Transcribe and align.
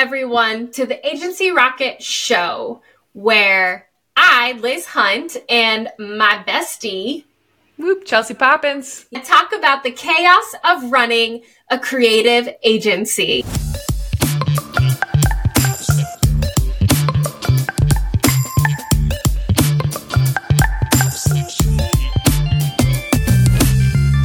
everyone 0.00 0.70
to 0.70 0.86
the 0.86 1.06
Agency 1.06 1.50
Rocket 1.50 2.02
show 2.02 2.80
where 3.12 3.90
I, 4.16 4.52
Liz 4.52 4.86
Hunt, 4.86 5.36
and 5.46 5.90
my 5.98 6.42
bestie, 6.48 7.24
Whoop, 7.76 8.06
Chelsea 8.06 8.32
Poppins. 8.32 9.04
talk 9.22 9.52
about 9.52 9.82
the 9.82 9.90
chaos 9.90 10.54
of 10.64 10.90
running 10.90 11.42
a 11.70 11.78
creative 11.78 12.48
agency. 12.62 13.42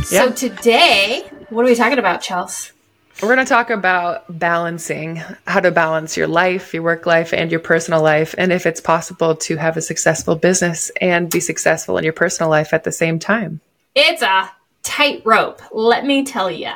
So 0.06 0.32
today, 0.32 1.30
what 1.50 1.66
are 1.66 1.68
we 1.68 1.76
talking 1.76 2.00
about, 2.00 2.22
Chels? 2.22 2.72
We're 3.22 3.34
going 3.34 3.46
to 3.46 3.50
talk 3.50 3.70
about 3.70 4.26
balancing, 4.40 5.22
how 5.48 5.62
to 5.62 5.72
balance 5.72 6.18
your 6.18 6.28
life, 6.28 6.74
your 6.74 6.84
work 6.84 7.06
life, 7.06 7.34
and 7.34 7.50
your 7.50 7.62
personal 7.62 8.02
life, 8.02 8.36
and 8.38 8.52
if 8.52 8.66
it's 8.66 8.82
possible 8.82 9.36
to 9.38 9.56
have 9.56 9.78
a 9.78 9.82
successful 9.82 10.36
business 10.36 10.92
and 11.00 11.32
be 11.32 11.40
successful 11.40 11.98
in 11.98 12.04
your 12.04 12.14
personal 12.14 12.50
life 12.50 12.74
at 12.74 12.84
the 12.84 12.92
same 12.92 13.18
time. 13.18 13.62
It's 13.96 14.22
a 14.22 14.52
tightrope, 14.84 15.62
let 15.72 16.06
me 16.06 16.26
tell 16.26 16.52
you. 16.52 16.72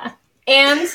And 0.48 0.90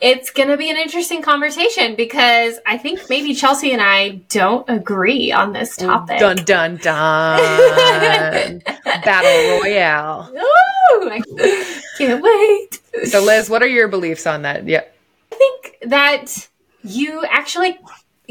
it's 0.00 0.30
going 0.30 0.48
to 0.48 0.56
be 0.56 0.70
an 0.70 0.76
interesting 0.76 1.22
conversation 1.22 1.94
because 1.94 2.58
I 2.66 2.76
think 2.76 3.08
maybe 3.08 3.32
Chelsea 3.32 3.72
and 3.72 3.82
I 3.82 4.22
don't 4.28 4.68
agree 4.68 5.30
on 5.30 5.52
this 5.52 5.76
topic. 5.76 6.18
Dun 6.18 6.36
dun 6.38 6.76
dun. 6.78 7.38
Battle 8.84 9.60
Royale. 9.60 10.32
Ooh, 10.34 11.10
I 11.10 11.79
can't 12.06 12.22
wait. 12.22 13.08
So, 13.08 13.22
Liz, 13.22 13.48
what 13.48 13.62
are 13.62 13.68
your 13.68 13.88
beliefs 13.88 14.26
on 14.26 14.42
that? 14.42 14.66
Yeah. 14.66 14.84
I 15.32 15.36
think 15.36 15.78
that 15.82 16.48
you 16.82 17.24
actually 17.24 17.78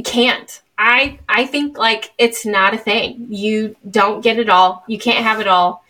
can't. 0.04 0.62
I 0.78 1.20
I 1.28 1.46
think 1.46 1.78
like 1.78 2.12
it's 2.18 2.46
not 2.46 2.74
a 2.74 2.78
thing. 2.78 3.28
You 3.30 3.76
don't 3.90 4.22
get 4.22 4.40
it 4.40 4.50
all. 4.50 4.84
You 4.88 4.98
can't 4.98 5.24
have 5.24 5.40
it 5.40 5.48
all. 5.48 5.84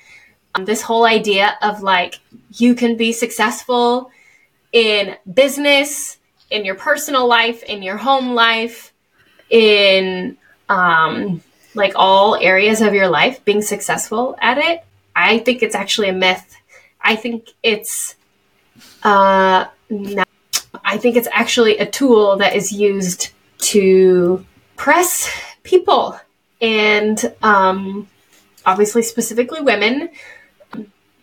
Um, 0.55 0.65
this 0.65 0.81
whole 0.81 1.05
idea 1.05 1.57
of 1.61 1.83
like 1.83 2.19
you 2.57 2.73
can 2.73 2.97
be 2.97 3.11
successful 3.11 4.11
in 4.71 5.15
business, 5.31 6.17
in 6.49 6.65
your 6.65 6.75
personal 6.75 7.27
life, 7.27 7.63
in 7.63 7.83
your 7.83 7.97
home 7.97 8.33
life, 8.33 8.91
in 9.49 10.37
um, 10.69 11.41
like 11.75 11.93
all 11.95 12.35
areas 12.35 12.81
of 12.81 12.93
your 12.93 13.09
life, 13.09 13.43
being 13.45 13.61
successful 13.61 14.35
at 14.41 14.57
it. 14.57 14.83
I 15.15 15.39
think 15.39 15.61
it's 15.61 15.75
actually 15.75 16.09
a 16.09 16.13
myth. 16.13 16.55
I 17.01 17.15
think 17.15 17.53
it's 17.63 18.15
uh, 19.03 19.65
not 19.89 20.27
I 20.83 20.97
think 20.97 21.15
it's 21.15 21.27
actually 21.31 21.77
a 21.77 21.85
tool 21.85 22.37
that 22.37 22.55
is 22.55 22.71
used 22.71 23.29
to 23.59 24.45
press 24.75 25.31
people 25.63 26.19
and 26.61 27.33
um, 27.41 28.07
obviously 28.65 29.03
specifically 29.03 29.61
women 29.61 30.09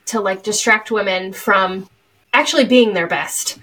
to 0.06 0.20
like 0.20 0.42
distract 0.42 0.90
women 0.90 1.32
from 1.32 1.88
actually 2.32 2.64
being 2.64 2.92
their 2.92 3.06
best. 3.06 3.58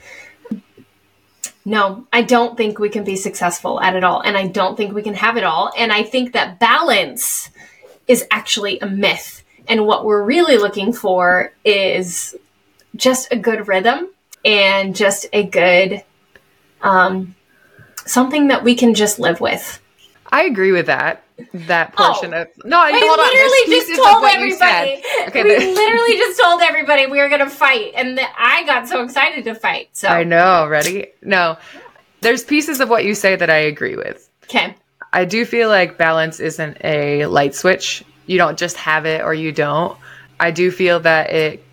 No, 1.66 2.06
I 2.12 2.24
don't 2.24 2.58
think 2.58 2.78
we 2.78 2.90
can 2.90 3.06
be 3.06 3.16
successful 3.16 3.80
at 3.80 3.96
it 3.96 4.04
all. 4.04 4.22
And 4.22 4.38
I 4.38 4.48
don't 4.48 4.76
think 4.76 4.94
we 4.94 5.02
can 5.02 5.14
have 5.14 5.38
it 5.38 5.46
all. 5.46 5.72
And 5.78 5.94
I 5.94 6.04
think 6.04 6.34
that 6.34 6.60
balance 6.60 7.50
is 8.08 8.26
actually 8.32 8.80
a 8.80 8.86
myth. 8.86 9.43
And 9.68 9.86
what 9.88 10.06
we're 10.06 10.24
really 10.24 10.58
looking 10.58 10.92
for 10.94 11.54
is 11.64 12.36
just 12.96 13.32
a 13.32 13.38
good 13.38 13.68
rhythm 13.68 14.10
and 14.46 14.96
just 14.96 15.26
a 15.34 15.44
good 15.44 16.04
um, 16.82 17.36
something 18.06 18.48
that 18.50 18.64
we 18.64 18.76
can 18.76 18.94
just 18.94 19.20
live 19.20 19.40
with. 19.40 19.80
I 20.32 20.44
agree 20.44 20.72
with 20.72 20.88
that. 20.88 21.24
That 21.54 21.96
portion 21.96 22.34
Oh. 22.34 22.42
of 22.44 22.48
no, 22.66 22.80
I 22.80 22.92
We 22.92 23.00
hold 23.00 23.18
literally 23.18 23.66
pieces 23.66 23.90
just 23.98 24.04
told 24.04 24.22
what 24.22 24.40
you 24.40 24.52
said. 24.54 24.70
everybody. 25.00 25.28
Okay, 25.28 25.44
we 25.44 25.74
literally 25.74 26.18
just 26.18 26.40
told 26.40 26.62
everybody 26.62 27.06
we 27.08 27.20
were 27.20 27.28
going 27.30 27.40
to 27.42 27.50
fight, 27.50 27.94
and 27.96 28.18
that 28.18 28.34
I 28.38 28.64
got 28.66 28.88
so 28.88 29.02
excited 29.04 29.44
to 29.46 29.56
fight. 29.56 29.90
So 29.94 30.08
I 30.10 30.24
know. 30.24 30.68
Ready? 30.68 31.08
No, 31.24 31.58
there's 32.22 32.44
pieces 32.44 32.80
of 32.82 32.90
what 32.90 33.04
you 33.06 33.16
say 33.16 33.36
that 33.36 33.50
I 33.50 33.58
agree 33.58 33.96
with. 33.96 34.30
okay, 34.44 34.76
I 35.12 35.26
do 35.26 35.44
feel 35.46 35.70
like 35.70 35.98
balance 35.98 36.40
isn't 36.40 36.78
a 36.84 37.26
light 37.26 37.56
switch. 37.56 38.04
You 38.26 38.38
don't 38.38 38.58
just 38.58 38.78
have 38.78 39.06
it 39.06 39.22
or 39.22 39.34
you 39.34 39.52
don't. 39.52 39.98
I 40.40 40.52
do 40.52 40.72
feel 40.72 41.00
that 41.02 41.30
it 41.32 41.64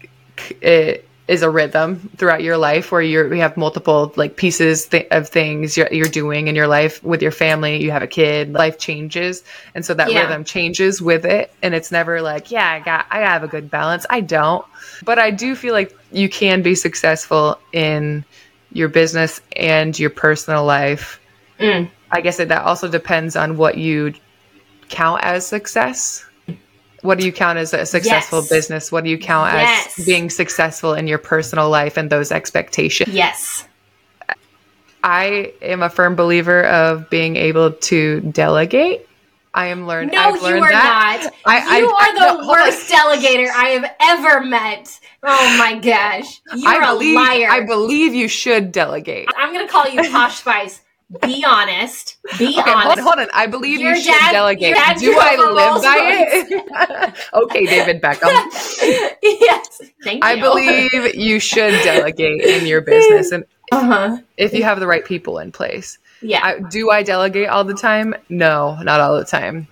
it 0.60 1.06
is 1.28 1.42
a 1.42 1.50
rhythm 1.50 2.10
throughout 2.16 2.42
your 2.42 2.56
life 2.56 2.90
where 2.90 3.00
you're 3.00 3.32
you 3.32 3.40
have 3.40 3.56
multiple 3.56 4.12
like 4.16 4.34
pieces 4.36 4.86
th- 4.86 5.06
of 5.12 5.28
things 5.28 5.76
you're, 5.76 5.86
you're 5.92 6.08
doing 6.08 6.48
in 6.48 6.56
your 6.56 6.66
life 6.66 7.02
with 7.04 7.22
your 7.22 7.30
family. 7.30 7.80
You 7.82 7.92
have 7.92 8.02
a 8.02 8.08
kid, 8.08 8.52
life 8.52 8.78
changes, 8.78 9.44
and 9.74 9.84
so 9.84 9.94
that 9.94 10.10
Yeah. 10.10 10.22
rhythm 10.22 10.42
changes 10.44 11.00
with 11.00 11.24
it. 11.24 11.52
And 11.62 11.72
it's 11.72 11.92
never 11.92 12.20
like, 12.20 12.50
yeah, 12.50 12.68
I 12.68 12.80
got 12.80 13.06
I 13.10 13.20
have 13.20 13.44
a 13.44 13.48
good 13.48 13.70
balance. 13.70 14.06
I 14.10 14.22
don't, 14.22 14.64
but 15.04 15.18
I 15.20 15.30
do 15.30 15.54
feel 15.54 15.72
like 15.72 15.96
you 16.10 16.28
can 16.28 16.62
be 16.62 16.74
successful 16.74 17.58
in 17.72 18.24
your 18.72 18.88
business 18.88 19.40
and 19.56 19.96
your 19.98 20.10
personal 20.10 20.64
life. 20.64 21.20
Mm. 21.60 21.90
I 22.10 22.20
guess 22.22 22.38
that 22.38 22.50
also 22.50 22.88
depends 22.88 23.36
on 23.36 23.56
what 23.56 23.78
you 23.78 24.14
count 24.88 25.22
as 25.22 25.46
success. 25.46 26.24
What 27.02 27.18
do 27.18 27.24
you 27.24 27.32
count 27.32 27.58
as 27.58 27.72
a 27.72 27.86
successful 27.86 28.40
Yes. 28.40 28.48
business? 28.48 28.92
What 28.92 29.04
do 29.04 29.10
you 29.10 29.18
count 29.18 29.52
Yes. 29.54 29.98
as 29.98 30.04
being 30.06 30.28
successful 30.30 30.94
in 30.94 31.06
your 31.06 31.18
personal 31.18 31.68
life 31.70 31.96
and 31.96 32.10
those 32.10 32.30
expectations? 32.30 33.14
yes, 33.14 33.64
I 35.02 35.52
am 35.62 35.82
a 35.82 35.88
firm 35.88 36.14
believer 36.14 36.64
of 36.64 37.08
being 37.08 37.36
able 37.36 37.72
to 37.72 38.20
delegate. 38.20 39.06
I 39.54 39.66
am 39.68 39.86
learned. 39.86 40.12
no, 40.12 40.18
I've 40.34 40.36
you 40.42 40.62
are 40.62 40.70
that. 40.70 41.20
not. 41.24 41.32
I- 41.44 41.78
you 41.78 41.88
I- 41.88 41.90
are 41.90 42.00
I- 42.00 42.12
the 42.36 42.42
no, 42.42 42.48
worst 42.48 42.88
delegator 42.88 43.50
I 43.50 43.68
have 43.70 43.90
ever 44.00 44.42
met. 44.42 44.96
Oh 45.24 45.56
my 45.58 45.74
gosh, 45.74 46.40
you're 46.54 46.70
I 46.84 46.92
believe. 46.92 47.16
a 47.16 47.20
liar. 47.20 47.48
I 47.50 47.60
believe 47.62 48.14
you 48.14 48.28
should 48.28 48.70
delegate. 48.72 49.28
I'm 49.36 49.52
going 49.52 49.66
to 49.66 49.72
call 49.72 49.88
you 49.88 50.08
Posh 50.10 50.36
Spice. 50.36 50.80
Be 51.22 51.44
honest. 51.44 52.18
Be 52.38 52.48
Okay, 52.58 52.60
hold, 52.70 52.76
honest. 52.86 53.00
hold 53.00 53.18
on. 53.18 53.26
I 53.34 53.46
believe 53.46 53.80
Your 53.80 53.94
you 53.96 54.00
should 54.02 54.12
dad- 54.12 54.30
delegate. 54.32 54.76
Do 55.00 55.16
I 55.18 55.34
live 55.36 55.82
by 55.82 55.96
it? 57.10 57.28
okay, 57.34 57.66
David 57.66 58.00
Beckham. 58.00 58.30
yes, 59.22 59.80
thank 60.04 60.22
you. 60.22 60.30
I 60.30 60.38
believe 60.40 61.14
you 61.16 61.40
should 61.40 61.72
delegate 61.82 62.42
in 62.42 62.64
your 62.66 62.80
business 62.80 63.32
and 63.32 63.44
Uh 63.72 63.84
huh. 63.84 64.18
if 64.36 64.52
you 64.52 64.64
have 64.64 64.80
the 64.80 64.86
right 64.86 65.04
people 65.04 65.38
in 65.38 65.52
place. 65.52 65.98
Yeah. 66.22 66.40
I, 66.44 66.58
do 66.58 66.90
I 66.90 67.02
delegate 67.04 67.48
all 67.48 67.62
the 67.64 67.74
time? 67.74 68.14
No, 68.28 68.76
not 68.82 69.00
all 69.00 69.16
the 69.16 69.24
time. 69.24 69.68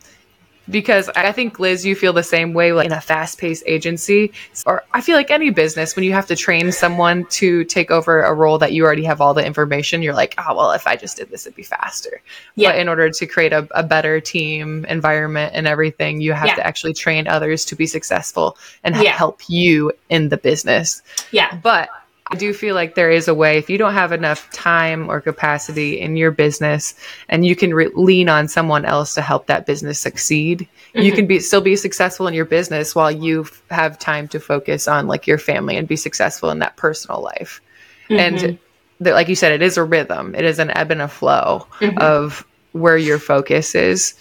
Because 0.70 1.08
I 1.10 1.32
think 1.32 1.58
Liz, 1.58 1.84
you 1.86 1.94
feel 1.94 2.12
the 2.12 2.22
same 2.22 2.52
way 2.52 2.72
like 2.72 2.86
in 2.86 2.92
a 2.92 3.00
fast-paced 3.00 3.62
agency 3.66 4.32
or 4.66 4.84
I 4.92 5.00
feel 5.00 5.16
like 5.16 5.30
any 5.30 5.50
business 5.50 5.96
when 5.96 6.04
you 6.04 6.12
have 6.12 6.26
to 6.26 6.36
train 6.36 6.72
someone 6.72 7.24
to 7.30 7.64
take 7.64 7.90
over 7.90 8.22
a 8.22 8.34
role 8.34 8.58
that 8.58 8.72
you 8.72 8.84
already 8.84 9.04
have 9.04 9.20
all 9.20 9.34
the 9.34 9.44
information, 9.44 10.02
you're 10.02 10.14
like, 10.14 10.34
"Oh, 10.38 10.54
well, 10.54 10.72
if 10.72 10.86
I 10.86 10.96
just 10.96 11.16
did 11.16 11.30
this 11.30 11.46
it'd 11.46 11.56
be 11.56 11.62
faster." 11.62 12.20
Yeah. 12.54 12.70
But 12.72 12.78
in 12.80 12.88
order 12.88 13.08
to 13.10 13.26
create 13.26 13.52
a, 13.52 13.66
a 13.70 13.82
better 13.82 14.20
team 14.20 14.84
environment 14.86 15.52
and 15.54 15.66
everything, 15.66 16.20
you 16.20 16.32
have 16.32 16.48
Yeah. 16.48 16.56
to 16.56 16.66
actually 16.66 16.94
train 16.94 17.28
others 17.28 17.64
to 17.66 17.76
be 17.76 17.86
successful 17.86 18.56
and 18.84 18.94
Yeah. 18.96 19.12
help 19.12 19.40
you 19.48 19.92
in 20.10 20.28
the 20.28 20.36
business. 20.36 21.02
yeah. 21.30 21.54
But 21.62 21.88
I 22.31 22.37
do 22.37 22.53
feel 22.53 22.75
like 22.75 22.94
there 22.94 23.11
is 23.11 23.27
a 23.27 23.34
way 23.34 23.56
if 23.56 23.71
you 23.71 23.78
don't 23.78 23.94
have 23.94 24.12
enough 24.12 24.50
time 24.50 25.09
or 25.09 25.21
capacity 25.21 25.99
in 25.99 26.16
your 26.16 26.31
business 26.31 26.94
and 27.28 27.44
you 27.44 27.56
can 27.56 27.72
re- 27.72 27.91
lean 27.94 28.28
on 28.28 28.49
someone 28.49 28.84
else 28.84 29.15
to 29.15 29.22
help 29.22 29.47
that 29.47 29.66
business 29.66 29.99
succeed, 29.99 30.69
you 30.94 31.12
can 31.12 31.27
be 31.27 31.37
mm-hmm. 31.37 31.43
still 31.43 31.61
be 31.61 31.77
successful 31.77 32.27
in 32.27 32.34
your 32.34 32.44
business 32.44 32.94
while 32.94 33.11
you 33.11 33.43
f- 33.43 33.62
have 33.71 33.99
time 33.99 34.28
to 34.28 34.41
focus 34.41 34.87
on 34.89 35.06
like 35.06 35.27
your 35.27 35.39
family 35.39 35.77
and 35.77 35.89
be 35.89 35.97
successful 35.97 36.50
in 36.50 36.59
that 36.59 36.77
personal 36.77 37.22
life. 37.22 37.62
Mm-hmm. 38.11 38.21
And 38.21 38.59
the, 39.00 39.12
like 39.12 39.28
you 39.28 39.34
said, 39.34 39.53
it 39.53 39.62
is 39.62 39.77
a 39.77 39.84
rhythm. 39.84 40.34
It 40.34 40.45
is 40.45 40.59
an 40.59 40.71
ebb 40.71 40.91
and 40.91 41.03
a 41.03 41.09
flow 41.09 41.66
mm-hmm. 41.81 41.99
of 41.99 42.45
where 42.72 42.98
your 42.98 43.19
focus 43.19 43.74
is. 43.74 44.15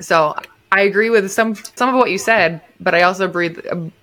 So 0.00 0.34
I 0.72 0.80
agree 0.80 1.10
with 1.10 1.30
some 1.30 1.54
some 1.76 1.90
of 1.90 1.94
what 1.94 2.10
you 2.10 2.18
said, 2.18 2.60
but 2.80 2.94
I 2.94 3.02
also 3.02 3.26
agree 3.26 3.54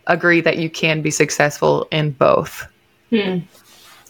agree 0.08 0.42
that 0.42 0.58
you 0.58 0.70
can 0.70 1.02
be 1.02 1.12
successful 1.12 1.88
in 1.92 2.12
both. 2.12 2.68
Hmm. 3.10 3.40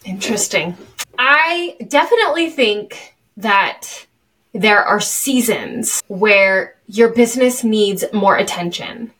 Interesting. 0.05 0.77
I 1.17 1.75
definitely 1.87 2.49
think 2.49 3.15
that 3.37 4.05
there 4.53 4.83
are 4.83 4.99
seasons 4.99 6.01
where 6.07 6.75
your 6.87 7.09
business 7.09 7.63
needs 7.63 8.03
more 8.13 8.37
attention. 8.37 9.11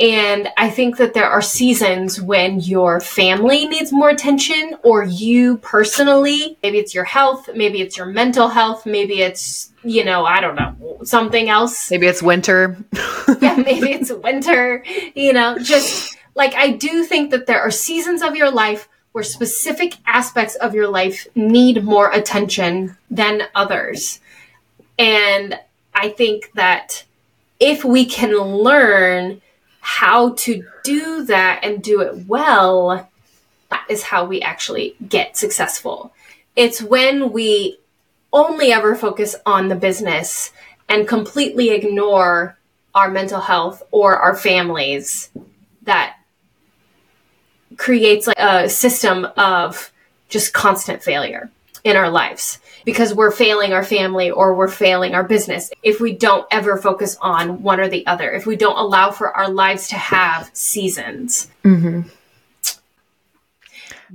And 0.00 0.48
I 0.56 0.70
think 0.70 0.96
that 0.96 1.14
there 1.14 1.28
are 1.28 1.42
seasons 1.42 2.20
when 2.20 2.58
your 2.58 3.00
family 3.00 3.66
needs 3.66 3.92
more 3.92 4.08
attention 4.08 4.76
or 4.82 5.04
you 5.04 5.58
personally, 5.58 6.58
maybe 6.62 6.78
it's 6.78 6.94
your 6.94 7.04
health, 7.04 7.48
maybe 7.54 7.80
it's 7.80 7.96
your 7.96 8.06
mental 8.06 8.48
health, 8.48 8.86
maybe 8.86 9.20
it's, 9.20 9.70
you 9.84 10.04
know, 10.04 10.24
I 10.24 10.40
don't 10.40 10.56
know, 10.56 10.98
something 11.04 11.48
else 11.48 11.90
Maybe 11.90 12.06
it's 12.06 12.22
winter. 12.22 12.76
yeah, 13.40 13.56
maybe 13.56 13.92
it's 13.92 14.10
winter, 14.10 14.82
you 15.14 15.32
know, 15.32 15.58
just 15.58 16.16
like 16.34 16.54
I 16.54 16.70
do 16.70 17.04
think 17.04 17.30
that 17.30 17.46
there 17.46 17.60
are 17.60 17.70
seasons 17.70 18.22
of 18.22 18.34
your 18.34 18.50
life 18.50 18.88
where 19.12 19.24
specific 19.24 19.94
aspects 20.06 20.54
of 20.56 20.74
your 20.74 20.88
life 20.88 21.26
need 21.34 21.84
more 21.84 22.10
attention 22.10 22.96
than 23.10 23.42
others. 23.54 24.20
And 24.98 25.58
I 25.94 26.08
think 26.08 26.50
that 26.54 27.04
if 27.60 27.84
we 27.84 28.06
can 28.06 28.34
learn 28.36 29.40
how 29.80 30.34
to 30.34 30.64
do 30.84 31.24
that 31.26 31.60
and 31.62 31.82
do 31.82 32.00
it 32.00 32.26
well, 32.26 33.08
that 33.70 33.86
is 33.88 34.02
how 34.02 34.24
we 34.24 34.40
actually 34.40 34.96
get 35.08 35.36
successful. 35.36 36.12
It's 36.56 36.82
when 36.82 37.32
we 37.32 37.78
only 38.32 38.72
ever 38.72 38.94
focus 38.94 39.36
on 39.44 39.68
the 39.68 39.74
business 39.74 40.52
and 40.88 41.06
completely 41.08 41.70
ignore 41.70 42.56
our 42.94 43.10
mental 43.10 43.40
health 43.40 43.82
or 43.90 44.16
our 44.16 44.36
families 44.36 45.30
that 45.82 46.16
creates 47.76 48.26
like 48.26 48.38
a 48.38 48.68
system 48.68 49.26
of 49.36 49.92
just 50.28 50.52
constant 50.52 51.02
failure 51.02 51.50
in 51.84 51.96
our 51.96 52.10
lives. 52.10 52.58
Because 52.84 53.14
we're 53.14 53.30
failing 53.30 53.72
our 53.72 53.84
family 53.84 54.30
or 54.30 54.54
we're 54.54 54.66
failing 54.66 55.14
our 55.14 55.22
business. 55.22 55.70
If 55.84 56.00
we 56.00 56.12
don't 56.14 56.46
ever 56.50 56.76
focus 56.76 57.16
on 57.20 57.62
one 57.62 57.78
or 57.78 57.88
the 57.88 58.04
other. 58.08 58.32
If 58.32 58.44
we 58.44 58.56
don't 58.56 58.76
allow 58.76 59.12
for 59.12 59.36
our 59.36 59.48
lives 59.48 59.88
to 59.88 59.96
have 59.96 60.50
seasons. 60.52 61.48
Mm-hmm. 61.64 62.08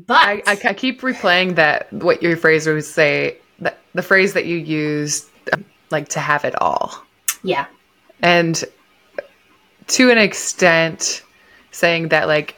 but 0.06 0.18
I, 0.18 0.44
I, 0.46 0.60
I 0.66 0.74
keep 0.74 1.02
replaying 1.02 1.56
that 1.56 1.92
what 1.94 2.22
your 2.22 2.36
phrase 2.36 2.68
would 2.68 2.84
say 2.84 3.38
that 3.60 3.80
the 3.94 4.04
phrase 4.04 4.34
that 4.34 4.46
you 4.46 4.58
used 4.58 5.28
um, 5.54 5.64
like 5.90 6.10
to 6.10 6.20
have 6.20 6.44
it 6.44 6.62
all. 6.62 7.04
Yeah. 7.44 7.68
And 8.22 8.64
to 9.88 10.12
an 10.12 10.18
extent 10.18 11.24
saying 11.72 12.10
that 12.10 12.28
like 12.28 12.58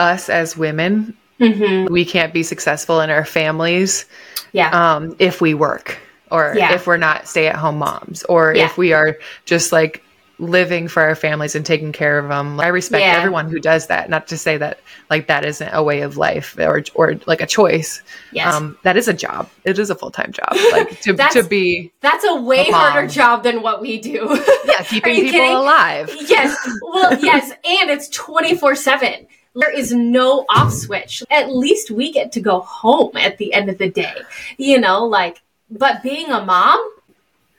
us 0.00 0.28
as 0.28 0.56
women 0.56 1.14
hmm 1.38 1.86
we 1.90 2.04
can't 2.04 2.32
be 2.32 2.42
successful 2.42 3.00
in 3.00 3.08
our 3.10 3.24
families 3.24 4.04
yeah 4.52 4.70
um, 4.96 5.14
if 5.18 5.40
we 5.40 5.54
work 5.54 5.98
or 6.30 6.54
Yeah. 6.56 6.74
if 6.74 6.86
we're 6.86 6.96
not 6.96 7.26
stay 7.28 7.46
at 7.48 7.56
home 7.56 7.78
moms 7.78 8.22
or 8.24 8.54
Yeah. 8.54 8.66
if 8.66 8.76
we 8.78 8.92
are 8.92 9.16
just 9.46 9.72
like 9.72 10.02
living 10.38 10.88
for 10.88 11.02
our 11.02 11.14
families 11.14 11.54
and 11.54 11.66
taking 11.66 11.92
care 11.92 12.18
of 12.18 12.28
them. 12.30 12.58
I 12.60 12.68
respect 12.68 13.02
Yeah. 13.02 13.18
everyone 13.18 13.50
who 13.50 13.58
does 13.60 13.88
that. 13.88 14.08
Not 14.08 14.26
to 14.28 14.38
say 14.38 14.56
that 14.56 14.80
like 15.10 15.26
that 15.26 15.44
isn't 15.44 15.68
a 15.74 15.82
way 15.82 16.00
of 16.00 16.16
life 16.16 16.56
or 16.58 16.82
or 16.94 17.14
like 17.26 17.42
a 17.42 17.46
choice. 17.46 18.00
yes 18.32 18.54
Um, 18.54 18.78
that 18.82 18.96
is 18.96 19.06
a 19.06 19.12
job. 19.12 19.50
It 19.64 19.78
is 19.78 19.90
a 19.90 19.94
full 19.94 20.10
time 20.10 20.32
job. 20.32 20.52
Like 20.72 20.98
to 21.02 21.12
to 21.36 21.42
be 21.42 21.92
that's 22.00 22.24
a 22.24 22.36
way 22.40 22.68
a 22.68 22.72
harder 22.72 23.06
job 23.06 23.42
than 23.42 23.60
what 23.60 23.82
we 23.82 24.00
do 24.00 24.20
yeah 24.64 24.82
keeping 24.82 25.14
people 25.24 25.30
kidding? 25.40 25.56
alive. 25.56 26.08
yes. 26.26 26.56
Well, 26.82 27.18
yes, 27.30 27.50
and 27.50 27.90
it's 27.90 28.08
24/7. 28.16 29.26
There 29.54 29.76
is 29.76 29.92
no 29.92 30.44
off 30.48 30.72
switch. 30.72 31.22
At 31.30 31.52
least 31.52 31.90
we 31.90 32.12
get 32.12 32.32
to 32.32 32.40
go 32.40 32.60
home 32.60 33.16
at 33.16 33.38
the 33.38 33.52
end 33.52 33.68
of 33.68 33.78
the 33.78 33.90
day. 33.90 34.14
You 34.56 34.80
know, 34.80 35.04
like 35.04 35.42
but 35.70 36.02
being 36.02 36.30
a 36.30 36.44
mom, 36.44 36.80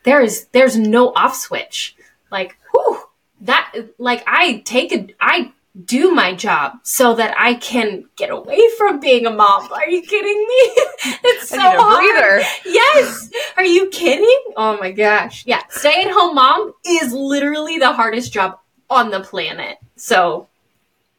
there 0.04 0.22
is 0.22 0.46
there's 0.52 0.78
no 0.78 1.14
off 1.14 1.36
switch. 1.36 1.96
Like, 2.32 2.58
whew, 2.72 3.00
that 3.42 3.74
like 3.98 4.24
I 4.28 4.62
take 4.66 4.92
a 4.92 5.08
I 5.20 5.52
do 5.86 6.12
my 6.12 6.36
job 6.36 6.80
so 6.84 7.16
that 7.16 7.34
I 7.38 7.54
can 7.54 8.06
get 8.18 8.30
away 8.30 8.60
from 8.78 9.00
being 9.00 9.26
a 9.26 9.32
mom. 9.32 9.72
Are 9.72 9.88
you 9.88 10.02
kidding 10.02 10.38
me? 10.38 11.18
it's 11.24 11.50
so 11.50 11.58
I 11.58 11.62
need 11.62 11.72
a 11.72 11.82
hard. 11.82 12.44
Yes. 12.66 13.30
Are 13.56 13.66
you 13.66 13.90
kidding? 13.90 14.44
Oh 14.58 14.78
my 14.80 14.92
gosh. 14.92 15.46
Yeah. 15.46 15.62
Stay 15.70 16.04
at 16.04 16.12
home 16.12 16.36
mom 16.36 16.74
is 16.86 17.14
literally 17.14 17.78
the 17.78 17.94
hardest 17.94 18.34
job 18.34 18.60
on 18.90 19.12
the 19.12 19.22
planet. 19.22 19.78
So 19.96 20.48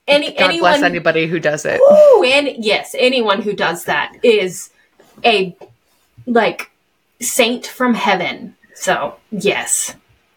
any 0.08 0.32
God 0.32 0.50
anyone 0.50 0.60
bless 0.60 0.82
anybody 0.82 1.26
who 1.26 1.38
does 1.38 1.64
it. 1.64 1.80
Woo, 1.80 2.24
and 2.24 2.48
yes, 2.64 2.94
anyone 2.98 3.42
who 3.42 3.52
does 3.52 3.84
that 3.84 4.16
is 4.22 4.70
a 5.24 5.56
like 6.26 6.70
saint 7.20 7.66
from 7.66 7.94
heaven. 7.94 8.56
So, 8.74 9.16
yes. 9.30 9.94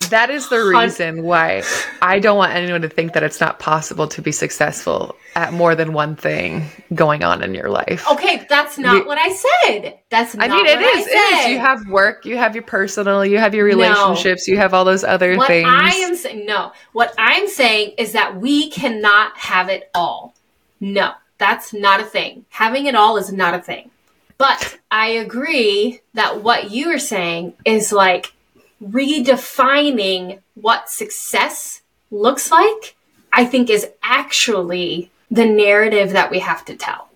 That 0.10 0.30
is 0.30 0.50
the 0.50 0.63
reason 0.63 1.24
why 1.24 1.63
I 2.02 2.19
don't 2.19 2.38
want 2.38 2.54
anyone 2.54 2.81
to 2.81 2.90
think 2.90 3.13
that 3.13 3.24
it's 3.24 3.40
not 3.40 3.60
possible 3.60 4.07
to 4.10 4.22
be 4.22 4.31
successful 4.31 5.16
at 5.36 5.54
more 5.54 5.75
than 5.75 5.94
one 5.94 6.16
thing 6.16 6.66
going 6.94 7.24
on 7.24 7.44
in 7.44 7.54
your 7.54 7.69
life. 7.69 8.10
Okay, 8.12 8.46
that's 8.50 8.78
not 8.78 8.94
We- 8.94 9.02
what 9.07 9.18
I 9.18 9.30
said. 9.30 10.00
That's 10.10 10.36
not 10.36 10.50
I 10.50 10.54
mean, 10.56 10.66
it 10.66 10.78
what 10.80 10.96
is. 10.98 11.07
It 11.07 11.12
is. 11.12 11.48
You 11.48 11.60
have 11.60 11.88
work, 11.88 12.25
you 12.25 12.38
have 12.38 12.56
your 12.56 12.63
personal, 12.63 13.25
you 13.25 13.38
have 13.38 13.54
your 13.54 13.68
No. 13.69 13.75
relationships, 13.75 14.48
you 14.48 14.57
have 14.57 14.74
all 14.74 14.86
those 14.86 15.04
other 15.04 15.36
what 15.36 15.48
things. 15.48 15.68
I 15.69 15.90
am 15.96 16.16
saying, 16.16 16.46
no, 16.46 16.72
what 16.94 17.13
I'm 17.18 17.48
saying 17.48 17.94
is 17.98 18.13
that 18.13 18.38
we 18.38 18.69
cannot 18.69 19.38
have 19.38 19.69
it 19.69 19.90
all. 19.94 20.34
No, 20.80 21.12
that's 21.38 21.74
not 21.74 22.00
a 22.00 22.04
thing. 22.06 22.46
Having 22.50 22.86
it 22.86 22.96
all 22.96 23.18
is 23.18 23.31
not 23.31 23.54
a 23.54 23.60
thing. 23.60 23.90
But 24.38 24.78
I 24.92 25.07
agree 25.07 26.02
that 26.13 26.44
what 26.44 26.69
you 26.69 26.90
are 26.90 27.00
saying 27.00 27.54
is 27.63 27.92
like 27.94 28.34
redefining 28.81 30.42
what 30.56 30.89
success 30.89 31.81
looks 32.12 32.51
like, 32.51 32.95
I 33.31 33.45
think 33.45 33.69
is 33.69 33.88
actually 34.04 35.12
the 35.31 35.45
narrative 35.45 36.12
that 36.12 36.31
we 36.31 36.39
have 36.39 36.63
to 36.66 36.75
tell. 36.75 37.10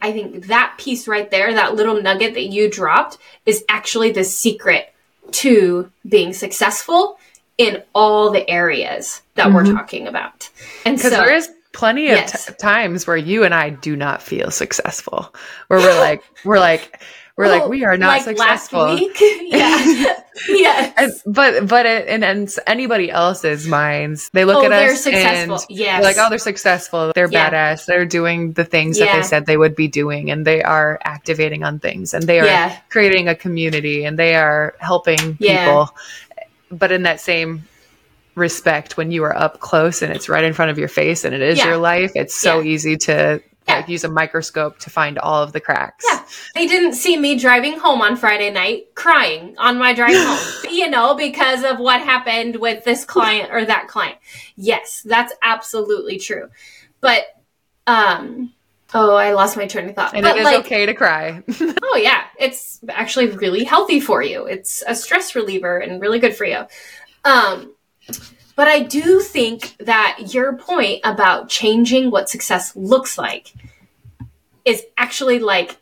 I 0.00 0.12
think 0.12 0.46
that 0.46 0.76
piece 0.78 1.08
right 1.08 1.30
there, 1.30 1.54
that 1.54 1.74
little 1.74 2.00
nugget 2.02 2.34
that 2.34 2.46
you 2.46 2.70
dropped, 2.70 3.18
is 3.46 3.64
actually 3.68 4.12
the 4.12 4.24
secret 4.24 4.92
to 5.32 5.90
being 6.06 6.32
successful 6.32 7.18
in 7.56 7.82
all 7.94 8.30
the 8.30 8.48
areas 8.48 9.22
that 9.34 9.52
we're 9.52 9.62
mm-hmm. 9.62 9.76
talking 9.76 10.06
about. 10.06 10.50
And 10.84 11.00
so 11.00 11.08
Because 11.08 11.24
there 11.24 11.34
is 11.34 11.50
plenty 11.72 12.08
of 12.08 12.18
Yes. 12.18 12.46
t- 12.46 12.52
times 12.54 13.06
where 13.06 13.16
you 13.16 13.44
and 13.44 13.54
I 13.54 13.70
do 13.70 13.96
not 13.96 14.22
feel 14.22 14.50
successful, 14.50 15.34
where 15.68 15.80
we're 15.80 15.98
like, 16.00 16.22
we're 16.44 16.60
like, 16.60 17.00
we're 17.36 17.48
like, 17.48 17.62
oh, 17.62 17.68
we 17.68 17.84
are 17.84 17.96
not 17.96 18.08
like 18.08 18.22
successful. 18.22 18.80
Last 18.80 19.00
week, 19.00 19.16
yeah, 19.20 20.20
yes. 20.48 20.92
And, 21.24 21.34
but 21.34 21.66
but 21.68 21.84
it, 21.86 22.06
in, 22.08 22.22
in 22.22 22.48
anybody 22.66 23.10
else's 23.10 23.66
minds, 23.66 24.30
they 24.32 24.44
look 24.44 24.56
Oh, 24.58 24.64
at 24.64 24.68
they're 24.68 24.92
us 24.92 25.02
successful. 25.02 25.56
and 25.56 25.66
Yes. 25.68 25.96
they're 26.02 26.02
like, 26.12 26.16
oh, 26.18 26.28
they're 26.30 26.38
successful. 26.38 27.12
They're 27.14 27.28
Yeah. 27.30 27.50
badass. 27.50 27.86
They're 27.86 28.06
doing 28.06 28.52
the 28.52 28.64
things 28.64 28.98
that 28.98 29.12
they 29.16 29.22
said 29.22 29.46
they 29.46 29.56
would 29.56 29.74
be 29.74 29.88
doing, 29.88 30.30
and 30.30 30.46
they 30.46 30.62
are 30.62 31.00
activating 31.04 31.64
on 31.64 31.80
things, 31.80 32.14
and 32.14 32.22
they 32.24 32.38
are 32.40 32.46
Yeah. 32.46 32.76
creating 32.88 33.28
a 33.28 33.34
community, 33.34 34.04
and 34.04 34.16
they 34.18 34.36
are 34.36 34.74
helping 34.78 35.36
Yeah. 35.40 35.64
people. 35.66 35.94
But 36.70 36.92
in 36.92 37.02
that 37.02 37.20
same 37.20 37.64
respect, 38.36 38.96
when 38.96 39.10
you 39.12 39.22
are 39.24 39.36
up 39.36 39.60
close 39.60 40.02
and 40.02 40.12
it's 40.12 40.28
right 40.28 40.42
in 40.44 40.52
front 40.52 40.70
of 40.70 40.78
your 40.78 40.88
face, 40.88 41.24
and 41.24 41.34
it 41.34 41.42
is 41.42 41.58
Yeah. 41.58 41.66
your 41.66 41.76
life, 41.78 42.12
it's 42.14 42.34
so 42.36 42.60
Yeah. 42.60 42.64
easy 42.70 42.96
to. 42.98 43.40
Yeah. 43.66 43.76
Like 43.76 43.88
use 43.88 44.04
a 44.04 44.08
microscope 44.08 44.78
to 44.80 44.90
find 44.90 45.18
all 45.18 45.42
of 45.42 45.52
the 45.52 45.60
cracks. 45.60 46.04
Yeah. 46.08 46.22
They 46.54 46.66
didn't 46.66 46.94
see 46.94 47.16
me 47.16 47.38
driving 47.38 47.78
home 47.78 48.02
on 48.02 48.16
Friday 48.16 48.50
night 48.50 48.94
crying 48.94 49.54
on 49.58 49.78
my 49.78 49.94
drive 49.94 50.14
home, 50.16 50.70
you 50.70 50.90
know, 50.90 51.14
because 51.14 51.64
of 51.64 51.78
what 51.78 52.00
happened 52.00 52.56
with 52.56 52.84
this 52.84 53.04
client 53.04 53.50
or 53.52 53.64
that 53.64 53.88
client. 53.88 54.18
Yes, 54.56 55.02
that's 55.04 55.32
absolutely 55.42 56.18
true. 56.18 56.50
But, 57.00 57.24
um, 57.86 58.52
oh, 58.92 59.14
I 59.14 59.32
lost 59.32 59.56
my 59.56 59.66
train 59.66 59.88
of 59.88 59.94
thought. 59.94 60.14
And 60.14 60.22
but 60.22 60.36
it 60.36 60.40
is 60.40 60.44
like, 60.44 60.66
okay 60.66 60.86
to 60.86 60.94
cry. 60.94 61.42
oh 61.60 62.00
yeah, 62.02 62.24
it's 62.38 62.80
actually 62.88 63.28
really 63.30 63.64
healthy 63.64 64.00
for 64.00 64.22
you. 64.22 64.44
It's 64.46 64.82
a 64.86 64.94
stress 64.94 65.34
reliever 65.34 65.78
and 65.78 66.00
really 66.00 66.18
good 66.18 66.36
for 66.36 66.44
you. 66.44 66.64
Um, 67.24 67.74
but 68.56 68.68
I 68.68 68.80
do 68.80 69.20
think 69.20 69.76
that 69.78 70.32
your 70.32 70.54
point 70.54 71.00
about 71.04 71.48
changing 71.48 72.10
what 72.10 72.28
success 72.28 72.74
looks 72.76 73.18
like 73.18 73.52
is 74.64 74.84
actually 74.96 75.38
like 75.38 75.78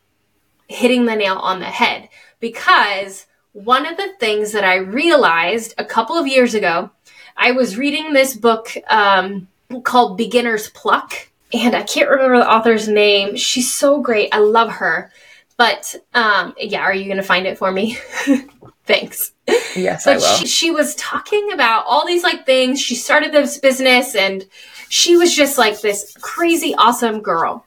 hitting 0.68 1.04
the 1.04 1.16
nail 1.16 1.36
on 1.36 1.60
the 1.60 1.66
head 1.66 2.08
because 2.40 3.26
one 3.52 3.86
of 3.86 3.96
the 3.96 4.14
things 4.18 4.52
that 4.52 4.64
I 4.64 4.76
realized 4.76 5.74
a 5.76 5.84
couple 5.84 6.16
of 6.16 6.26
years 6.26 6.54
ago, 6.54 6.90
I 7.36 7.52
was 7.52 7.76
reading 7.76 8.12
this 8.12 8.34
book 8.34 8.74
um, 8.88 9.48
called 9.84 10.16
Beginner's 10.16 10.70
Pluck, 10.70 11.28
and 11.52 11.74
I 11.74 11.82
can't 11.82 12.08
remember 12.08 12.38
the 12.38 12.50
author's 12.50 12.88
name. 12.88 13.36
She's 13.36 13.72
so 13.72 14.00
great. 14.00 14.34
I 14.34 14.38
love 14.38 14.70
her. 14.70 15.12
But 15.58 15.94
um, 16.14 16.54
yeah, 16.58 16.80
are 16.80 16.94
you 16.94 17.04
going 17.04 17.18
to 17.18 17.22
find 17.22 17.46
it 17.46 17.58
for 17.58 17.70
me? 17.70 17.98
Thanks. 18.84 19.31
Yes, 19.46 20.06
I 20.06 20.16
will. 20.16 20.20
she, 20.20 20.46
she 20.46 20.70
was 20.70 20.94
talking 20.94 21.52
about 21.52 21.84
all 21.86 22.06
these 22.06 22.22
like 22.22 22.46
things. 22.46 22.80
She 22.80 22.94
started 22.94 23.32
this 23.32 23.58
business 23.58 24.14
and 24.14 24.46
she 24.88 25.16
was 25.16 25.34
just 25.34 25.58
like 25.58 25.80
this 25.80 26.16
crazy 26.20 26.74
awesome 26.76 27.20
girl. 27.20 27.66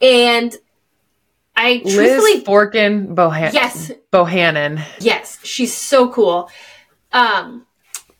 And 0.00 0.54
I 1.56 1.78
truthfully 1.78 2.36
Liz 2.36 2.44
Forkin 2.44 3.14
Bohan- 3.14 3.52
Yes. 3.52 3.90
Bohannon. 4.12 4.82
Yes, 5.00 5.38
she's 5.44 5.74
so 5.74 6.08
cool. 6.08 6.50
Um, 7.12 7.66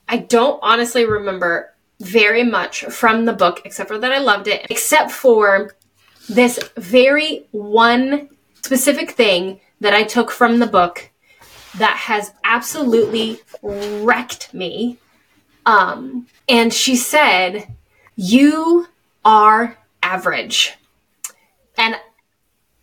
I 0.09 0.19
don't 0.19 0.59
honestly 0.63 1.07
remember 1.07 1.73
very 2.01 2.43
much 2.43 2.85
from 2.87 3.25
the 3.25 3.33
book, 3.33 3.63
except 3.65 3.89
for 3.89 3.99
that 3.99 4.13
I 4.13 4.19
loved 4.19 4.49
it, 4.49 4.67
except 4.71 5.11
for 5.13 5.75
this 6.29 6.59
very 6.77 7.47
one 7.53 8.29
specific 8.65 9.13
thing 9.13 9.61
that 9.81 9.95
I 9.95 10.03
took 10.03 10.31
from 10.31 10.59
the 10.59 10.67
book 10.67 11.11
that 11.79 11.97
has 11.97 12.33
absolutely 12.45 13.41
wrecked 13.63 14.53
me. 14.53 14.99
Um, 15.65 16.27
and 16.49 16.73
she 16.73 16.97
said, 16.97 17.69
You 18.17 18.89
are 19.25 19.79
average. 20.03 20.77
And 21.77 21.97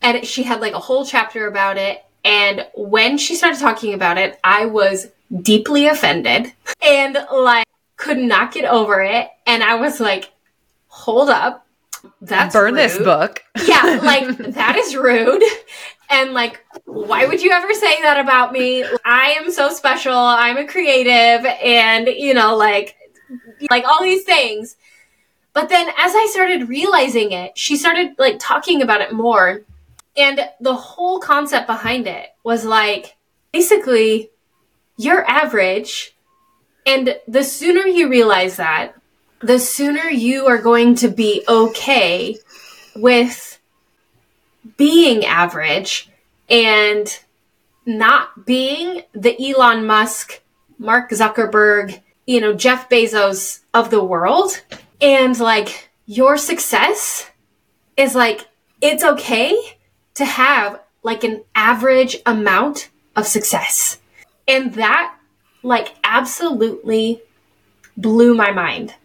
and 0.01 0.25
she 0.25 0.43
had 0.43 0.61
like 0.61 0.73
a 0.73 0.79
whole 0.79 1.05
chapter 1.05 1.47
about 1.47 1.77
it. 1.77 2.03
And 2.23 2.67
when 2.75 3.17
she 3.17 3.35
started 3.35 3.59
talking 3.59 3.93
about 3.93 4.17
it, 4.17 4.39
I 4.43 4.65
was 4.65 5.07
deeply 5.41 5.87
offended 5.87 6.53
and 6.81 7.17
like 7.31 7.65
could 7.97 8.17
not 8.17 8.53
get 8.53 8.65
over 8.65 9.01
it. 9.01 9.29
And 9.45 9.63
I 9.63 9.75
was 9.75 9.99
like, 9.99 10.31
hold 10.87 11.29
up. 11.29 11.65
That's 12.21 12.53
burn 12.53 12.75
rude. 12.75 12.79
this 12.79 12.97
book. 12.97 13.43
yeah, 13.65 13.99
like 14.03 14.37
that 14.37 14.77
is 14.77 14.95
rude. 14.95 15.43
And 16.09 16.33
like, 16.33 16.65
why 16.85 17.25
would 17.25 17.41
you 17.41 17.51
ever 17.51 17.73
say 17.73 18.01
that 18.01 18.19
about 18.19 18.51
me? 18.51 18.83
I 19.05 19.37
am 19.39 19.51
so 19.51 19.71
special. 19.71 20.13
I'm 20.13 20.57
a 20.57 20.65
creative 20.65 21.45
and 21.45 22.07
you 22.07 22.33
know, 22.33 22.55
like 22.55 22.95
like 23.69 23.85
all 23.85 24.01
these 24.01 24.23
things. 24.23 24.75
But 25.53 25.69
then 25.69 25.87
as 25.97 26.13
I 26.15 26.27
started 26.31 26.69
realizing 26.69 27.31
it, 27.31 27.57
she 27.57 27.77
started 27.77 28.15
like 28.17 28.37
talking 28.39 28.81
about 28.81 29.01
it 29.01 29.13
more. 29.13 29.61
And 30.17 30.39
the 30.59 30.75
whole 30.75 31.19
concept 31.19 31.67
behind 31.67 32.07
it 32.07 32.29
was 32.43 32.65
like 32.65 33.15
basically 33.51 34.31
you're 34.97 35.25
average. 35.29 36.15
And 36.85 37.17
the 37.27 37.43
sooner 37.43 37.81
you 37.81 38.09
realize 38.09 38.57
that, 38.57 38.95
the 39.41 39.59
sooner 39.59 40.09
you 40.09 40.47
are 40.47 40.57
going 40.57 40.95
to 40.95 41.07
be 41.07 41.43
okay 41.47 42.37
with 42.95 43.48
being 44.77 45.25
average 45.25 46.09
and 46.49 47.19
not 47.85 48.45
being 48.45 49.03
the 49.13 49.35
Elon 49.49 49.85
Musk, 49.85 50.41
Mark 50.77 51.09
Zuckerberg, 51.11 52.01
you 52.25 52.39
know, 52.39 52.53
Jeff 52.53 52.89
Bezos 52.89 53.59
of 53.73 53.89
the 53.89 54.03
world. 54.03 54.61
And 55.01 55.37
like 55.39 55.89
your 56.05 56.37
success 56.37 57.29
is 57.97 58.15
like, 58.15 58.47
it's 58.81 59.03
okay 59.03 59.55
to 60.15 60.25
have 60.25 60.79
like 61.03 61.23
an 61.23 61.43
average 61.55 62.17
amount 62.25 62.89
of 63.15 63.25
success. 63.25 63.99
And 64.47 64.73
that 64.75 65.15
like 65.63 65.95
absolutely 66.03 67.21
blew 67.97 68.33
my 68.33 68.51
mind 68.51 68.95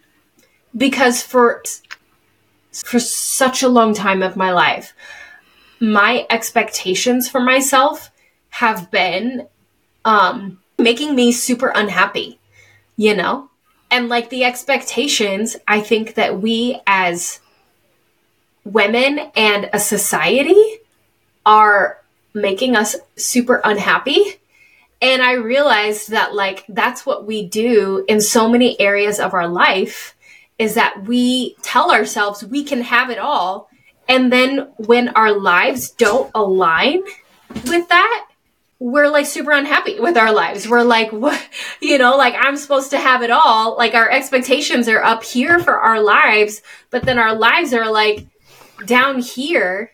because 0.76 1.22
for 1.22 1.62
for 2.72 2.98
such 2.98 3.62
a 3.62 3.68
long 3.68 3.94
time 3.94 4.22
of 4.22 4.36
my 4.36 4.50
life 4.50 4.92
my 5.92 6.26
expectations 6.30 7.28
for 7.28 7.40
myself 7.40 8.10
have 8.50 8.90
been 8.90 9.46
um 10.04 10.58
making 10.78 11.14
me 11.14 11.32
super 11.32 11.72
unhappy 11.74 12.38
you 12.96 13.14
know 13.14 13.48
and 13.90 14.08
like 14.08 14.30
the 14.30 14.44
expectations 14.44 15.56
i 15.68 15.80
think 15.80 16.14
that 16.14 16.40
we 16.40 16.80
as 16.86 17.40
women 18.64 19.18
and 19.36 19.68
a 19.72 19.78
society 19.78 20.78
are 21.44 21.98
making 22.32 22.76
us 22.76 22.96
super 23.16 23.60
unhappy 23.64 24.38
and 25.04 25.22
I 25.22 25.32
realized 25.32 26.10
that 26.12 26.34
like 26.34 26.64
that's 26.66 27.04
what 27.04 27.26
we 27.26 27.46
do 27.46 28.06
in 28.08 28.22
so 28.22 28.48
many 28.48 28.80
areas 28.80 29.20
of 29.20 29.34
our 29.34 29.46
life 29.46 30.16
is 30.58 30.76
that 30.76 31.04
we 31.04 31.56
tell 31.60 31.90
ourselves 31.90 32.42
we 32.42 32.64
can 32.64 32.80
have 32.80 33.10
it 33.10 33.18
all. 33.18 33.68
And 34.08 34.32
then 34.32 34.68
when 34.76 35.08
our 35.10 35.32
lives 35.32 35.90
don't 35.90 36.30
align 36.34 37.02
with 37.66 37.88
that, 37.88 38.26
we're 38.78 39.08
like 39.08 39.26
super 39.26 39.52
unhappy 39.52 39.98
with 40.00 40.16
our 40.16 40.32
lives. 40.32 40.68
We're 40.68 40.82
like, 40.82 41.12
what, 41.12 41.40
you 41.80 41.98
know, 41.98 42.16
like 42.16 42.34
I'm 42.38 42.56
supposed 42.56 42.90
to 42.90 42.98
have 42.98 43.22
it 43.22 43.30
all. 43.30 43.76
Like 43.76 43.94
our 43.94 44.10
expectations 44.10 44.88
are 44.88 45.02
up 45.02 45.24
here 45.24 45.58
for 45.58 45.78
our 45.78 46.02
lives, 46.02 46.62
but 46.90 47.04
then 47.04 47.18
our 47.18 47.34
lives 47.34 47.72
are 47.72 47.90
like 47.90 48.26
down 48.86 49.20
here. 49.20 49.92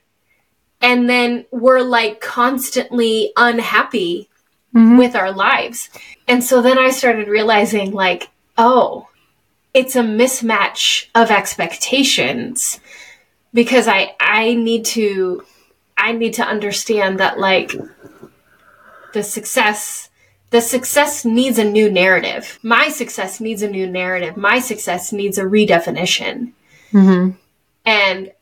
And 0.80 1.08
then 1.08 1.44
we're 1.50 1.82
like 1.82 2.20
constantly 2.20 3.32
unhappy 3.36 4.30
mm-hmm. 4.74 4.96
with 4.96 5.14
our 5.14 5.30
lives. 5.30 5.90
And 6.26 6.42
so 6.42 6.62
then 6.62 6.78
I 6.78 6.90
started 6.90 7.28
realizing, 7.28 7.92
like, 7.92 8.30
oh, 8.56 9.08
it's 9.74 9.94
a 9.94 10.02
mismatch 10.02 11.06
of 11.14 11.30
expectations 11.30 12.80
because 13.52 13.88
I 13.88 14.14
I 14.20 14.54
need 14.54 14.84
to 14.86 15.44
I 15.96 16.12
need 16.12 16.34
to 16.34 16.44
understand 16.44 17.20
that 17.20 17.38
like 17.38 17.72
the 19.12 19.22
success 19.22 20.08
the 20.50 20.60
success 20.60 21.24
needs 21.24 21.58
a 21.58 21.64
new 21.64 21.90
narrative. 21.90 22.58
My 22.62 22.88
success 22.88 23.40
needs 23.40 23.62
a 23.62 23.70
new 23.70 23.86
narrative. 23.86 24.36
My 24.36 24.58
success 24.58 25.12
needs 25.12 25.38
a 25.38 25.44
redefinition. 25.44 26.52
Mm-hmm. 26.92 27.30
And 27.86 28.32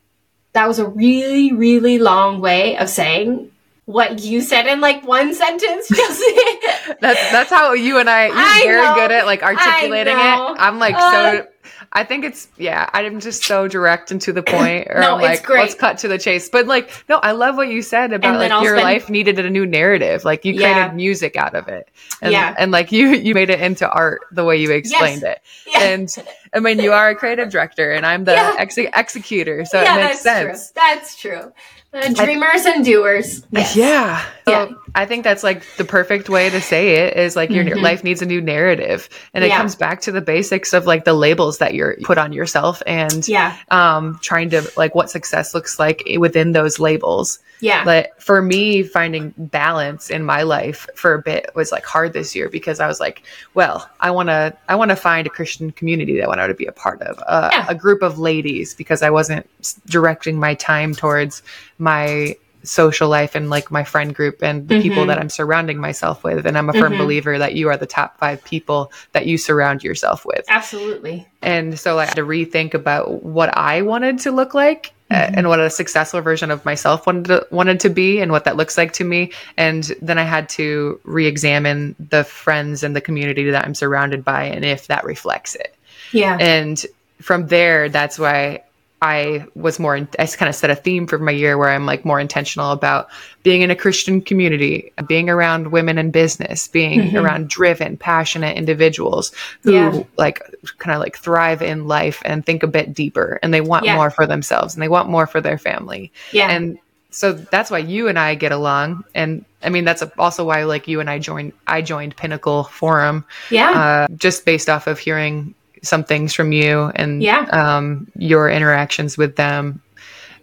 that 0.53 0.67
was 0.67 0.79
a 0.79 0.87
really, 0.87 1.53
really 1.53 1.99
long 1.99 2.41
way 2.41 2.77
of 2.77 2.89
saying 2.89 3.51
what 3.85 4.21
you 4.21 4.41
said 4.41 4.67
in 4.67 4.81
like 4.81 5.05
one 5.05 5.33
sentence. 5.35 5.87
that's 6.99 7.31
that's 7.31 7.49
how 7.49 7.73
you 7.73 7.99
and 7.99 8.09
I. 8.09 8.27
You're 8.27 8.35
I 8.35 8.61
very 8.63 8.83
know, 8.83 8.95
good 8.95 9.11
at 9.11 9.25
like 9.25 9.43
articulating 9.43 10.13
it. 10.13 10.19
I'm 10.19 10.79
like 10.79 10.95
uh, 10.95 11.11
so. 11.11 11.47
I 11.91 12.03
think 12.03 12.23
it's 12.23 12.47
yeah. 12.57 12.89
I'm 12.93 13.19
just 13.19 13.43
so 13.43 13.67
direct 13.67 14.11
and 14.11 14.21
to 14.21 14.33
the 14.33 14.43
point. 14.55 14.87
Or 14.89 15.01
no, 15.01 15.15
I'm 15.15 15.21
like, 15.21 15.47
let's 15.49 15.73
cut 15.73 15.97
to 15.99 16.07
the 16.07 16.17
chase. 16.17 16.49
But 16.49 16.67
like, 16.67 16.91
no, 17.09 17.17
I 17.17 17.31
love 17.31 17.55
what 17.55 17.69
you 17.69 17.81
said 17.81 18.13
about 18.13 18.39
like 18.39 18.51
your 18.63 18.77
spend- 18.77 18.83
life 18.83 19.09
needed 19.09 19.39
a 19.39 19.49
new 19.49 19.65
narrative. 19.65 20.23
Like 20.23 20.45
you 20.45 20.55
created 20.55 20.93
music 20.93 21.35
out 21.35 21.55
of 21.55 21.67
it. 21.67 21.89
And, 22.21 22.31
yeah. 22.31 22.55
And 22.57 22.71
like 22.71 22.91
you 22.91 23.09
you 23.09 23.33
made 23.33 23.49
it 23.49 23.59
into 23.59 23.89
art 23.89 24.21
the 24.31 24.43
way 24.43 24.57
you 24.57 24.71
explained 24.71 25.23
yes. 25.23 25.37
it. 25.37 25.71
Yeah. 25.71 25.83
And 25.83 26.15
I 26.53 26.59
mean, 26.59 26.79
you 26.79 26.91
are 26.91 27.09
a 27.09 27.15
creative 27.15 27.49
director, 27.49 27.91
and 27.91 28.05
I'm 28.05 28.23
the 28.23 28.33
yeah. 28.33 28.55
ex- 28.57 28.77
executor, 28.77 29.65
so 29.65 29.81
yeah, 29.81 29.97
it 29.97 30.01
makes 30.03 30.23
that's 30.23 30.71
sense. 30.71 30.71
True. 30.71 30.81
That's 30.81 31.15
true. 31.15 31.53
Uh, 31.91 32.13
dreamers 32.13 32.65
I, 32.65 32.73
and 32.73 32.85
doers. 32.85 33.45
Yes. 33.51 33.75
Yeah. 33.75 34.23
So 34.45 34.51
yeah. 34.51 34.71
I 34.95 35.05
think 35.05 35.23
that's 35.23 35.43
like 35.43 35.63
the 35.77 35.85
perfect 35.85 36.29
way 36.29 36.49
to 36.49 36.61
say 36.61 36.95
it 37.05 37.17
is 37.17 37.35
like 37.35 37.49
your 37.49 37.63
mm-hmm. 37.63 37.83
life 37.83 38.03
needs 38.03 38.21
a 38.21 38.25
new 38.25 38.41
narrative. 38.41 39.09
And 39.33 39.43
it 39.43 39.51
comes 39.51 39.75
back 39.75 40.01
to 40.01 40.11
the 40.11 40.21
basics 40.21 40.73
of 40.73 40.85
like 40.85 41.05
the 41.05 41.13
labels 41.13 41.57
that 41.59 41.73
you're 41.73 41.97
put 42.03 42.17
on 42.17 42.33
yourself 42.33 42.81
and 42.85 43.27
yeah. 43.27 43.57
um 43.71 44.19
trying 44.21 44.49
to 44.51 44.69
like 44.77 44.95
what 44.95 45.09
success 45.09 45.53
looks 45.53 45.79
like 45.79 46.03
within 46.17 46.51
those 46.51 46.79
labels. 46.79 47.39
Yeah. 47.61 47.83
But 47.83 48.21
for 48.21 48.41
me, 48.41 48.83
finding 48.83 49.33
balance 49.37 50.09
in 50.09 50.23
my 50.23 50.43
life 50.43 50.87
for 50.95 51.13
a 51.13 51.21
bit 51.21 51.49
was 51.55 51.71
like 51.71 51.85
hard 51.85 52.13
this 52.13 52.35
year 52.35 52.49
because 52.49 52.79
I 52.79 52.87
was 52.87 52.99
like, 52.99 53.23
well, 53.53 53.89
I 53.99 54.11
want 54.11 54.29
to, 54.29 54.55
I 54.69 54.75
want 54.75 54.89
to 54.89 54.95
find 54.95 55.27
a 55.27 55.29
Christian 55.29 55.71
community 55.71 56.15
that 56.17 56.23
I 56.23 56.27
want 56.27 56.39
to 56.39 56.53
be 56.53 56.67
a 56.67 56.71
part 56.71 57.01
of, 57.01 57.21
uh, 57.27 57.49
yeah. 57.51 57.65
a 57.67 57.75
group 57.75 58.01
of 58.01 58.17
ladies 58.17 58.73
because 58.73 59.01
I 59.01 59.09
wasn't 59.09 59.45
directing 59.87 60.39
my 60.39 60.53
time 60.53 60.93
towards 60.93 61.43
my 61.77 62.35
social 62.63 63.09
life 63.09 63.35
and 63.35 63.49
like 63.49 63.71
my 63.71 63.83
friend 63.83 64.13
group 64.13 64.43
and 64.43 64.67
the 64.67 64.75
mm-hmm. 64.75 64.81
people 64.81 65.05
that 65.07 65.17
I'm 65.17 65.29
surrounding 65.29 65.79
myself 65.79 66.23
with. 66.23 66.45
And 66.45 66.57
I'm 66.57 66.69
a 66.69 66.73
firm 66.73 66.93
mm-hmm. 66.93 67.01
believer 67.01 67.37
that 67.37 67.55
you 67.55 67.69
are 67.69 67.77
the 67.77 67.85
top 67.85 68.17
five 68.17 68.43
people 68.43 68.91
that 69.13 69.25
you 69.25 69.37
surround 69.37 69.83
yourself 69.83 70.25
with. 70.25 70.45
Absolutely. 70.47 71.27
And 71.41 71.79
so 71.79 71.99
I 71.99 72.05
had 72.05 72.15
to 72.15 72.23
rethink 72.23 72.73
about 72.73 73.23
what 73.23 73.55
I 73.57 73.81
wanted 73.81 74.19
to 74.19 74.31
look 74.31 74.53
like 74.53 74.93
mm-hmm. 75.09 75.35
and 75.37 75.47
what 75.47 75.59
a 75.59 75.69
successful 75.69 76.21
version 76.21 76.51
of 76.51 76.65
myself 76.65 77.05
wanted 77.05 77.25
to, 77.25 77.47
wanted 77.51 77.79
to 77.81 77.89
be 77.89 78.19
and 78.19 78.31
what 78.31 78.43
that 78.43 78.57
looks 78.57 78.77
like 78.77 78.93
to 78.93 79.03
me. 79.03 79.31
And 79.57 79.83
then 80.01 80.17
I 80.17 80.23
had 80.23 80.49
to 80.49 80.99
re-examine 81.03 81.95
the 82.09 82.23
friends 82.23 82.83
and 82.83 82.95
the 82.95 83.01
community 83.01 83.49
that 83.51 83.65
I'm 83.65 83.75
surrounded 83.75 84.23
by 84.23 84.43
and 84.43 84.65
if 84.65 84.87
that 84.87 85.03
reflects 85.05 85.55
it. 85.55 85.75
Yeah. 86.11 86.37
And 86.39 86.83
from 87.21 87.47
there, 87.47 87.89
that's 87.89 88.17
why 88.17 88.63
I 89.01 89.45
was 89.55 89.79
more, 89.79 89.95
I 89.95 90.25
kind 90.25 90.49
of 90.49 90.55
set 90.55 90.69
a 90.69 90.75
theme 90.75 91.07
for 91.07 91.17
my 91.17 91.31
year 91.31 91.57
where 91.57 91.69
I'm 91.69 91.85
like 91.85 92.03
more 92.03 92.19
intentional 92.19 92.71
about 92.71 93.07
being 93.43 93.61
in 93.61 93.71
a 93.71 93.75
Christian 93.75 94.21
community, 94.21 94.91
being 95.07 95.29
around 95.29 95.71
women 95.71 95.97
in 95.97 96.11
business, 96.11 96.67
being 96.67 96.99
mm-hmm. 96.99 97.17
around 97.17 97.49
driven, 97.49 97.95
passionate 97.95 98.57
individuals 98.57 99.31
who 99.61 99.73
yeah. 99.73 100.03
like 100.17 100.41
kind 100.79 100.93
of 100.93 100.99
like 100.99 101.17
thrive 101.17 101.61
in 101.61 101.87
life 101.87 102.21
and 102.25 102.45
think 102.45 102.61
a 102.61 102.67
bit 102.67 102.93
deeper 102.93 103.39
and 103.41 103.53
they 103.53 103.61
want 103.61 103.85
yeah. 103.85 103.95
more 103.95 104.09
for 104.09 104.27
themselves 104.27 104.73
and 104.73 104.83
they 104.83 104.89
want 104.89 105.07
more 105.09 105.25
for 105.25 105.39
their 105.39 105.57
family. 105.57 106.11
Yeah. 106.33 106.49
And 106.49 106.77
so 107.09 107.31
that's 107.31 107.71
why 107.71 107.79
you 107.79 108.09
and 108.09 108.19
I 108.19 108.35
get 108.35 108.51
along. 108.51 109.05
And 109.15 109.45
I 109.63 109.69
mean, 109.69 109.85
that's 109.85 110.03
also 110.17 110.45
why 110.45 110.65
like 110.65 110.87
you 110.87 110.99
and 110.99 111.09
I 111.09 111.19
joined, 111.19 111.53
I 111.67 111.81
joined 111.81 112.17
Pinnacle 112.17 112.65
Forum. 112.65 113.25
Yeah. 113.49 113.71
Uh, 113.71 114.13
just 114.15 114.45
based 114.45 114.69
off 114.69 114.87
of 114.87 114.99
hearing 114.99 115.55
some 115.81 116.03
things 116.03 116.33
from 116.33 116.51
you 116.51 116.91
and 116.95 117.21
yeah. 117.21 117.41
um, 117.51 118.11
your 118.15 118.49
interactions 118.49 119.17
with 119.17 119.35
them. 119.35 119.81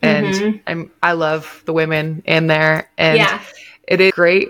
And 0.03 0.27
mm-hmm. 0.27 0.57
I'm, 0.67 0.91
I 1.03 1.13
love 1.13 1.63
the 1.65 1.73
women 1.73 2.23
in 2.27 2.47
there. 2.47 2.89
And 2.99 3.19
yeah. 3.19 3.43
it 3.89 4.01
is 4.01 4.13
great 4.13 4.49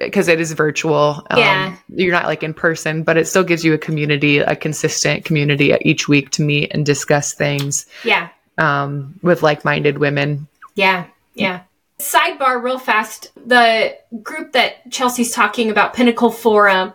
because 0.00 0.28
it 0.28 0.40
is 0.40 0.52
virtual. 0.52 1.22
Um, 1.30 1.38
yeah. 1.38 1.76
You're 1.88 2.12
not 2.12 2.24
like 2.24 2.42
in 2.42 2.54
person, 2.54 3.02
but 3.02 3.16
it 3.16 3.26
still 3.26 3.44
gives 3.44 3.64
you 3.64 3.74
a 3.74 3.78
community, 3.78 4.38
a 4.38 4.56
consistent 4.56 5.24
community 5.24 5.74
each 5.82 6.08
week 6.08 6.30
to 6.30 6.42
meet 6.42 6.72
and 6.72 6.86
discuss 6.86 7.34
things. 7.34 7.86
Yeah. 8.04 8.30
Um, 8.56 9.18
with 9.22 9.42
like 9.42 9.64
minded 9.64 9.98
women. 9.98 10.48
Yeah. 10.74 11.06
Yeah. 11.34 11.62
Sidebar, 11.98 12.62
real 12.62 12.78
fast. 12.78 13.32
The 13.46 13.96
group 14.22 14.52
that 14.52 14.90
Chelsea's 14.90 15.32
talking 15.32 15.70
about, 15.70 15.94
Pinnacle 15.94 16.30
Forum, 16.30 16.92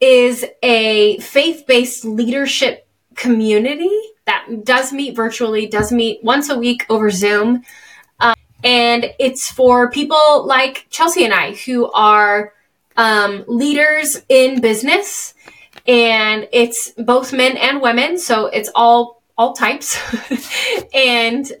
is 0.00 0.44
a 0.62 1.18
faith 1.18 1.64
based 1.66 2.04
leadership 2.04 2.86
community 3.14 3.90
that 4.26 4.64
does 4.64 4.92
meet 4.92 5.16
virtually, 5.16 5.66
does 5.66 5.92
meet 5.92 6.22
once 6.22 6.48
a 6.50 6.58
week 6.58 6.84
over 6.90 7.10
Zoom. 7.10 7.62
Um, 8.20 8.34
And 8.64 9.12
it's 9.18 9.50
for 9.50 9.90
people 9.90 10.46
like 10.46 10.86
Chelsea 10.90 11.24
and 11.24 11.32
I 11.32 11.54
who 11.54 11.90
are 11.92 12.52
um, 12.96 13.44
leaders 13.46 14.20
in 14.28 14.60
business. 14.60 15.34
And 15.86 16.48
it's 16.52 16.90
both 16.98 17.32
men 17.32 17.56
and 17.56 17.80
women. 17.80 18.18
So 18.18 18.46
it's 18.46 18.70
all 18.74 19.16
all 19.38 19.52
types 19.52 19.98
and 20.94 21.52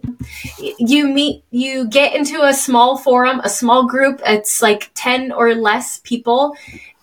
you 0.58 1.06
meet 1.08 1.44
you 1.50 1.86
get 1.88 2.14
into 2.14 2.42
a 2.42 2.54
small 2.54 2.96
forum 2.96 3.38
a 3.44 3.50
small 3.50 3.86
group 3.86 4.18
it's 4.24 4.62
like 4.62 4.90
10 4.94 5.30
or 5.30 5.54
less 5.54 6.00
people 6.02 6.56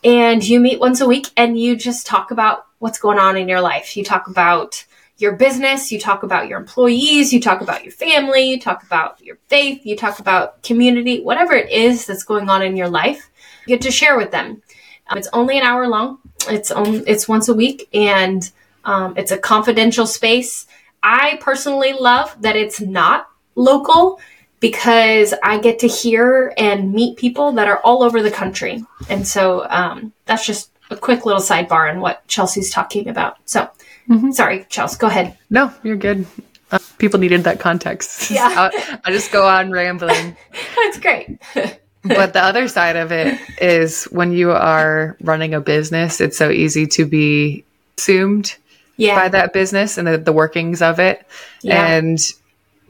and 0.03 0.47
you 0.47 0.59
meet 0.59 0.79
once 0.79 1.01
a 1.01 1.07
week 1.07 1.27
and 1.37 1.59
you 1.59 1.75
just 1.75 2.05
talk 2.05 2.31
about 2.31 2.65
what's 2.79 2.99
going 2.99 3.19
on 3.19 3.37
in 3.37 3.47
your 3.47 3.61
life. 3.61 3.95
You 3.95 4.03
talk 4.03 4.27
about 4.27 4.85
your 5.17 5.33
business 5.33 5.91
you 5.91 5.99
talk 5.99 6.23
about 6.23 6.47
your 6.47 6.59
employees 6.59 7.31
you 7.31 7.39
talk 7.39 7.61
about 7.61 7.83
your 7.83 7.93
family 7.93 8.49
you 8.49 8.59
talk 8.59 8.83
about 8.83 9.21
your 9.21 9.37
faith 9.47 9.85
you 9.85 9.95
talk 9.95 10.17
about 10.17 10.61
community 10.63 11.21
whatever 11.21 11.53
it 11.53 11.71
is 11.71 12.07
that's 12.07 12.23
going 12.23 12.49
on 12.49 12.63
in 12.63 12.75
your 12.75 12.89
life 12.89 13.29
you 13.65 13.75
get 13.75 13.83
to 13.83 13.91
share 13.91 14.17
with 14.17 14.31
them. 14.31 14.61
Um, 15.07 15.17
it's 15.17 15.29
only 15.33 15.57
an 15.57 15.63
hour 15.63 15.87
long. 15.87 16.19
It's 16.49 16.71
on 16.71 17.03
it's 17.07 17.27
once 17.27 17.47
a 17.47 17.53
week 17.53 17.89
and 17.93 18.49
um, 18.85 19.13
it's 19.17 19.31
a 19.31 19.37
confidential 19.37 20.05
space. 20.05 20.67
I 21.01 21.37
personally 21.41 21.93
love 21.93 22.35
that 22.41 22.55
it's 22.55 22.81
not 22.81 23.27
local 23.55 24.19
because 24.63 25.33
I 25.43 25.59
get 25.59 25.79
to 25.79 25.89
hear 25.89 26.53
and 26.57 26.93
meet 26.93 27.17
people 27.17 27.51
that 27.51 27.67
are 27.67 27.81
all 27.83 28.01
over 28.01 28.23
the 28.23 28.31
country. 28.31 28.81
And 29.09 29.27
so 29.27 29.67
um, 29.69 30.13
that's 30.25 30.47
just 30.47 30.71
a 30.89 30.95
quick 30.95 31.25
little 31.25 31.41
sidebar 31.41 31.91
on 31.91 31.99
what 31.99 32.25
Chelsea's 32.29 32.71
talking 32.71 33.09
about. 33.09 33.35
So, 33.43 33.69
mm-hmm. 34.07 34.31
sorry, 34.31 34.65
Chelsea, 34.69 34.97
go 34.97 35.07
ahead. 35.07 35.37
No, 35.49 35.73
you're 35.83 35.97
good. 35.97 36.25
Uh, 36.71 36.79
people 36.97 37.19
needed 37.19 37.43
that 37.43 37.59
context. 37.59 38.31
Yeah. 38.31 38.69
I 39.03 39.11
just 39.11 39.33
go 39.33 39.45
on 39.45 39.69
rambling. 39.69 40.37
that's 40.77 40.97
great. 40.97 41.41
but 42.05 42.31
the 42.31 42.41
other 42.41 42.69
side 42.69 42.95
of 42.95 43.11
it 43.11 43.37
is 43.61 44.05
when 44.05 44.31
you 44.31 44.51
are 44.51 45.17
running 45.19 45.53
a 45.53 45.59
business, 45.59 46.21
it's 46.21 46.37
so 46.37 46.49
easy 46.49 46.87
to 46.87 47.05
be 47.05 47.65
assumed 47.97 48.55
yeah. 48.95 49.15
by 49.15 49.27
that 49.27 49.51
business 49.51 49.97
and 49.97 50.07
the, 50.07 50.17
the 50.17 50.31
workings 50.31 50.81
of 50.81 50.99
it. 50.99 51.27
Yeah. 51.63 51.85
And 51.85 52.17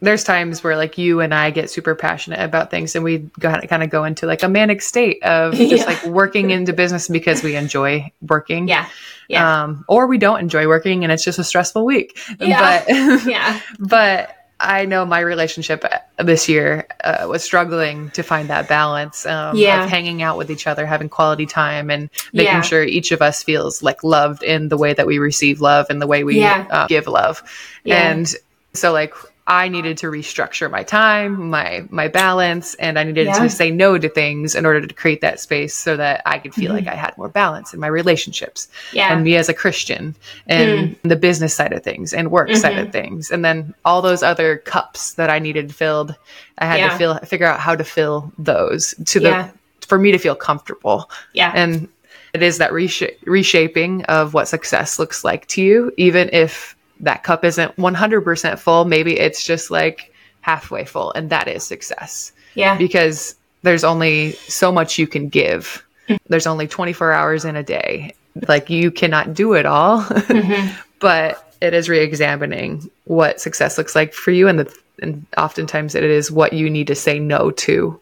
there's 0.04 0.24
times 0.24 0.64
where 0.64 0.76
like 0.76 0.98
you 0.98 1.22
and 1.22 1.34
I 1.34 1.50
get 1.50 1.70
super 1.70 1.96
passionate 1.96 2.42
about 2.42 2.70
things 2.70 2.94
and 2.94 3.04
we 3.06 3.30
kind 3.40 3.84
of 3.84 3.90
go 3.90 4.04
into 4.04 4.26
like 4.26 4.44
a 4.44 4.50
manic 4.50 4.82
state 4.82 5.24
of 5.24 5.54
just 5.56 5.72
yeah. 5.72 5.86
like 5.86 6.04
working 6.06 6.52
into 6.52 6.74
business 6.74 7.08
because 7.08 7.42
we 7.42 7.56
enjoy 7.56 8.12
working. 8.22 8.68
Yeah. 8.68 8.90
Yeah. 9.30 9.64
Um, 9.64 9.86
or 9.88 10.08
we 10.08 10.18
don't 10.18 10.42
enjoy 10.42 10.68
working 10.68 11.04
and 11.04 11.12
it's 11.12 11.24
just 11.24 11.40
a 11.40 11.44
stressful 11.44 11.86
week. 11.86 12.20
Yeah. 12.38 12.84
But, 12.86 13.26
yeah. 13.26 13.62
but 13.80 14.36
I 14.60 14.86
know 14.86 15.06
my 15.06 15.22
relationship 15.22 15.86
uh, 15.86 16.24
this 16.24 16.50
year 16.50 16.86
uh, 17.04 17.26
was 17.30 17.42
struggling 17.42 18.10
to 18.12 18.24
find 18.24 18.50
that 18.50 18.68
balance 18.68 19.26
um, 19.26 19.56
yeah. 19.56 19.84
of 19.86 19.90
hanging 19.90 20.22
out 20.22 20.38
with 20.38 20.52
each 20.52 20.68
other, 20.68 20.86
having 20.86 21.10
quality 21.10 21.46
time, 21.46 21.90
and 21.90 22.10
making 22.34 22.54
yeah. 22.54 22.62
sure 22.62 22.84
each 22.84 23.12
of 23.12 23.22
us 23.22 23.42
feels 23.42 23.82
like 23.82 24.04
loved 24.04 24.44
in 24.44 24.70
the 24.70 24.78
way 24.78 24.94
that 24.94 25.08
we 25.08 25.18
receive 25.18 25.60
love 25.60 25.88
and 25.90 26.02
the 26.02 26.08
way 26.08 26.24
we 26.24 26.40
yeah. 26.40 26.68
uh, 26.70 26.88
give 26.88 27.08
love. 27.08 27.44
And 27.86 28.34
so, 28.74 28.94
like, 28.94 29.14
I 29.46 29.68
needed 29.68 29.98
to 29.98 30.08
restructure 30.08 30.72
my 30.72 30.84
time, 30.84 31.50
my 31.50 31.86
my 31.90 32.08
balance, 32.08 32.76
and 32.76 32.98
I 32.98 33.04
needed 33.04 33.28
yeah. 33.28 33.40
to 33.40 33.50
say 33.50 33.72
no 33.72 33.98
to 33.98 34.08
things 34.08 34.56
in 34.56 34.66
order 34.66 34.86
to 34.86 34.94
create 34.94 35.20
that 35.20 35.40
space 35.40 35.74
so 35.74 35.98
that 35.98 36.22
I 36.26 36.40
could 36.40 36.54
feel 36.54 36.72
mm-hmm. 36.72 36.86
like 36.86 36.88
I 36.88 36.96
had 36.96 37.18
more 37.18 37.28
balance 37.28 37.74
in 37.74 37.80
my 37.80 37.88
relationships. 37.88 38.70
Yeah. 38.94 39.14
And 39.14 39.26
me 39.26 39.36
as 39.36 39.50
a 39.50 39.54
Christian 39.54 40.16
and 40.48 40.92
mm. 40.92 41.10
the 41.10 41.18
business 41.18 41.54
side 41.54 41.74
of 41.74 41.84
things 41.84 42.14
and 42.14 42.32
work 42.32 42.48
mm-hmm. 42.48 42.58
side 42.58 42.78
of 42.78 42.94
things. 42.94 43.32
And 43.32 43.44
then 43.44 43.74
all 43.84 44.02
those 44.02 44.24
other 44.24 44.58
cups 44.60 45.16
that 45.16 45.30
I 45.30 45.40
needed 45.40 45.76
filled, 45.76 46.16
I 46.60 46.66
had 46.66 46.80
yeah. 46.80 46.90
to 46.90 46.98
feel 46.98 47.18
figure 47.20 47.48
out 47.48 47.60
how 47.60 47.76
to 47.76 47.84
fill 47.84 48.32
those 48.38 48.96
to 49.08 49.20
the 49.20 49.52
for 49.86 50.00
me 50.00 50.14
to 50.14 50.18
feel 50.18 50.36
comfortable. 50.36 51.12
Yeah. 51.34 51.52
And 51.54 51.90
it 52.34 52.42
is 52.42 52.60
that 52.60 52.72
resha- 52.72 53.16
reshaping 53.26 54.06
of 54.06 54.34
what 54.34 54.48
success 54.48 54.98
looks 55.00 55.24
like 55.24 55.48
to 55.48 55.62
you, 55.62 55.92
even 55.98 56.30
if 56.32 56.76
that 57.04 57.24
cup 57.24 57.46
isn't 57.46 57.76
100% 57.76 58.60
full. 58.60 58.86
Maybe 58.86 59.20
it's 59.20 59.46
just 59.46 59.72
like 59.72 60.14
halfway 60.42 60.86
full, 60.86 61.12
and 61.14 61.30
that 61.30 61.48
is 61.48 61.64
success. 61.64 62.32
Yeah. 62.56 62.78
Because 62.78 63.36
there's 63.62 63.84
only 63.84 64.34
so 64.34 64.72
much 64.72 64.98
you 64.98 65.08
can 65.08 65.30
give. 65.30 65.86
There's 66.28 66.48
only 66.48 66.68
24 66.68 67.14
hours 67.14 67.46
in 67.46 67.56
a 67.56 67.64
day. 67.64 68.14
Like 68.48 68.70
you 68.70 68.92
cannot 68.92 69.34
do 69.34 69.54
it 69.54 69.66
all. 69.66 70.02
Mm-hmm. 70.34 70.76
but 71.00 71.54
it 71.62 71.74
is 71.74 71.88
re-examining 71.90 72.90
what 73.06 73.40
success 73.40 73.78
looks 73.78 73.96
like 73.96 74.14
for 74.14 74.32
you 74.32 74.48
and 74.48 74.60
the 74.60 74.78
and 75.02 75.26
oftentimes 75.38 75.96
it 75.96 76.04
is 76.04 76.32
what 76.32 76.54
you 76.54 76.70
need 76.70 76.88
to 76.88 76.96
say 76.96 77.20
no 77.20 77.52
to 77.52 78.00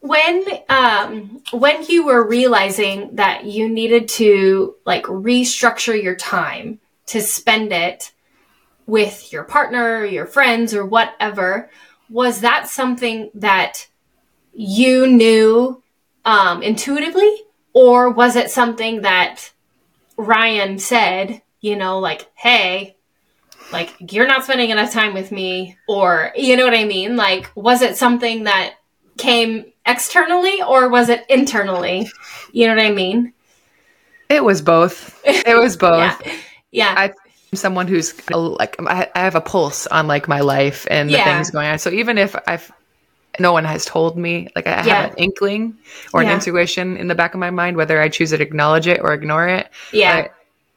when 0.00 0.44
um 0.68 1.42
when 1.52 1.84
you 1.86 2.04
were 2.04 2.26
realizing 2.26 3.14
that 3.16 3.44
you 3.44 3.68
needed 3.68 4.08
to 4.08 4.74
like 4.84 5.04
restructure 5.04 6.00
your 6.00 6.16
time 6.16 6.78
to 7.06 7.20
spend 7.20 7.72
it 7.72 8.12
with 8.88 9.34
your 9.34 9.44
partner, 9.44 10.04
your 10.04 10.24
friends, 10.24 10.74
or 10.74 10.84
whatever, 10.84 11.70
was 12.08 12.40
that 12.40 12.68
something 12.68 13.30
that 13.34 13.86
you 14.54 15.06
knew 15.06 15.82
um, 16.24 16.62
intuitively? 16.62 17.42
Or 17.74 18.10
was 18.10 18.34
it 18.34 18.50
something 18.50 19.02
that 19.02 19.52
Ryan 20.16 20.78
said, 20.78 21.42
you 21.60 21.76
know, 21.76 21.98
like, 21.98 22.30
hey, 22.34 22.96
like, 23.70 23.94
you're 24.10 24.26
not 24.26 24.44
spending 24.44 24.70
enough 24.70 24.90
time 24.90 25.12
with 25.12 25.30
me? 25.30 25.76
Or, 25.86 26.32
you 26.34 26.56
know 26.56 26.64
what 26.64 26.74
I 26.74 26.84
mean? 26.84 27.14
Like, 27.14 27.52
was 27.54 27.82
it 27.82 27.98
something 27.98 28.44
that 28.44 28.76
came 29.18 29.66
externally 29.84 30.62
or 30.62 30.88
was 30.88 31.10
it 31.10 31.26
internally? 31.28 32.10
You 32.52 32.68
know 32.68 32.74
what 32.74 32.84
I 32.86 32.92
mean? 32.92 33.34
It 34.30 34.42
was 34.42 34.62
both. 34.62 35.20
It 35.26 35.58
was 35.58 35.76
both. 35.76 36.24
yeah. 36.26 36.36
yeah. 36.70 36.94
I 36.96 37.12
someone 37.54 37.86
who's 37.86 38.14
like 38.30 38.76
I, 38.80 39.08
have 39.14 39.34
a 39.34 39.40
pulse 39.40 39.86
on 39.86 40.06
like 40.06 40.28
my 40.28 40.40
life 40.40 40.86
and 40.90 41.08
the 41.08 41.14
yeah. 41.14 41.24
things 41.24 41.50
going 41.50 41.68
on. 41.68 41.78
So 41.78 41.90
even 41.90 42.18
if 42.18 42.36
I've 42.46 42.70
no 43.38 43.52
one 43.52 43.64
has 43.64 43.84
told 43.84 44.16
me, 44.16 44.48
like 44.56 44.66
I 44.66 44.84
yeah. 44.84 45.02
have 45.02 45.10
an 45.12 45.16
inkling 45.18 45.76
or 46.12 46.22
an 46.22 46.28
intuition 46.28 46.96
in 46.96 47.08
the 47.08 47.14
back 47.14 47.34
of 47.34 47.40
my 47.40 47.50
mind, 47.50 47.76
whether 47.76 48.00
I 48.00 48.08
choose 48.08 48.30
to 48.30 48.42
acknowledge 48.42 48.86
it 48.86 49.00
or 49.00 49.12
ignore 49.12 49.48
it. 49.48 49.68
Yeah. 49.92 50.28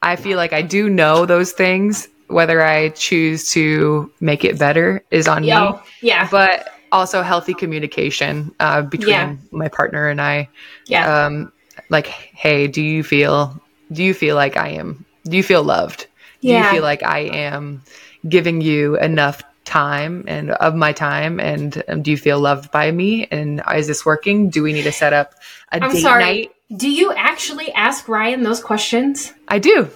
I 0.01 0.15
feel 0.15 0.37
like 0.37 0.53
I 0.53 0.61
do 0.61 0.89
know 0.89 1.25
those 1.25 1.51
things. 1.51 2.07
Whether 2.27 2.61
I 2.61 2.89
choose 2.89 3.49
to 3.51 4.11
make 4.21 4.45
it 4.45 4.57
better 4.57 5.03
is 5.11 5.27
on 5.27 5.43
Yo, 5.43 5.73
me. 5.73 5.79
Yeah. 6.01 6.29
But 6.31 6.69
also 6.91 7.21
healthy 7.23 7.53
communication 7.53 8.53
uh, 8.59 8.83
between 8.83 9.09
yeah. 9.09 9.35
my 9.51 9.67
partner 9.67 10.07
and 10.07 10.21
I. 10.21 10.47
Yeah. 10.87 11.25
Um, 11.25 11.51
like, 11.89 12.07
hey, 12.07 12.67
do 12.67 12.81
you 12.81 13.03
feel? 13.03 13.61
Do 13.91 14.03
you 14.03 14.13
feel 14.13 14.35
like 14.35 14.55
I 14.55 14.69
am? 14.69 15.05
Do 15.25 15.35
you 15.35 15.43
feel 15.43 15.63
loved? 15.63 16.07
Yeah. 16.41 16.61
do 16.61 16.65
you 16.67 16.73
feel 16.73 16.83
like 16.83 17.03
I 17.03 17.19
am 17.19 17.83
giving 18.27 18.61
you 18.61 18.97
enough 18.97 19.43
time 19.63 20.25
and 20.27 20.51
of 20.51 20.75
my 20.75 20.93
time? 20.93 21.39
And 21.39 21.83
um, 21.87 22.01
do 22.01 22.11
you 22.11 22.17
feel 22.17 22.39
loved 22.39 22.71
by 22.71 22.91
me? 22.91 23.27
And 23.31 23.61
is 23.75 23.87
this 23.87 24.05
working? 24.05 24.49
Do 24.49 24.63
we 24.63 24.73
need 24.73 24.83
to 24.83 24.91
set 24.91 25.13
up 25.13 25.35
a 25.71 25.83
I'm 25.83 25.91
date 25.91 26.01
sorry. 26.01 26.23
night? 26.23 26.51
Do 26.75 26.89
you 26.89 27.13
actually 27.13 27.71
ask 27.73 28.07
ryan 28.07 28.43
those 28.43 28.61
questions? 28.61 29.33
I 29.47 29.59
do. 29.59 29.89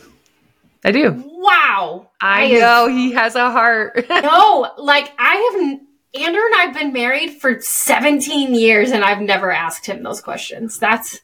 I 0.83 0.91
do. 0.91 1.23
Wow. 1.25 2.09
I, 2.21 2.45
I 2.45 2.51
know 2.51 2.87
have, 2.87 2.89
he 2.89 3.11
has 3.13 3.35
a 3.35 3.51
heart. 3.51 4.05
No 4.09 4.71
like 4.77 5.11
i 5.17 5.35
have 5.35 5.79
andrew 6.21 6.41
and 6.45 6.55
i've 6.57 6.73
been 6.73 6.93
married 6.93 7.41
for 7.41 7.59
17 7.59 8.55
years 8.55 8.91
and 8.91 9.03
i've 9.03 9.21
never 9.21 9.51
asked 9.51 9.85
him 9.85 10.03
those 10.03 10.21
questions. 10.21 10.79
That's 10.79 11.19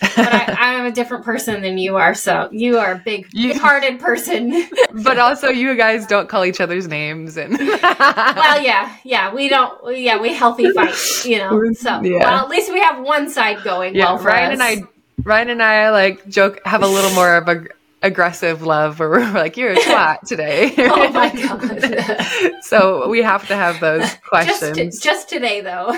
but 0.00 0.18
I, 0.18 0.74
am 0.74 0.86
a 0.86 0.92
different 0.92 1.24
person 1.24 1.62
than 1.62 1.78
you 1.78 1.96
are. 1.96 2.14
So 2.14 2.48
you 2.52 2.78
are 2.78 2.92
a 2.92 2.98
big, 2.98 3.30
big-hearted 3.32 3.98
person. 3.98 4.68
but 5.02 5.18
also, 5.18 5.48
you 5.48 5.74
guys 5.76 6.06
don't 6.06 6.28
call 6.28 6.44
each 6.44 6.60
other's 6.60 6.88
names, 6.88 7.36
and 7.36 7.58
well, 7.58 8.62
yeah, 8.62 8.96
yeah, 9.04 9.34
we 9.34 9.48
don't. 9.48 9.96
Yeah, 9.96 10.20
we 10.20 10.34
healthy 10.34 10.70
fight, 10.72 10.94
you 11.24 11.38
know. 11.38 11.72
So 11.72 12.00
yeah. 12.02 12.18
well, 12.18 12.44
at 12.44 12.48
least 12.48 12.72
we 12.72 12.80
have 12.80 13.02
one 13.02 13.30
side 13.30 13.62
going. 13.64 13.94
Yeah, 13.94 14.14
well 14.14 14.22
Ryan 14.22 14.46
us. 14.46 14.52
and 14.52 14.62
I, 14.62 14.88
Ryan 15.22 15.50
and 15.50 15.62
I, 15.62 15.90
like 15.90 16.28
joke, 16.28 16.60
have 16.64 16.82
a 16.82 16.88
little 16.88 17.12
more 17.12 17.36
of 17.36 17.48
a 17.48 17.64
aggressive 18.02 18.62
love 18.62 18.98
where 18.98 19.08
we're 19.10 19.32
like, 19.32 19.56
you're 19.56 19.72
a 19.72 19.76
twat 19.76 20.20
today. 20.26 20.74
oh 20.78 21.10
my 21.10 21.30
God. 22.52 22.62
so 22.62 23.08
we 23.08 23.22
have 23.22 23.46
to 23.48 23.56
have 23.56 23.80
those 23.80 24.14
questions. 24.26 24.76
Just, 24.76 25.02
just 25.02 25.28
today, 25.28 25.60
though. 25.60 25.92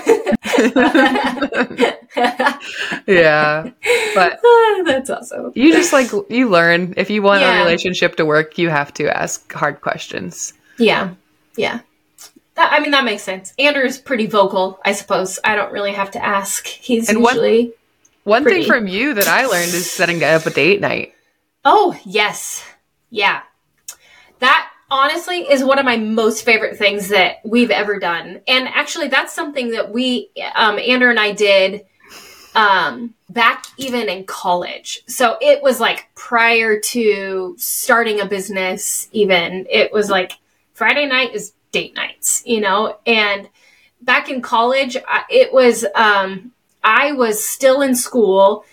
yeah. 3.07 3.69
But 4.15 4.39
oh, 4.43 4.83
that's 4.85 5.09
awesome. 5.09 5.51
You 5.55 5.73
just 5.73 5.93
like, 5.93 6.11
you 6.29 6.49
learn. 6.49 6.93
If 6.97 7.09
you 7.09 7.21
want 7.21 7.41
yeah. 7.41 7.59
a 7.59 7.63
relationship 7.63 8.15
to 8.17 8.25
work, 8.25 8.57
you 8.57 8.69
have 8.69 8.93
to 8.95 9.15
ask 9.15 9.51
hard 9.53 9.81
questions. 9.81 10.53
Yeah. 10.77 11.13
Yeah. 11.55 11.81
That, 12.55 12.73
I 12.73 12.79
mean, 12.79 12.91
that 12.91 13.05
makes 13.05 13.23
sense. 13.23 13.53
Andrew's 13.57 13.97
pretty 13.97 14.25
vocal, 14.25 14.79
I 14.83 14.91
suppose. 14.91 15.39
I 15.43 15.55
don't 15.55 15.71
really 15.71 15.93
have 15.93 16.11
to 16.11 16.23
ask. 16.23 16.67
He's 16.67 17.09
and 17.09 17.19
usually. 17.19 17.73
One, 18.23 18.43
one 18.43 18.53
thing 18.53 18.65
from 18.65 18.87
you 18.87 19.13
that 19.13 19.27
I 19.27 19.45
learned 19.45 19.73
is 19.73 19.89
setting 19.89 20.23
up 20.23 20.45
a 20.45 20.49
date 20.49 20.81
night. 20.81 21.13
Oh, 21.63 21.99
yes. 22.05 22.65
Yeah. 23.09 23.41
That 24.39 24.71
honestly 24.89 25.41
is 25.49 25.63
one 25.63 25.79
of 25.79 25.85
my 25.85 25.97
most 25.97 26.43
favorite 26.43 26.77
things 26.77 27.09
that 27.09 27.37
we've 27.45 27.71
ever 27.71 27.99
done. 27.99 28.41
And 28.47 28.67
actually, 28.67 29.07
that's 29.07 29.33
something 29.33 29.71
that 29.71 29.91
we, 29.91 30.29
um, 30.55 30.79
Andrew 30.79 31.09
and 31.09 31.19
I 31.19 31.33
did 31.33 31.85
um, 32.55 33.13
back 33.29 33.65
even 33.77 34.09
in 34.09 34.25
college. 34.25 35.03
So 35.07 35.37
it 35.39 35.61
was 35.61 35.79
like 35.79 36.09
prior 36.15 36.79
to 36.79 37.55
starting 37.57 38.19
a 38.19 38.25
business, 38.25 39.07
even, 39.11 39.67
it 39.69 39.93
was 39.93 40.09
like 40.09 40.33
Friday 40.73 41.05
night 41.05 41.35
is 41.35 41.53
date 41.71 41.95
nights, 41.95 42.43
you 42.45 42.59
know? 42.59 42.97
And 43.05 43.47
back 44.01 44.29
in 44.29 44.41
college, 44.41 44.97
it 45.29 45.53
was, 45.53 45.85
um, 45.95 46.51
I 46.83 47.11
was 47.11 47.47
still 47.47 47.81
in 47.81 47.95
school. 47.95 48.65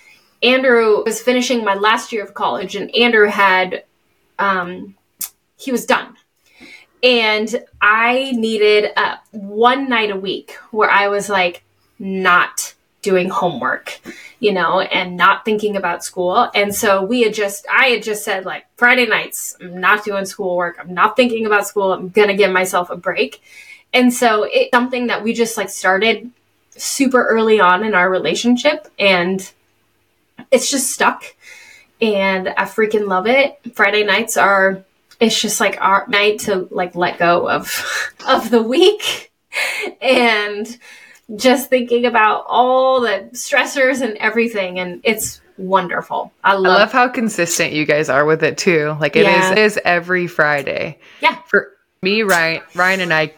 Andrew 0.43 1.03
was 1.05 1.21
finishing 1.21 1.65
my 1.65 1.75
last 1.75 2.13
year 2.13 2.23
of 2.23 2.35
college, 2.35 2.77
and 2.77 2.95
Andrew 2.95 3.29
had, 3.29 3.85
um, 4.39 4.95
he 5.57 5.73
was 5.73 5.85
done. 5.85 6.17
And 7.03 7.65
I 7.81 8.33
needed 8.33 8.91
uh, 8.97 9.17
one 9.31 9.89
night 9.89 10.11
a 10.11 10.17
week 10.17 10.53
where 10.71 10.91
I 10.91 11.09
was 11.09 11.29
like 11.29 11.63
not 11.99 12.75
doing 13.03 13.29
homework, 13.29 14.01
you 14.41 14.53
know, 14.53 14.81
and 14.81 15.17
not 15.17 15.45
thinking 15.45 15.77
about 15.77 16.05
school. 16.05 16.51
And 16.55 16.75
so 16.75 17.05
we 17.05 17.23
had 17.23 17.35
just, 17.35 17.67
I 17.73 17.87
had 17.87 18.03
just 18.03 18.25
said, 18.25 18.45
like, 18.45 18.67
Friday 18.77 19.07
nights, 19.07 19.57
I'm 19.61 19.81
not 19.81 20.05
doing 20.05 20.25
schoolwork. 20.25 20.77
I'm 20.81 20.93
not 20.93 21.15
thinking 21.15 21.47
about 21.47 21.67
school. 21.67 21.93
I'm 21.93 22.09
going 22.09 22.29
to 22.29 22.35
give 22.35 22.51
myself 22.51 22.91
a 22.91 22.97
break. 22.97 23.41
And 23.93 24.13
so 24.13 24.43
it's 24.43 24.71
something 24.73 25.07
that 25.07 25.23
we 25.23 25.33
just 25.33 25.57
like 25.57 25.71
started 25.71 26.31
super 26.71 27.25
early 27.27 27.61
on 27.61 27.85
in 27.85 27.95
our 27.95 28.11
relationship. 28.11 28.89
And 28.99 29.51
it's 30.51 30.71
just 30.71 30.91
stuck. 30.91 31.25
And 32.01 32.49
I 32.49 32.65
freaking 32.65 33.09
love 33.09 33.27
it. 33.27 33.59
Friday 33.75 34.05
nights 34.05 34.37
are, 34.37 34.85
it's 35.21 35.41
just 35.41 35.61
like 35.61 35.81
our 35.81 36.07
night 36.09 36.41
to 36.41 36.69
like 36.71 36.95
let 36.95 37.19
go 37.19 37.49
of, 37.49 38.13
of 38.27 38.51
the 38.51 38.63
week. 38.63 39.33
And, 40.01 40.79
just 41.37 41.69
thinking 41.69 42.07
about 42.07 42.45
all 42.49 43.01
the 43.01 43.29
stressors 43.33 44.01
and 44.01 44.17
everything 44.17 44.79
and 44.79 45.01
it's 45.05 45.41
wonderful. 45.59 46.33
I 46.43 46.55
love, 46.55 46.77
I 46.77 46.79
love 46.81 46.93
how 46.93 47.09
consistent 47.09 47.73
you 47.73 47.85
guys 47.85 48.09
are 48.09 48.25
with 48.25 48.43
it 48.43 48.57
too. 48.57 48.97
Like 49.01 49.17
it 49.17 49.25
yeah. 49.25 49.47
is, 49.47 49.51
it 49.53 49.59
is 49.59 49.81
every 49.85 50.27
Friday. 50.27 50.99
Yeah. 51.21 51.37
For 51.47 51.73
me, 52.03 52.23
Ryan, 52.23 52.63
Ryan 52.75 53.01
and 53.01 53.13
I 53.13 53.35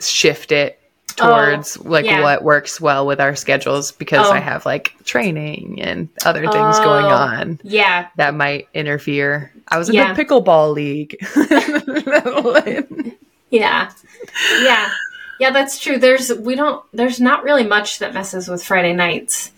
shift 0.00 0.52
it 0.52 0.78
towards 1.16 1.76
oh, 1.76 1.82
like 1.84 2.04
yeah. 2.04 2.22
what 2.22 2.42
works 2.42 2.80
well 2.80 3.06
with 3.06 3.20
our 3.20 3.36
schedules 3.36 3.92
because 3.92 4.26
oh. 4.26 4.32
I 4.32 4.38
have 4.38 4.66
like 4.66 4.94
training 5.04 5.80
and 5.80 6.08
other 6.24 6.42
things 6.42 6.54
oh, 6.78 6.84
going 6.84 7.06
on. 7.06 7.60
Yeah. 7.62 8.08
That 8.16 8.34
might 8.34 8.68
interfere. 8.74 9.52
I 9.68 9.78
was 9.78 9.88
in 9.88 9.94
yeah. 9.94 10.12
the 10.12 10.24
pickleball 10.24 10.74
league. 10.74 11.16
yeah. 13.50 13.92
Yeah. 14.60 14.90
Yeah, 15.40 15.50
that's 15.50 15.80
true. 15.80 15.98
There's 15.98 16.32
we 16.32 16.54
don't 16.54 16.84
there's 16.92 17.20
not 17.20 17.44
really 17.44 17.66
much 17.66 17.98
that 17.98 18.14
messes 18.14 18.48
with 18.48 18.62
Friday 18.62 18.92
nights. 18.92 19.52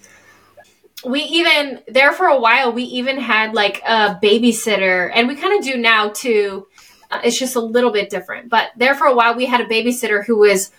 We 1.05 1.21
even 1.23 1.83
there 1.87 2.13
for 2.13 2.27
a 2.27 2.39
while 2.39 2.73
we 2.73 2.85
even 2.85 3.19
had 3.19 3.55
like 3.55 3.83
a 3.87 4.19
babysitter 4.23 5.11
and 5.15 5.29
we 5.29 5.37
kind 5.37 5.59
of 5.59 5.65
do 5.65 5.77
now 5.77 6.09
too. 6.09 6.67
Uh, 7.11 7.21
it's 7.23 7.39
just 7.39 7.57
a 7.57 7.61
little 7.61 7.93
bit 7.93 8.11
different. 8.11 8.49
But 8.49 8.71
there 8.77 8.95
for 8.95 9.07
a 9.07 9.15
while 9.15 9.37
we 9.37 9.47
had 9.47 9.61
a 9.61 9.67
babysitter 9.67 10.25
who 10.25 10.37
was 10.39 10.73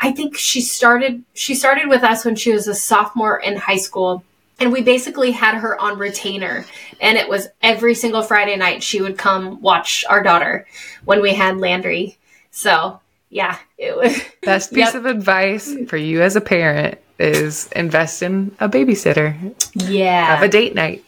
I 0.00 0.12
think 0.12 0.36
she 0.36 0.60
started 0.60 1.24
she 1.34 1.54
started 1.54 1.88
with 1.88 2.02
us 2.04 2.24
when 2.24 2.36
she 2.36 2.52
was 2.52 2.68
a 2.68 2.74
sophomore 2.74 3.38
in 3.38 3.56
high 3.56 3.78
school 3.78 4.22
and 4.60 4.72
we 4.72 4.82
basically 4.82 5.32
had 5.32 5.56
her 5.56 5.80
on 5.80 5.98
retainer 5.98 6.64
and 7.00 7.18
it 7.18 7.28
was 7.28 7.48
every 7.62 7.94
single 7.94 8.22
friday 8.22 8.56
night 8.56 8.82
she 8.82 9.00
would 9.00 9.18
come 9.18 9.60
watch 9.60 10.04
our 10.08 10.22
daughter 10.22 10.66
when 11.04 11.20
we 11.20 11.34
had 11.34 11.58
landry 11.58 12.16
so 12.50 13.00
yeah, 13.30 13.58
it 13.76 13.96
was 13.96 14.20
best 14.42 14.70
piece 14.70 14.86
yep. 14.86 14.94
of 14.94 15.06
advice 15.06 15.74
for 15.86 15.96
you 15.96 16.22
as 16.22 16.36
a 16.36 16.40
parent 16.40 16.98
is 17.18 17.68
invest 17.72 18.22
in 18.22 18.54
a 18.60 18.68
babysitter. 18.68 19.54
Yeah. 19.74 20.26
Have 20.26 20.42
a 20.42 20.48
date 20.48 20.74
night. 20.74 21.04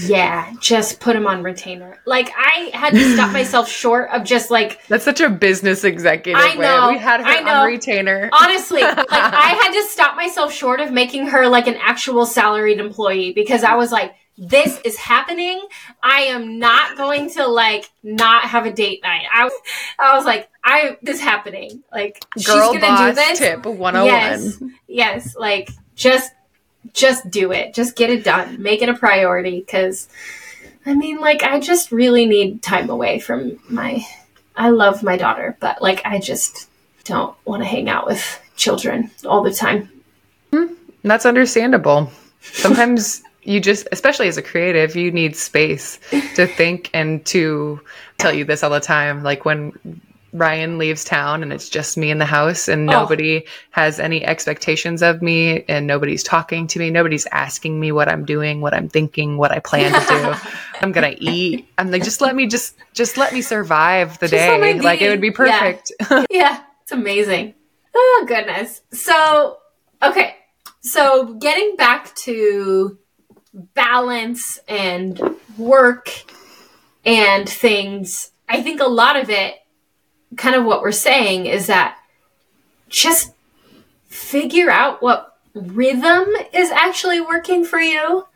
Yeah, 0.00 0.52
just 0.60 1.00
put 1.00 1.16
him 1.16 1.26
on 1.26 1.42
retainer. 1.42 1.98
Like 2.06 2.32
I 2.36 2.70
had 2.74 2.94
to 2.94 3.14
stop 3.14 3.32
myself 3.32 3.68
short 3.68 4.10
of 4.10 4.24
just 4.24 4.50
like 4.50 4.86
That's 4.88 5.04
such 5.04 5.20
a 5.20 5.28
business 5.28 5.84
executive. 5.84 6.40
I 6.42 6.54
know. 6.54 6.88
Way. 6.88 6.94
We 6.94 6.98
had 6.98 7.20
her 7.20 7.26
I 7.26 7.40
know. 7.40 7.62
on 7.62 7.66
retainer. 7.66 8.30
Honestly, 8.32 8.80
like 8.80 9.06
I 9.10 9.58
had 9.62 9.72
to 9.72 9.88
stop 9.88 10.16
myself 10.16 10.52
short 10.52 10.80
of 10.80 10.92
making 10.92 11.26
her 11.26 11.48
like 11.48 11.66
an 11.66 11.76
actual 11.76 12.26
salaried 12.26 12.80
employee 12.80 13.32
because 13.32 13.64
I 13.64 13.74
was 13.74 13.92
like 13.92 14.14
this 14.38 14.80
is 14.84 14.96
happening. 14.96 15.60
I 16.00 16.20
am 16.22 16.60
not 16.60 16.96
going 16.96 17.28
to 17.30 17.46
like 17.46 17.90
not 18.04 18.44
have 18.44 18.66
a 18.66 18.72
date 18.72 19.02
night. 19.02 19.24
I, 19.32 19.50
I 19.98 20.16
was 20.16 20.24
like, 20.24 20.48
I 20.64 20.96
this 21.02 21.16
is 21.16 21.22
happening. 21.22 21.82
Like 21.92 22.24
Girl 22.46 22.72
she's 22.72 22.80
gonna 22.80 23.10
do 23.10 23.14
this. 23.14 23.38
Tip 23.38 23.66
101. 23.66 24.06
Yes, 24.06 24.62
yes. 24.86 25.36
Like 25.36 25.70
just 25.96 26.32
just 26.94 27.30
do 27.30 27.52
it. 27.52 27.74
Just 27.74 27.96
get 27.96 28.10
it 28.10 28.24
done. 28.24 28.60
Make 28.62 28.82
it 28.82 28.88
a 28.88 28.94
priority 28.94 29.60
because 29.60 30.08
I 30.86 30.94
mean, 30.94 31.20
like 31.20 31.42
I 31.42 31.60
just 31.60 31.92
really 31.92 32.26
need 32.26 32.62
time 32.62 32.90
away 32.90 33.18
from 33.18 33.58
my. 33.68 34.06
I 34.56 34.70
love 34.70 35.02
my 35.02 35.16
daughter, 35.16 35.56
but 35.60 35.82
like 35.82 36.02
I 36.04 36.18
just 36.18 36.68
don't 37.04 37.36
want 37.44 37.62
to 37.62 37.68
hang 37.68 37.88
out 37.88 38.06
with 38.06 38.40
children 38.56 39.10
all 39.24 39.42
the 39.42 39.52
time. 39.52 39.90
Mm, 40.52 40.74
that's 41.02 41.26
understandable. 41.26 42.10
Sometimes 42.40 43.22
you 43.42 43.60
just 43.60 43.88
especially 43.92 44.28
as 44.28 44.36
a 44.36 44.42
creative 44.42 44.94
you 44.94 45.10
need 45.10 45.34
space 45.34 45.98
to 46.34 46.46
think 46.46 46.90
and 46.92 47.24
to 47.24 47.80
tell 48.18 48.32
you 48.32 48.44
this 48.44 48.62
all 48.62 48.70
the 48.70 48.80
time 48.80 49.22
like 49.22 49.44
when 49.44 49.72
Ryan 50.32 50.78
leaves 50.78 51.04
town 51.04 51.42
and 51.42 51.52
it's 51.52 51.68
just 51.68 51.96
me 51.96 52.10
in 52.10 52.18
the 52.18 52.26
house 52.26 52.68
and 52.68 52.88
oh. 52.88 52.92
nobody 52.92 53.44
has 53.70 53.98
any 53.98 54.24
expectations 54.24 55.02
of 55.02 55.22
me 55.22 55.64
and 55.68 55.86
nobody's 55.86 56.22
talking 56.22 56.66
to 56.68 56.78
me. 56.78 56.90
Nobody's 56.90 57.26
asking 57.32 57.78
me 57.80 57.92
what 57.92 58.08
I'm 58.08 58.24
doing, 58.24 58.60
what 58.60 58.74
I'm 58.74 58.88
thinking, 58.88 59.38
what 59.38 59.52
I 59.52 59.58
plan 59.60 59.92
to 59.92 60.06
do. 60.06 60.50
I'm 60.82 60.92
going 60.92 61.14
to 61.14 61.22
eat. 61.22 61.68
I'm 61.78 61.90
like, 61.90 62.04
just 62.04 62.20
let 62.20 62.36
me 62.36 62.46
just, 62.46 62.76
just 62.92 63.16
let 63.16 63.32
me 63.32 63.42
survive 63.42 64.18
the 64.18 64.28
just 64.28 64.32
day. 64.32 64.80
Like 64.80 65.00
it 65.00 65.08
would 65.08 65.20
be 65.20 65.30
perfect. 65.30 65.92
Yeah. 66.00 66.24
yeah. 66.30 66.62
It's 66.82 66.92
amazing. 66.92 67.54
Oh 67.94 68.24
goodness. 68.28 68.82
So, 68.92 69.58
okay. 70.02 70.36
So 70.80 71.34
getting 71.34 71.76
back 71.76 72.14
to 72.16 72.98
balance 73.52 74.58
and 74.68 75.20
work 75.56 76.10
and 77.04 77.48
things, 77.48 78.30
I 78.48 78.62
think 78.62 78.80
a 78.80 78.86
lot 78.86 79.16
of 79.16 79.30
it, 79.30 79.54
kind 80.36 80.54
of 80.54 80.64
what 80.64 80.82
we're 80.82 80.92
saying, 80.92 81.46
is 81.46 81.66
that 81.66 81.98
just 82.88 83.32
figure 84.06 84.70
out 84.70 85.02
what 85.02 85.36
rhythm 85.54 86.26
is 86.52 86.70
actually 86.70 87.20
working 87.20 87.64
for 87.64 87.80
you. 87.80 88.26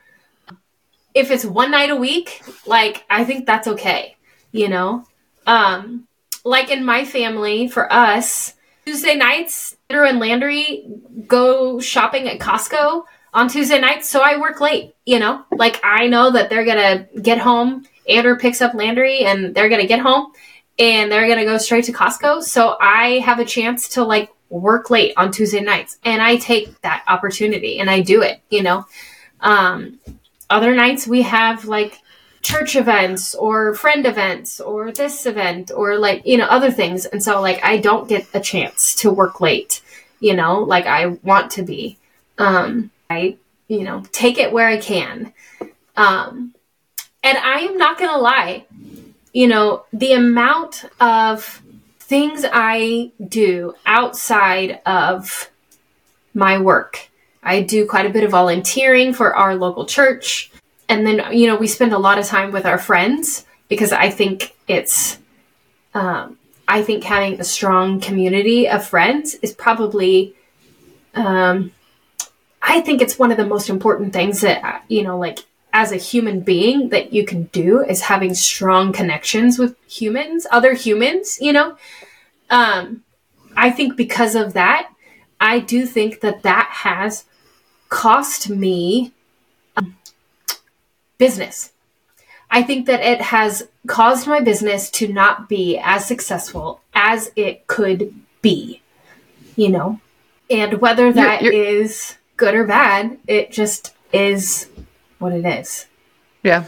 If 1.15 1.31
it's 1.31 1.45
one 1.45 1.71
night 1.71 1.91
a 1.91 1.97
week, 1.97 2.43
like, 2.67 3.05
I 3.11 3.25
think 3.25 3.47
that's 3.47 3.69
okay, 3.69 4.17
you 4.51 4.69
know? 4.69 5.05
Um, 5.47 6.07
like 6.45 6.71
in 6.71 6.85
my 6.85 7.05
family, 7.05 7.69
for 7.69 7.93
us, 7.93 8.55
Tuesday 8.87 9.15
nights, 9.15 9.77
Andrew 9.91 10.07
and 10.07 10.19
Landry 10.19 10.87
go 11.27 11.81
shopping 11.81 12.29
at 12.29 12.39
Costco 12.39 13.05
on 13.35 13.49
Tuesday 13.49 13.79
nights, 13.79 14.09
so 14.09 14.21
I 14.21 14.41
work 14.41 14.61
late, 14.61 14.95
you 15.05 15.19
know? 15.19 15.45
Like 15.53 15.81
I 15.85 16.09
know 16.09 16.31
that 16.31 16.51
they're 16.51 16.65
gonna 16.65 17.07
get 17.21 17.39
home, 17.39 17.87
Andrew 18.09 18.37
picks 18.37 18.61
up 18.61 18.75
Landry 18.75 19.21
and 19.21 19.55
they're 19.55 19.69
gonna 19.69 19.87
get 19.87 20.01
home 20.01 20.33
and 20.83 21.11
they're 21.11 21.29
gonna 21.29 21.45
go 21.45 21.59
straight 21.59 21.85
to 21.85 21.93
Costco. 21.93 22.43
So 22.43 22.77
I 22.81 23.21
have 23.21 23.39
a 23.39 23.45
chance 23.45 23.89
to 23.91 24.05
like 24.05 24.31
work 24.51 24.91
late 24.91 25.15
on 25.17 25.31
Tuesday 25.31 25.61
nights. 25.61 25.99
And 26.05 26.21
I 26.21 26.37
take 26.37 26.81
that 26.83 27.05
opportunity 27.07 27.79
and 27.79 27.89
I 27.89 28.01
do 28.01 28.23
it, 28.23 28.41
you 28.51 28.63
know. 28.63 28.87
Um 29.41 30.01
other 30.51 30.75
nights 30.75 31.07
we 31.07 31.23
have 31.23 31.65
like 31.65 31.99
church 32.43 32.77
events 32.77 33.35
or 33.35 33.75
friend 33.75 34.05
events 34.05 34.61
or 34.61 34.93
this 34.93 35.25
event 35.25 35.71
or 35.75 35.97
like 35.97 36.27
you 36.27 36.37
know 36.37 36.45
other 36.45 36.71
things 36.71 37.07
and 37.07 37.23
so 37.23 37.41
like 37.41 37.65
i 37.65 37.79
don't 37.79 38.09
get 38.09 38.27
a 38.35 38.41
chance 38.41 38.97
to 38.97 39.11
work 39.11 39.41
late 39.41 39.81
you 40.19 40.35
know 40.35 40.59
like 40.59 40.85
i 40.85 41.07
want 41.07 41.53
to 41.53 41.63
be 41.63 41.97
um 42.37 42.91
I, 43.13 43.37
you 43.69 43.85
know, 43.85 44.03
take 44.13 44.39
it 44.39 44.53
where 44.53 44.67
I 44.67 44.79
can. 44.79 45.33
Um, 45.97 46.55
and 47.23 47.39
I 47.39 47.61
am 47.61 47.77
not 47.77 47.99
going 47.99 48.11
to 48.11 48.19
lie, 48.19 48.67
you 49.33 49.49
know, 49.49 49.85
the 49.93 50.13
amount 50.13 50.85
of 51.01 51.63
things 51.99 52.45
I 52.51 53.13
do 53.27 53.75
outside 53.87 54.81
of 54.85 55.51
my 56.35 56.59
work. 56.59 57.09
I 57.43 57.63
do 57.63 57.87
quite 57.87 58.07
a 58.07 58.11
bit 58.11 58.25
of 58.25 58.31
volunteering 58.31 59.13
for 59.13 59.35
our 59.35 59.55
local 59.55 59.87
church. 59.87 60.51
And 60.89 61.07
then, 61.07 61.33
you 61.33 61.47
know, 61.47 61.57
we 61.57 61.67
spend 61.67 61.93
a 61.93 61.99
lot 61.99 62.19
of 62.19 62.27
time 62.27 62.53
with 62.53 62.67
our 62.67 62.79
friends 62.79 63.47
because 63.69 63.93
I 63.93 64.11
think 64.11 64.55
it's, 64.69 65.19
um, 65.95 66.39
I 66.69 66.83
think 66.83 67.05
having 67.05 67.41
a 67.41 67.45
strong 67.45 68.01
community 68.01 68.69
of 68.69 68.87
friends 68.87 69.35
is 69.43 69.53
probably 69.53 70.35
um, 71.15 71.73
I 72.63 72.81
think 72.81 73.03
it's 73.03 73.19
one 73.19 73.31
of 73.31 73.37
the 73.37 73.47
most 73.47 73.69
important 73.69 74.13
things 74.13 74.41
that, 74.43 74.85
you 74.89 75.03
know, 75.03 75.19
like 75.19 75.41
as 75.73 75.91
a 75.91 75.97
human 75.97 76.41
being 76.41 76.91
that 76.91 77.13
you 77.13 77.25
can 77.25 77.45
do 77.45 77.81
is 77.81 78.03
having 78.03 78.35
strong 78.35 78.93
connections 78.93 79.59
with 79.59 79.77
humans, 79.89 80.47
other 80.51 80.75
humans, 80.75 81.39
you 81.41 81.53
know. 81.53 81.77
Um, 82.51 83.03
I 83.57 83.71
think 83.71 83.97
because 83.97 84.35
of 84.35 84.53
that, 84.53 84.91
I 85.41 85.59
do 85.59 85.87
think 85.87 86.21
that 86.21 86.43
that 86.43 86.69
has 86.71 87.25
cost 87.89 88.49
me 88.49 89.13
um, 89.77 89.97
business. 91.19 91.73
I 92.51 92.63
think 92.63 92.87
that 92.87 93.01
it 93.01 93.23
has 93.23 93.67
caused 93.87 94.27
my 94.27 94.41
business 94.41 94.91
to 94.91 95.09
not 95.09 95.49
be 95.49 95.79
as 95.79 96.07
successful 96.07 96.83
as 96.95 97.33
it 97.35 97.67
could 97.67 98.15
be, 98.43 98.83
you 99.57 99.71
know? 99.71 100.01
And 100.51 100.81
whether 100.83 101.11
that 101.13 101.43
You're- 101.43 101.57
is 101.57 102.17
good 102.37 102.55
or 102.55 102.65
bad, 102.65 103.19
it 103.27 103.51
just 103.53 103.95
is 104.13 104.69
what 105.23 105.33
it 105.33 105.45
is. 105.47 105.87
Yeah. 106.43 106.65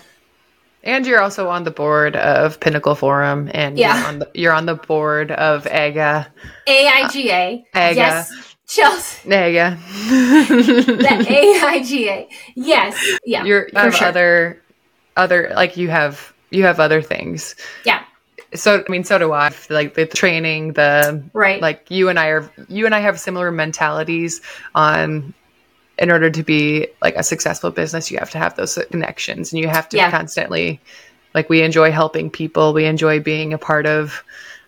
And 0.82 1.06
you're 1.06 1.20
also 1.20 1.48
on 1.48 1.64
the 1.64 1.70
board 1.70 2.14
of 2.14 2.60
Pinnacle 2.60 2.94
Forum 2.94 3.50
and 3.54 3.78
Yeah. 3.78 3.96
you're, 3.98 4.06
on 4.06 4.18
the, 4.20 4.30
you're 4.34 4.52
on 4.52 4.66
the 4.66 4.74
board 4.74 5.30
of 5.32 5.66
AGA. 5.66 6.26
AIGA. 6.68 7.10
AIGA. 7.12 7.64
Uh, 7.74 7.92
yes. 7.94 8.56
Chelsea. 8.66 9.32
AGA. 9.32 9.78
The 10.48 11.26
AIGA. 11.28 12.28
Yes. 12.54 13.18
Yeah. 13.24 13.44
you're 13.44 13.68
you 13.72 13.78
have 13.78 13.94
sure. 13.94 14.08
other 14.08 14.62
other 15.16 15.52
like 15.54 15.76
you 15.76 15.88
have 15.88 16.32
you 16.50 16.64
have 16.64 16.80
other 16.80 17.00
things. 17.02 17.54
Yeah. 17.84 18.02
So 18.54 18.84
I 18.86 18.90
mean 18.90 19.04
so 19.04 19.18
do 19.18 19.32
I. 19.32 19.52
Like 19.70 19.94
the 19.94 20.06
training, 20.06 20.74
the 20.74 21.22
Right. 21.32 21.60
like 21.60 21.90
you 21.90 22.08
and 22.08 22.18
I 22.18 22.28
are 22.28 22.50
you 22.68 22.86
and 22.86 22.94
I 22.94 23.00
have 23.00 23.18
similar 23.18 23.50
mentalities 23.50 24.40
on 24.74 25.32
in 25.98 26.10
order 26.10 26.30
to 26.30 26.42
be 26.42 26.88
like 27.02 27.14
a 27.16 27.22
successful 27.22 27.70
business 27.70 28.10
you 28.10 28.18
have 28.18 28.30
to 28.30 28.38
have 28.38 28.56
those 28.56 28.78
connections 28.90 29.52
and 29.52 29.60
you 29.60 29.68
have 29.68 29.88
to 29.90 29.96
Yeah. 29.96 30.10
constantly 30.10 30.80
like 31.34 31.48
we 31.48 31.62
enjoy 31.62 31.90
helping 31.92 32.30
people 32.30 32.72
we 32.72 32.84
enjoy 32.84 33.20
being 33.20 33.52
a 33.52 33.58
part 33.58 33.86
of 33.86 34.22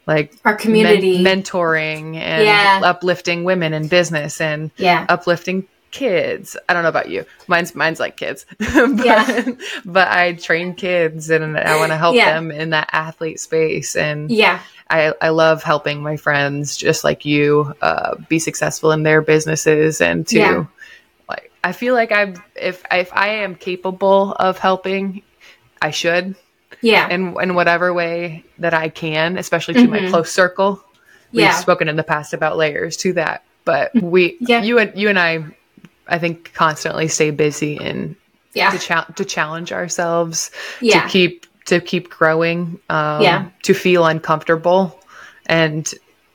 like 0.07 0.33
Our 0.45 0.55
community. 0.55 1.21
men- 1.21 1.43
mentoring 1.43 2.17
and 2.17 2.45
Yeah. 2.45 2.81
uplifting 2.85 3.43
women 3.45 3.73
in 3.75 3.89
business 3.89 4.41
and 4.41 4.71
yeah. 4.77 5.05
uplifting 5.09 5.67
kids. 5.91 6.57
I 6.69 6.75
don't 6.75 6.83
know 6.83 6.91
about 6.91 7.09
you. 7.09 7.25
Mine's 7.49 7.75
mine's 7.75 7.99
like 7.99 8.17
kids. 8.17 8.45
but, 8.59 9.05
Yeah. 9.05 9.47
but 9.85 10.09
I 10.09 10.35
train 10.35 10.75
kids 10.75 11.31
and 11.31 11.57
I 11.59 11.77
want 11.77 11.91
to 11.91 11.97
help 11.97 12.15
Yeah. 12.15 12.35
them 12.35 12.51
in 12.53 12.71
that 12.71 12.91
athlete 12.93 13.41
space 13.41 13.97
and 13.97 14.31
Yeah. 14.31 14.61
I, 14.89 15.13
I 15.21 15.31
love 15.31 15.65
helping 15.65 16.03
my 16.03 16.17
friends 16.17 16.77
just 16.77 17.03
like 17.03 17.25
you 17.25 17.75
uh, 17.83 18.15
be 18.29 18.39
successful 18.39 18.93
in 18.93 19.03
their 19.03 19.23
businesses 19.23 20.01
and 20.01 20.25
to 20.29 20.37
Yeah. 20.39 20.65
I 21.67 21.73
feel 21.73 21.95
like 21.95 22.13
I'm 22.13 22.35
if 22.55 22.85
if 22.93 23.13
I 23.13 23.29
am 23.45 23.57
capable 23.57 24.33
of 24.39 24.57
helping 24.59 25.23
I 25.83 25.91
should 25.91 26.37
Yeah. 26.81 27.09
in 27.09 27.35
in 27.43 27.55
whatever 27.57 27.93
way 27.93 28.45
that 28.59 28.73
I 28.73 28.89
can, 28.89 29.37
especially 29.37 29.75
to 29.75 29.89
my 29.89 29.99
Mhm. 29.99 30.11
close 30.11 30.31
circle. 30.31 30.81
We've 31.33 31.43
Yeah. 31.47 31.57
spoken 31.57 31.89
in 31.89 31.97
the 31.97 32.05
past 32.05 32.33
about 32.33 32.57
layers 32.57 32.97
to 32.99 33.13
that, 33.15 33.43
but 33.65 33.91
we, 34.01 34.37
Yeah. 34.41 34.63
you 34.63 34.79
and 34.79 34.93
you 34.95 35.09
and 35.09 35.19
I, 35.19 35.45
I 36.07 36.19
think 36.19 36.53
constantly 36.55 37.09
stay 37.09 37.33
busy 37.33 37.79
and 37.79 38.15
Yeah. 38.55 38.71
to, 38.71 38.79
cha- 38.79 39.09
to 39.17 39.25
challenge 39.25 39.73
ourselves 39.73 40.53
Yeah. 40.81 41.03
to 41.03 41.09
keep 41.09 41.47
to 41.67 41.81
keep 41.81 42.09
growing, 42.11 42.79
um, 42.89 43.21
Yeah. 43.23 43.47
to 43.65 43.75
feel 43.75 44.07
uncomfortable, 44.07 45.01
and 45.47 45.93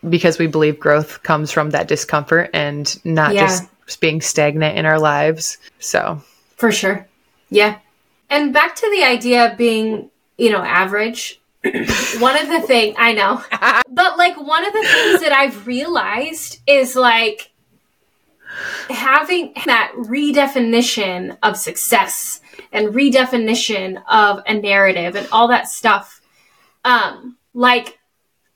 because 0.09 0.37
we 0.37 0.47
believe 0.47 0.77
growth 0.77 1.23
comes 1.23 1.51
from 1.53 1.69
that 1.69 1.87
discomfort 1.87 2.49
and 2.53 2.99
not 3.05 3.33
Yeah. 3.33 3.43
just 3.47 3.63
being 3.95 4.21
stagnant 4.21 4.77
in 4.77 4.85
our 4.85 4.99
lives. 4.99 5.57
So 5.79 6.21
For 6.55 6.71
sure. 6.71 7.07
Yeah. 7.49 7.79
And 8.29 8.53
back 8.53 8.75
to 8.75 8.89
the 8.91 9.03
idea 9.03 9.51
of 9.51 9.57
being, 9.57 10.09
you 10.37 10.51
know, 10.51 10.63
average. 10.63 11.39
one 11.63 12.37
of 12.37 12.47
the 12.47 12.63
thing 12.65 12.95
I 12.97 13.13
know, 13.13 13.43
but 13.89 14.17
like 14.17 14.35
one 14.35 14.65
of 14.65 14.73
the 14.73 14.81
things 14.81 15.21
that 15.21 15.31
I've 15.31 15.67
realized 15.67 16.59
is 16.65 16.95
like 16.95 17.51
having 18.89 19.53
that 19.65 19.91
redefinition 19.95 21.37
of 21.43 21.57
success 21.57 22.41
and 22.71 22.89
redefinition 22.89 24.01
of 24.09 24.41
a 24.47 24.53
narrative 24.53 25.15
and 25.15 25.27
all 25.31 25.49
that 25.49 25.67
stuff. 25.67 26.21
Um, 26.83 27.37
like 27.53 27.99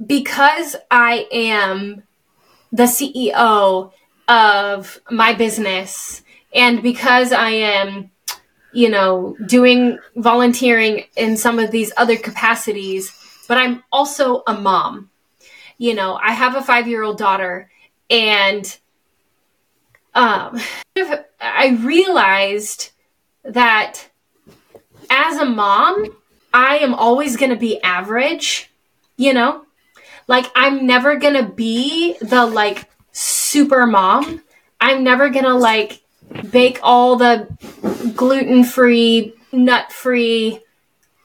because 0.06 0.76
I 0.90 1.28
am 1.32 2.04
the 2.72 2.84
CEO 2.84 3.92
of 4.28 5.00
my 5.10 5.34
business. 5.34 6.22
And 6.54 6.82
because 6.82 7.32
I 7.32 7.50
am 7.50 8.12
you 8.74 8.90
know 8.90 9.38
doing 9.46 9.98
volunteering 10.18 11.06
in 11.16 11.38
some 11.38 11.60
of 11.60 11.72
these 11.72 11.94
other 11.96 12.18
capacities 12.18 13.12
but 13.48 13.58
I'm 13.58 13.84
also 13.92 14.44
a 14.48 14.54
mom. 14.54 15.10
You 15.78 15.94
know 15.94 16.16
I 16.16 16.32
have 16.34 16.56
a 16.56 16.62
5-year-old 16.62 17.18
daughter 17.18 17.70
and 18.10 18.78
um 20.14 20.60
I 21.40 21.78
realized 21.82 22.92
that 23.44 24.10
as 25.10 25.38
a 25.38 25.46
mom 25.46 26.18
I 26.54 26.78
am 26.78 26.94
always 26.94 27.38
going 27.38 27.52
to 27.52 27.58
be 27.58 27.82
average 27.82 28.70
you 29.18 29.34
know? 29.34 29.66
Like 30.28 30.52
I'm 30.56 30.86
never 30.86 31.18
going 31.18 31.36
to 31.36 31.52
be 31.52 32.18
the 32.20 32.46
like 32.46 32.90
super 33.18 33.88
mom 33.88 34.42
I'm 34.80 35.04
never 35.04 35.30
going 35.30 35.46
to 35.46 35.54
like 35.54 36.02
bake 36.52 36.80
all 36.84 37.16
the 37.16 37.48
gluten 38.16 38.64
free, 38.64 39.34
nut 39.52 39.92
free, 39.92 40.60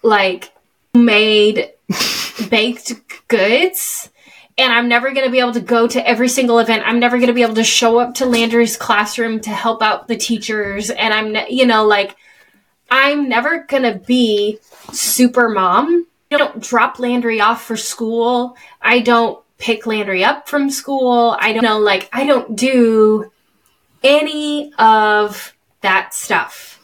like 0.02 0.52
made 0.94 1.70
baked 2.48 2.94
goods. 3.28 4.08
And 4.56 4.72
I'm 4.72 4.88
never 4.88 5.12
going 5.12 5.24
to 5.24 5.32
be 5.32 5.40
able 5.40 5.52
to 5.52 5.60
go 5.60 5.86
to 5.86 6.06
every 6.06 6.28
single 6.28 6.58
event. 6.58 6.82
I'm 6.86 7.00
never 7.00 7.16
going 7.16 7.28
to 7.28 7.34
be 7.34 7.42
able 7.42 7.54
to 7.54 7.64
show 7.64 7.98
up 7.98 8.14
to 8.16 8.26
Landry's 8.26 8.76
classroom 8.76 9.40
to 9.40 9.50
help 9.50 9.82
out 9.82 10.06
the 10.06 10.16
teachers. 10.16 10.90
And 10.90 11.14
I'm, 11.14 11.32
ne- 11.32 11.50
you 11.50 11.64
know, 11.64 11.86
like, 11.86 12.16
I'm 12.90 13.28
never 13.28 13.64
going 13.64 13.84
to 13.84 13.98
be 13.98 14.58
super 14.92 15.48
mom. 15.48 16.06
I 16.30 16.36
don't 16.36 16.62
drop 16.62 16.98
Landry 16.98 17.40
off 17.40 17.62
for 17.64 17.76
school. 17.76 18.56
I 18.82 19.00
don't 19.00 19.42
pick 19.60 19.86
Landry 19.86 20.24
up 20.24 20.48
from 20.48 20.70
school. 20.70 21.36
I 21.38 21.52
don't 21.52 21.62
know, 21.62 21.78
like, 21.78 22.08
I 22.12 22.26
don't 22.26 22.56
do 22.56 23.30
any 24.02 24.72
of 24.78 25.54
that 25.82 26.14
stuff. 26.14 26.82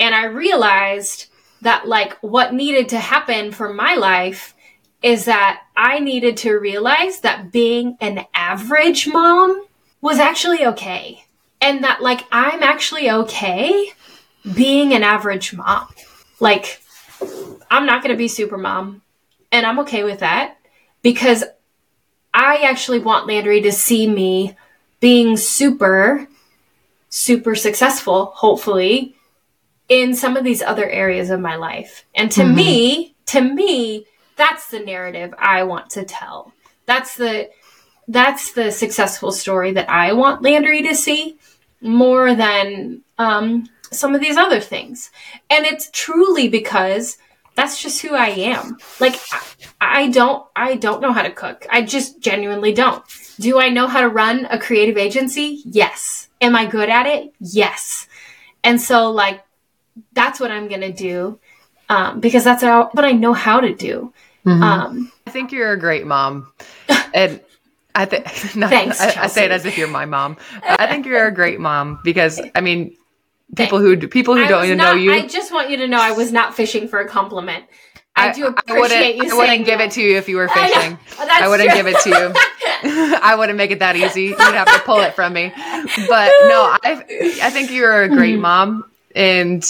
And 0.00 0.14
I 0.14 0.24
realized 0.24 1.26
that, 1.60 1.86
like, 1.86 2.14
what 2.22 2.54
needed 2.54 2.88
to 2.90 2.98
happen 2.98 3.52
for 3.52 3.74
my 3.74 3.94
life 3.94 4.54
is 5.02 5.26
that 5.26 5.62
I 5.76 5.98
needed 5.98 6.36
to 6.38 6.54
realize 6.54 7.20
that 7.20 7.52
being 7.52 7.96
an 8.00 8.24
average 8.32 9.08
mom 9.08 9.64
was 10.00 10.18
actually 10.18 10.64
okay. 10.66 11.24
And 11.60 11.84
that, 11.84 12.00
like, 12.02 12.24
I'm 12.32 12.62
actually 12.62 13.10
okay 13.10 13.92
being 14.54 14.92
an 14.92 15.02
average 15.02 15.52
mom. 15.52 15.88
Like, 16.40 16.80
I'm 17.70 17.86
not 17.86 18.02
going 18.02 18.14
to 18.14 18.18
be 18.18 18.28
super 18.28 18.58
mom. 18.58 19.02
And 19.52 19.66
I'm 19.66 19.80
okay 19.80 20.02
with 20.02 20.20
that 20.20 20.56
because 21.02 21.44
I 22.34 22.62
actually 22.62 22.98
want 22.98 23.26
Landry 23.26 23.60
to 23.62 23.72
see 23.72 24.06
me 24.08 24.56
being 25.00 25.36
super 25.36 26.28
super 27.12 27.54
successful, 27.54 28.32
hopefully, 28.34 29.14
in 29.88 30.14
some 30.14 30.34
of 30.34 30.44
these 30.44 30.62
other 30.62 30.88
areas 30.88 31.28
of 31.28 31.38
my 31.38 31.56
life. 31.56 32.06
And 32.14 32.32
to 32.32 32.42
Mhm. 32.42 32.54
me, 32.54 33.14
to 33.26 33.42
me, 33.42 34.06
that's 34.36 34.68
the 34.68 34.80
narrative 34.80 35.34
I 35.38 35.62
want 35.64 35.90
to 35.90 36.04
tell. 36.04 36.52
That's 36.86 37.14
the 37.14 37.50
that's 38.08 38.52
the 38.52 38.72
successful 38.72 39.30
story 39.30 39.72
that 39.72 39.88
I 39.88 40.12
want 40.12 40.42
Landry 40.42 40.82
to 40.82 40.94
see 40.94 41.36
more 41.80 42.34
than 42.34 43.02
um, 43.18 43.68
some 43.92 44.14
of 44.14 44.20
these 44.20 44.36
other 44.36 44.58
things. 44.58 45.10
And 45.48 45.64
it's 45.64 45.88
truly 45.92 46.48
because 46.48 47.16
that's 47.54 47.82
just 47.82 48.00
who 48.02 48.14
I 48.14 48.28
am. 48.28 48.78
Like 49.00 49.16
I, 49.32 49.40
I 49.80 50.08
don't 50.08 50.46
I 50.56 50.76
don't 50.76 51.02
know 51.02 51.12
how 51.12 51.22
to 51.22 51.30
cook. 51.30 51.66
I 51.70 51.82
just 51.82 52.20
genuinely 52.20 52.72
don't. 52.72 53.04
Do 53.38 53.60
I 53.60 53.68
know 53.68 53.86
how 53.86 54.00
to 54.00 54.08
run 54.08 54.46
a 54.46 54.58
creative 54.58 54.96
agency? 54.96 55.62
Yes. 55.64 56.28
Am 56.40 56.56
I 56.56 56.66
good 56.66 56.88
at 56.88 57.06
it? 57.06 57.32
Yes. 57.40 58.06
And 58.64 58.80
so 58.80 59.10
like 59.10 59.42
that's 60.12 60.40
what 60.40 60.50
I'm 60.50 60.68
gonna 60.68 60.92
do 60.92 61.38
um, 61.88 62.20
because 62.20 62.44
that's 62.44 62.62
how, 62.62 62.88
what 62.92 63.04
I 63.04 63.12
know 63.12 63.32
how 63.32 63.60
to 63.60 63.74
do. 63.74 64.12
Mhm. 64.46 64.62
Um, 64.62 65.12
I 65.26 65.30
think 65.30 65.52
you're 65.52 65.72
a 65.72 65.78
great 65.78 66.06
mom, 66.06 66.52
and 67.14 67.40
I 67.94 68.06
think 68.06 68.26
Thanks, 68.26 69.00
I, 69.00 69.24
I 69.24 69.26
say 69.26 69.44
it 69.44 69.50
as 69.50 69.66
if 69.66 69.76
you're 69.78 69.88
my 69.88 70.06
mom. 70.06 70.36
I 70.62 70.86
think 70.86 71.06
you're 71.06 71.26
a 71.26 71.34
great 71.34 71.60
mom 71.60 72.00
because 72.02 72.40
I 72.54 72.60
mean, 72.60 72.96
people 73.56 73.78
who 73.78 73.96
people 74.08 74.36
who 74.36 74.44
I 74.44 74.48
don't 74.48 74.64
even 74.64 74.78
not, 74.78 74.96
know 74.96 75.00
you. 75.02 75.12
I 75.12 75.26
just 75.26 75.52
want 75.52 75.70
you 75.70 75.76
to 75.78 75.88
know 75.88 76.00
I 76.00 76.12
was 76.12 76.32
not 76.32 76.54
fishing 76.54 76.88
for 76.88 77.00
a 77.00 77.08
compliment. 77.08 77.64
I, 78.14 78.30
do 78.32 78.46
appreciate 78.46 78.78
wouldn't, 78.78 79.16
you 79.16 79.32
I 79.32 79.36
wouldn't 79.38 79.64
give 79.64 79.78
that. 79.78 79.86
it 79.88 79.92
to 79.92 80.02
you 80.02 80.18
if 80.18 80.28
you 80.28 80.36
were 80.36 80.48
fishing. 80.48 80.98
That's 81.16 81.42
I 81.42 81.48
wouldn't 81.48 81.70
true. 81.70 81.78
give 81.78 81.86
it 81.86 81.98
to 82.00 82.08
you. 82.10 82.32
I 83.22 83.34
wouldn't 83.36 83.56
make 83.56 83.70
it 83.70 83.78
that 83.78 83.96
easy. 83.96 84.24
You'd 84.24 84.38
have 84.38 84.66
to 84.66 84.80
pull 84.80 85.00
it 85.00 85.14
from 85.14 85.32
me. 85.32 85.50
But 85.54 86.30
no, 86.48 86.76
I 86.84 87.04
I 87.42 87.50
think 87.50 87.70
you're 87.70 88.02
a 88.02 88.08
great 88.08 88.36
Mhm. 88.36 88.40
mom, 88.40 88.84
and 89.14 89.64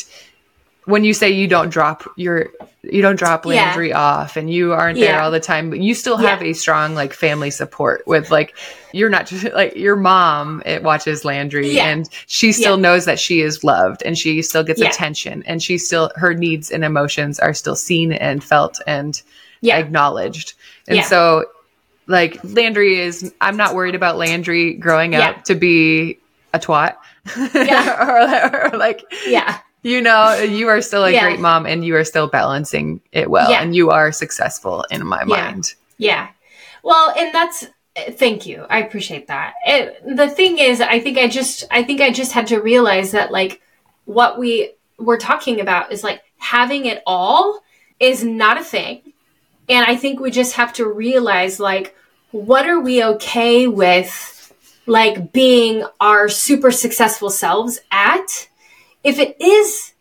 when 0.86 1.04
you 1.04 1.14
say 1.14 1.30
you 1.30 1.46
don't 1.46 1.68
drop 1.70 2.02
your 2.16 2.48
you 2.82 3.00
don't 3.00 3.14
drop 3.16 3.44
Yeah. 3.46 3.52
Landry 3.66 3.92
off 3.92 4.36
and 4.36 4.50
you 4.52 4.72
aren't 4.72 4.98
there 4.98 5.20
all 5.20 5.30
the 5.30 5.38
time, 5.38 5.70
but 5.70 5.78
you 5.78 5.94
still 5.94 6.16
have 6.16 6.42
Yeah. 6.42 6.48
a 6.48 6.52
strong 6.54 6.94
like 6.96 7.12
family 7.12 7.50
support 7.50 8.02
with 8.06 8.32
like 8.32 8.56
you're 8.92 9.08
not 9.08 9.26
just 9.28 9.44
like 9.54 9.76
your 9.76 9.94
mom 9.94 10.60
it 10.66 10.82
watches 10.82 11.24
Landry 11.24 11.70
Yeah. 11.70 11.86
and 11.86 12.08
she 12.26 12.50
still 12.50 12.74
Yeah. 12.76 12.82
knows 12.82 13.04
that 13.04 13.20
she 13.20 13.40
is 13.40 13.62
loved 13.62 14.02
and 14.04 14.18
she 14.18 14.42
still 14.42 14.64
gets 14.64 14.80
Yeah. 14.80 14.88
attention 14.88 15.44
and 15.46 15.62
she 15.62 15.78
still 15.78 16.10
her 16.16 16.34
needs 16.34 16.70
and 16.72 16.84
emotions 16.84 17.38
are 17.38 17.54
still 17.54 17.76
seen 17.76 18.12
and 18.12 18.42
felt 18.42 18.80
and 18.86 19.22
Yeah. 19.60 19.76
acknowledged. 19.78 20.54
And 20.88 20.96
Yeah. 20.96 21.04
so 21.04 21.44
like 22.08 22.38
Landry 22.42 22.98
is 22.98 23.32
I'm 23.40 23.56
not 23.56 23.76
worried 23.76 23.94
about 23.94 24.18
Landry 24.18 24.74
growing 24.74 25.12
Yeah. 25.12 25.30
up 25.30 25.44
to 25.44 25.54
be 25.54 26.18
a 26.52 26.58
twat. 26.58 26.96
Yeah. 27.54 28.64
or, 28.66 28.74
or 28.74 28.76
like 28.76 29.04
Yeah. 29.28 29.58
You 29.82 30.00
know, 30.00 30.34
you 30.38 30.68
are 30.68 30.80
still 30.80 31.04
a 31.04 31.10
Yeah. 31.10 31.22
great 31.24 31.40
mom 31.40 31.66
and 31.66 31.84
you 31.84 31.96
are 31.96 32.04
still 32.04 32.28
balancing 32.28 33.00
it 33.12 33.28
well 33.30 33.50
Yeah. 33.50 33.62
and 33.62 33.74
you 33.74 33.90
are 33.90 34.12
successful 34.12 34.84
in 34.90 35.04
my 35.06 35.20
Yeah. 35.26 35.26
mind. 35.50 35.74
Yeah. 35.98 36.28
Well, 36.82 37.12
and 37.16 37.32
that's 37.34 37.66
thank 38.12 38.46
you. 38.46 38.64
I 38.70 38.80
appreciate 38.80 39.26
that. 39.28 39.54
It, 39.66 40.02
the 40.16 40.28
thing 40.28 40.58
is, 40.58 40.80
I 40.80 40.98
think 41.00 41.18
I 41.18 41.28
just 41.28 41.64
I 41.70 41.82
think 41.82 42.00
I 42.00 42.10
just 42.10 42.32
had 42.32 42.46
to 42.48 42.60
realize 42.60 43.10
that 43.12 43.30
like 43.30 43.60
what 44.06 44.38
we 44.38 44.72
were 44.98 45.18
talking 45.18 45.60
about 45.60 45.92
is 45.92 46.02
like 46.02 46.22
having 46.38 46.86
it 46.86 47.02
all 47.06 47.60
is 48.00 48.24
not 48.24 48.58
a 48.60 48.64
thing. 48.64 49.12
And 49.68 49.84
I 49.86 49.96
think 49.96 50.20
we 50.20 50.30
just 50.30 50.54
have 50.54 50.72
to 50.74 50.86
realize 50.88 51.60
like 51.60 51.94
what 52.30 52.66
are 52.66 52.80
we 52.80 53.04
okay 53.04 53.66
with 53.66 54.52
like 54.86 55.32
being 55.32 55.84
our 56.00 56.28
super 56.28 56.70
successful 56.72 57.30
selves 57.30 57.80
at? 57.90 58.48
If 59.04 59.18
it 59.18 59.40
is 59.40 59.92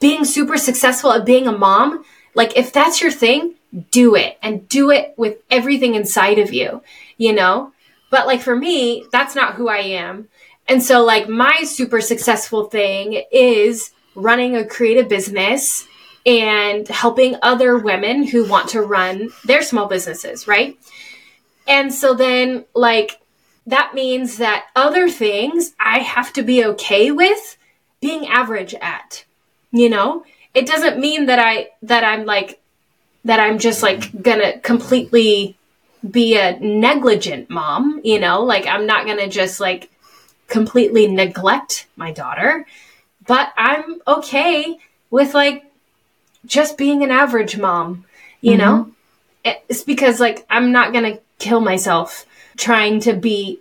being 0.00 0.24
super 0.24 0.56
successful 0.56 1.12
at 1.12 1.26
being 1.26 1.46
a 1.46 1.56
mom, 1.56 2.04
like 2.34 2.56
if 2.56 2.72
that's 2.72 3.00
your 3.00 3.10
thing, 3.10 3.54
do 3.90 4.14
it 4.14 4.38
and 4.42 4.68
do 4.68 4.90
it 4.90 5.14
with 5.16 5.38
everything 5.50 5.94
inside 5.94 6.38
of 6.38 6.52
you, 6.52 6.82
you 7.16 7.32
know? 7.32 7.72
But 8.10 8.26
like 8.26 8.40
for 8.40 8.56
me, 8.56 9.04
that's 9.12 9.34
not 9.34 9.54
who 9.54 9.68
I 9.68 9.78
am. 9.78 10.28
And 10.68 10.82
so 10.82 11.04
like 11.04 11.28
my 11.28 11.62
super 11.64 12.00
successful 12.00 12.64
thing 12.64 13.22
is 13.30 13.92
running 14.14 14.56
a 14.56 14.64
creative 14.64 15.08
business 15.08 15.86
and 16.26 16.86
helping 16.88 17.36
other 17.42 17.78
women 17.78 18.26
who 18.26 18.48
want 18.48 18.70
to 18.70 18.82
run 18.82 19.30
their 19.44 19.62
small 19.62 19.86
businesses, 19.86 20.46
right? 20.46 20.78
And 21.66 21.92
so 21.92 22.14
then 22.14 22.64
like 22.74 23.20
that 23.66 23.94
means 23.94 24.38
that 24.38 24.66
other 24.74 25.08
things 25.08 25.74
I 25.78 26.00
have 26.00 26.32
to 26.34 26.42
be 26.42 26.64
okay 26.64 27.10
with 27.10 27.56
being 28.00 28.26
average 28.26 28.74
at 28.74 29.24
you 29.70 29.88
know? 29.88 30.24
It 30.52 30.66
doesn't 30.66 30.98
mean 30.98 31.26
that 31.26 31.38
i 31.38 31.68
that 31.82 32.04
i'm 32.04 32.24
like 32.24 32.60
that 33.24 33.40
i'm 33.40 33.58
just 33.58 33.82
like 33.82 34.22
gonna 34.22 34.58
completely 34.58 35.56
be 36.08 36.36
a 36.36 36.58
negligent 36.58 37.50
mom 37.50 38.00
you 38.04 38.18
know? 38.18 38.42
Like 38.42 38.66
i'm 38.66 38.86
not 38.86 39.06
gonna 39.06 39.28
just 39.28 39.60
like 39.60 39.90
completely 40.48 41.06
neglect 41.06 41.86
my 41.96 42.12
daughter. 42.12 42.66
But 43.26 43.52
i'm 43.56 44.00
okay 44.06 44.78
with 45.10 45.34
like 45.34 45.64
just 46.46 46.78
being 46.78 47.02
an 47.02 47.10
average 47.10 47.56
mom 47.58 48.04
you 48.40 48.56
know? 48.56 48.92
Mm-hmm. 49.44 49.60
It's 49.68 49.82
because 49.82 50.20
like 50.20 50.46
i'm 50.50 50.72
not 50.72 50.92
gonna 50.92 51.18
kill 51.38 51.60
myself 51.60 52.26
trying 52.56 53.00
to 53.00 53.14
be 53.14 53.60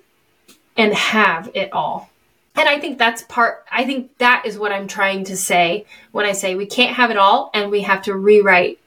and 0.75 0.93
have 0.93 1.51
it 1.53 1.71
all 1.73 2.09
and 2.55 2.67
I 2.67 2.79
think 2.79 2.97
that's 2.97 3.23
part, 3.23 3.65
I 3.71 3.85
think 3.85 4.17
that 4.17 4.45
is 4.45 4.57
what 4.57 4.71
I'm 4.71 4.87
trying 4.87 5.23
to 5.25 5.37
say 5.37 5.85
when 6.11 6.25
I 6.25 6.31
say 6.33 6.55
we 6.55 6.65
can't 6.65 6.95
have 6.95 7.11
it 7.11 7.17
all 7.17 7.51
and 7.53 7.71
we 7.71 7.81
have 7.81 8.01
to 8.03 8.15
rewrite 8.15 8.79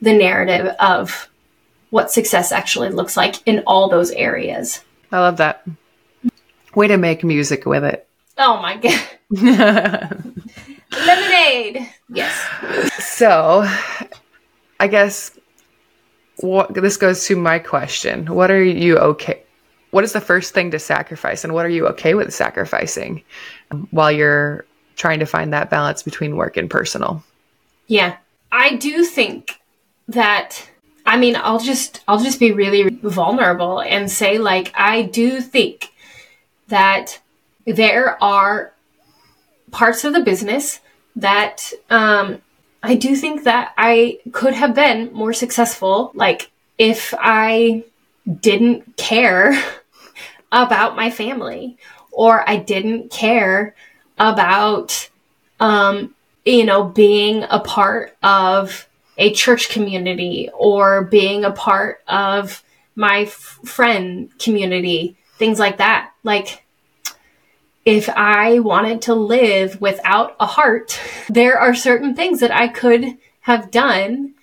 the 0.00 0.12
narrative 0.12 0.74
of 0.78 1.28
what 1.90 2.10
success 2.10 2.52
actually 2.52 2.90
looks 2.90 3.16
like 3.16 3.46
in 3.46 3.62
all 3.66 3.88
those 3.88 4.10
areas. 4.10 4.84
I 5.10 5.20
love 5.20 5.38
that. 5.38 5.66
Way 6.74 6.88
to 6.88 6.98
make 6.98 7.24
music 7.24 7.64
with 7.66 7.82
it. 7.84 8.06
Oh 8.36 8.60
my 8.60 8.76
God. 8.76 9.00
Lemonade. 10.92 11.88
Yes. 12.10 13.14
so, 13.16 13.66
I 14.78 14.86
guess 14.86 15.32
what 16.36 16.72
this 16.74 16.96
goes 16.96 17.24
to 17.26 17.36
my 17.36 17.58
question. 17.58 18.26
What 18.26 18.50
are 18.50 18.62
you 18.62 18.98
okay 18.98 19.42
what 19.90 20.04
is 20.04 20.12
the 20.12 20.20
first 20.20 20.52
thing 20.52 20.70
to 20.70 20.78
sacrifice 20.78 21.44
and 21.44 21.54
what 21.54 21.64
are 21.64 21.70
you 21.70 21.86
okay 21.88 22.14
with 22.14 22.32
sacrificing 22.32 23.22
while 23.90 24.12
you're 24.12 24.66
trying 24.96 25.20
to 25.20 25.26
find 25.26 25.52
that 25.52 25.70
balance 25.70 26.02
between 26.02 26.36
work 26.36 26.56
and 26.56 26.68
personal? 26.68 27.22
Yeah. 27.86 28.16
I 28.52 28.76
do 28.76 29.04
think 29.04 29.60
that 30.08 30.68
I 31.06 31.16
mean, 31.16 31.36
I'll 31.36 31.58
just 31.58 32.04
I'll 32.06 32.22
just 32.22 32.38
be 32.38 32.52
really 32.52 32.90
vulnerable 33.02 33.80
and 33.80 34.10
say 34.10 34.36
like 34.36 34.72
I 34.74 35.02
do 35.02 35.40
think 35.40 35.90
that 36.68 37.18
there 37.64 38.22
are 38.22 38.74
parts 39.70 40.04
of 40.04 40.12
the 40.12 40.20
business 40.20 40.80
that 41.16 41.72
um 41.88 42.42
I 42.82 42.94
do 42.94 43.16
think 43.16 43.44
that 43.44 43.72
I 43.78 44.18
could 44.32 44.52
have 44.54 44.74
been 44.74 45.12
more 45.14 45.32
successful 45.32 46.12
like 46.14 46.50
if 46.76 47.14
I 47.18 47.84
didn't 48.40 48.96
care 48.98 49.58
about 50.52 50.96
my 50.96 51.10
family 51.10 51.76
or 52.10 52.48
I 52.48 52.56
didn't 52.56 53.10
care 53.10 53.74
about 54.18 55.08
um 55.60 56.14
you 56.44 56.64
know 56.64 56.84
being 56.84 57.44
a 57.50 57.60
part 57.60 58.16
of 58.22 58.88
a 59.16 59.32
church 59.32 59.68
community 59.68 60.48
or 60.54 61.04
being 61.04 61.44
a 61.44 61.50
part 61.52 62.00
of 62.08 62.62
my 62.94 63.20
f- 63.20 63.58
friend 63.64 64.30
community 64.38 65.16
things 65.38 65.58
like 65.58 65.78
that. 65.78 66.12
Like 66.22 66.64
if 67.84 68.08
I 68.10 68.58
wanted 68.58 69.02
to 69.02 69.14
live 69.14 69.80
without 69.80 70.36
a 70.38 70.46
heart, 70.46 71.00
there 71.28 71.58
are 71.58 71.74
certain 71.74 72.14
things 72.14 72.40
that 72.40 72.50
I 72.50 72.68
could 72.68 73.16
have 73.40 73.70
done, 73.70 74.34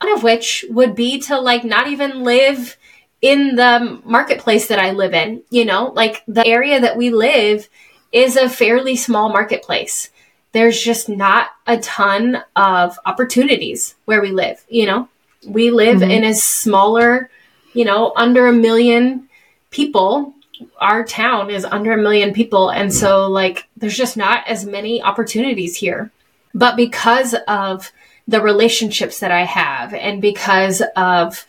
one 0.00 0.12
of 0.12 0.22
which 0.22 0.64
would 0.70 0.94
be 0.94 1.18
to 1.22 1.40
like 1.40 1.64
not 1.64 1.88
even 1.88 2.22
live 2.22 2.76
in 3.22 3.56
the 3.56 4.00
marketplace 4.04 4.68
that 4.68 4.78
I 4.78 4.90
live 4.90 5.14
in. 5.14 5.42
You 5.50 5.64
know, 5.64 5.92
like 5.94 6.22
the 6.28 6.46
area 6.46 6.80
that 6.80 6.96
we 6.96 7.10
live 7.10 7.68
is 8.12 8.36
a 8.36 8.48
fairly 8.48 8.96
small 8.96 9.30
marketplace. 9.30 10.10
There's 10.52 10.82
just 10.82 11.08
not 11.08 11.48
a 11.66 11.78
ton 11.78 12.42
of 12.54 12.98
opportunities 13.06 13.94
where 14.04 14.20
we 14.20 14.32
live. 14.32 14.62
You 14.68 14.86
know, 14.86 15.08
we 15.46 15.70
live 15.70 16.00
mm-hmm. 16.00 16.10
in 16.10 16.24
a 16.24 16.34
smaller, 16.34 17.30
you 17.72 17.86
know, 17.86 18.12
under 18.16 18.46
a 18.46 18.52
million 18.52 19.28
people 19.70 20.34
our 20.80 21.04
town 21.04 21.50
is 21.50 21.64
under 21.64 21.92
a 21.92 22.02
million 22.02 22.32
people 22.32 22.70
and 22.70 22.92
so 22.92 23.28
like 23.28 23.68
there's 23.76 23.96
just 23.96 24.16
not 24.16 24.46
as 24.46 24.64
many 24.64 25.02
opportunities 25.02 25.76
here 25.76 26.10
but 26.54 26.76
because 26.76 27.34
of 27.48 27.90
the 28.28 28.40
relationships 28.40 29.20
that 29.20 29.30
i 29.30 29.44
have 29.44 29.92
and 29.94 30.22
because 30.22 30.82
of 30.96 31.46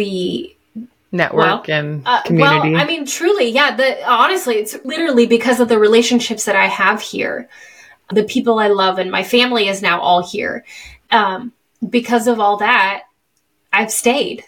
the 0.00 0.56
Network 1.12 1.44
Well, 1.44 1.64
and 1.68 2.02
uh, 2.06 2.22
community. 2.22 2.72
well 2.72 2.80
i 2.82 2.86
mean 2.86 3.04
truly 3.04 3.48
yeah 3.50 3.74
the 3.74 3.88
honestly 4.08 4.54
it's 4.62 4.76
literally 4.84 5.26
because 5.26 5.58
of 5.58 5.68
the 5.68 5.76
relationships 5.78 6.44
that 6.44 6.54
i 6.54 6.66
have 6.66 7.00
here 7.02 7.48
the 8.12 8.22
people 8.22 8.60
i 8.60 8.68
love 8.68 8.98
and 9.00 9.10
my 9.10 9.24
family 9.24 9.66
is 9.68 9.82
now 9.82 10.00
all 10.00 10.22
here 10.34 10.64
um, 11.10 11.52
because 11.98 12.28
of 12.28 12.38
all 12.38 12.56
that 12.58 13.02
i've 13.72 13.90
stayed 13.90 14.44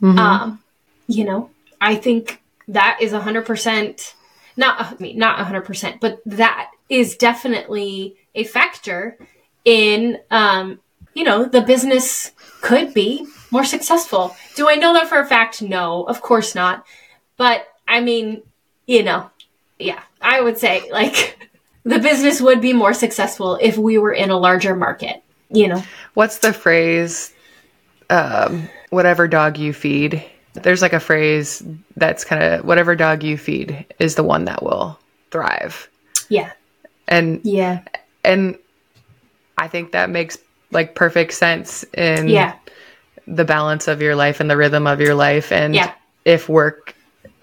Mhm. 0.00 0.18
um, 0.18 0.58
you 1.06 1.24
know, 1.24 1.50
I 1.80 1.94
think 1.96 2.40
that 2.68 2.98
is 3.02 3.12
100% 3.12 4.14
not 4.56 4.80
I 4.80 4.94
mean 4.98 5.18
not 5.18 5.38
100%, 5.38 6.00
but 6.00 6.20
that 6.26 6.70
is 6.88 7.16
definitely 7.16 8.16
a 8.34 8.44
factor 8.44 9.18
in 9.64 10.18
um, 10.30 10.80
you 11.14 11.24
know, 11.24 11.44
the 11.44 11.60
business 11.60 12.32
could 12.62 12.94
be 12.94 13.26
more 13.52 13.64
successful. 13.64 14.34
Do 14.56 14.68
I 14.68 14.74
know 14.74 14.92
that 14.94 15.08
for 15.08 15.20
a 15.20 15.26
fact? 15.26 15.62
No, 15.62 16.02
of 16.04 16.20
course 16.22 16.54
not. 16.54 16.84
But 17.36 17.68
I 17.86 18.00
mean, 18.00 18.42
you 18.86 19.02
know, 19.04 19.30
yeah, 19.78 20.00
I 20.20 20.40
would 20.40 20.58
say 20.58 20.88
like 20.90 21.38
the 21.84 21.98
business 21.98 22.40
would 22.40 22.60
be 22.60 22.72
more 22.72 22.94
successful 22.94 23.58
if 23.60 23.76
we 23.76 23.98
were 23.98 24.12
in 24.12 24.30
a 24.30 24.38
larger 24.38 24.74
market, 24.74 25.22
you 25.50 25.68
know. 25.68 25.82
What's 26.14 26.38
the 26.38 26.52
phrase? 26.52 27.32
Um, 28.10 28.68
whatever 28.90 29.26
dog 29.28 29.56
you 29.58 29.72
feed. 29.72 30.22
There's 30.54 30.82
like 30.82 30.92
a 30.92 31.00
phrase 31.00 31.62
that's 31.96 32.24
kind 32.24 32.42
of 32.42 32.64
whatever 32.66 32.94
dog 32.94 33.22
you 33.22 33.38
feed 33.38 33.86
is 33.98 34.16
the 34.16 34.22
one 34.22 34.44
that 34.44 34.62
will 34.62 34.98
thrive. 35.30 35.88
Yeah. 36.28 36.52
And 37.08 37.40
Yeah. 37.42 37.80
and 38.22 38.58
I 39.56 39.68
think 39.68 39.92
that 39.92 40.10
makes 40.10 40.36
like 40.70 40.94
perfect 40.94 41.32
sense 41.32 41.84
in 41.94 42.28
Yeah. 42.28 42.54
The 43.26 43.44
balance 43.44 43.88
of 43.88 44.02
your 44.02 44.14
life 44.16 44.40
and 44.40 44.50
the 44.50 44.56
rhythm 44.56 44.86
of 44.86 45.00
your 45.00 45.14
life 45.14 45.52
and 45.52 45.74
Yeah. 45.74 45.92
if 46.24 46.48
work 46.48 46.94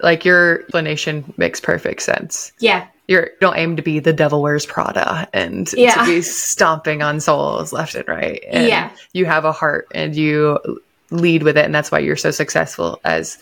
like 0.02 0.24
your 0.24 0.60
explanation 0.60 1.32
makes 1.36 1.60
perfect 1.60 2.02
sense. 2.02 2.52
Yeah. 2.58 2.86
you're 3.08 3.24
you 3.24 3.30
don't 3.40 3.56
aim 3.58 3.74
to 3.76 3.82
be 3.82 3.98
the 3.98 4.12
devil 4.12 4.40
wears 4.40 4.64
Prada 4.64 5.28
and 5.32 5.72
Yeah. 5.72 5.94
to 5.94 6.06
be 6.06 6.22
stomping 6.22 7.02
on 7.02 7.18
souls 7.20 7.72
left 7.72 7.94
and 7.96 8.06
right. 8.06 8.42
And 8.48 8.68
Yeah. 8.68 8.90
you 9.12 9.26
have 9.26 9.44
a 9.44 9.50
heart 9.52 9.88
and 9.92 10.14
you 10.14 10.58
lead 11.10 11.42
with 11.42 11.56
it, 11.58 11.64
and 11.64 11.74
that's 11.74 11.90
why 11.90 11.98
you're 11.98 12.14
so 12.16 12.30
successful 12.30 13.00
as 13.04 13.36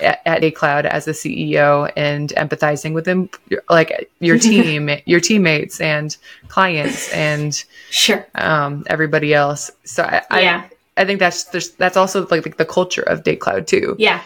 at, 0.00 0.20
at 0.26 0.44
a 0.44 0.50
cloud 0.50 0.84
as 0.86 1.06
the 1.06 1.12
CEO 1.12 1.90
and 1.96 2.34
empathizing 2.36 2.92
with 2.92 3.06
them, 3.06 3.30
like 3.70 4.10
your 4.20 4.38
team, 4.50 4.90
your 5.06 5.20
teammates 5.20 5.80
and 5.80 6.16
clients 6.48 7.10
and 7.12 7.64
Sure. 7.90 8.26
um, 8.34 8.84
everybody 8.88 9.32
else. 9.32 9.70
So 9.84 10.02
I, 10.02 10.40
Yeah. 10.42 10.62
I, 10.64 10.70
I 10.96 11.04
think 11.04 11.18
that's 11.18 11.44
there's, 11.44 11.70
that's 11.70 11.96
also 11.96 12.26
like 12.28 12.44
the, 12.44 12.50
the 12.50 12.64
culture 12.64 13.02
of 13.02 13.22
Date 13.24 13.40
Cloud 13.40 13.66
too 13.66 13.96
Yeah. 13.98 14.20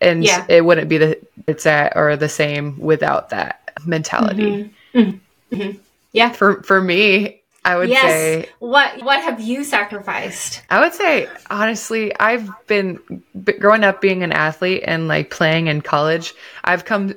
and 0.00 0.24
Yeah. 0.24 0.44
it 0.48 0.64
wouldn't 0.64 0.88
be 0.88 0.98
the 0.98 1.18
it's 1.46 1.66
at 1.66 1.96
or 1.96 2.16
the 2.16 2.28
same 2.28 2.78
without 2.78 3.30
that 3.30 3.70
mentality. 3.86 4.72
Mm-hmm. 4.94 4.98
Mm-hmm. 4.98 5.54
Mm-hmm. 5.56 5.78
Yeah. 6.12 6.30
For 6.32 6.62
for 6.62 6.80
me, 6.80 7.40
I 7.64 7.76
would 7.76 7.88
yes. 7.88 8.02
say 8.02 8.48
what 8.58 9.02
what 9.04 9.22
have 9.22 9.40
you 9.40 9.64
sacrificed? 9.64 10.62
I 10.70 10.80
would 10.80 10.94
say 10.94 11.28
honestly, 11.50 12.18
I've 12.18 12.50
been 12.66 12.98
b- 13.44 13.52
growing 13.52 13.84
up 13.84 14.00
being 14.00 14.22
an 14.22 14.32
athlete 14.32 14.82
and 14.86 15.08
like 15.08 15.30
playing 15.30 15.66
in 15.68 15.80
college. 15.82 16.34
I've 16.64 16.84
come 16.84 17.14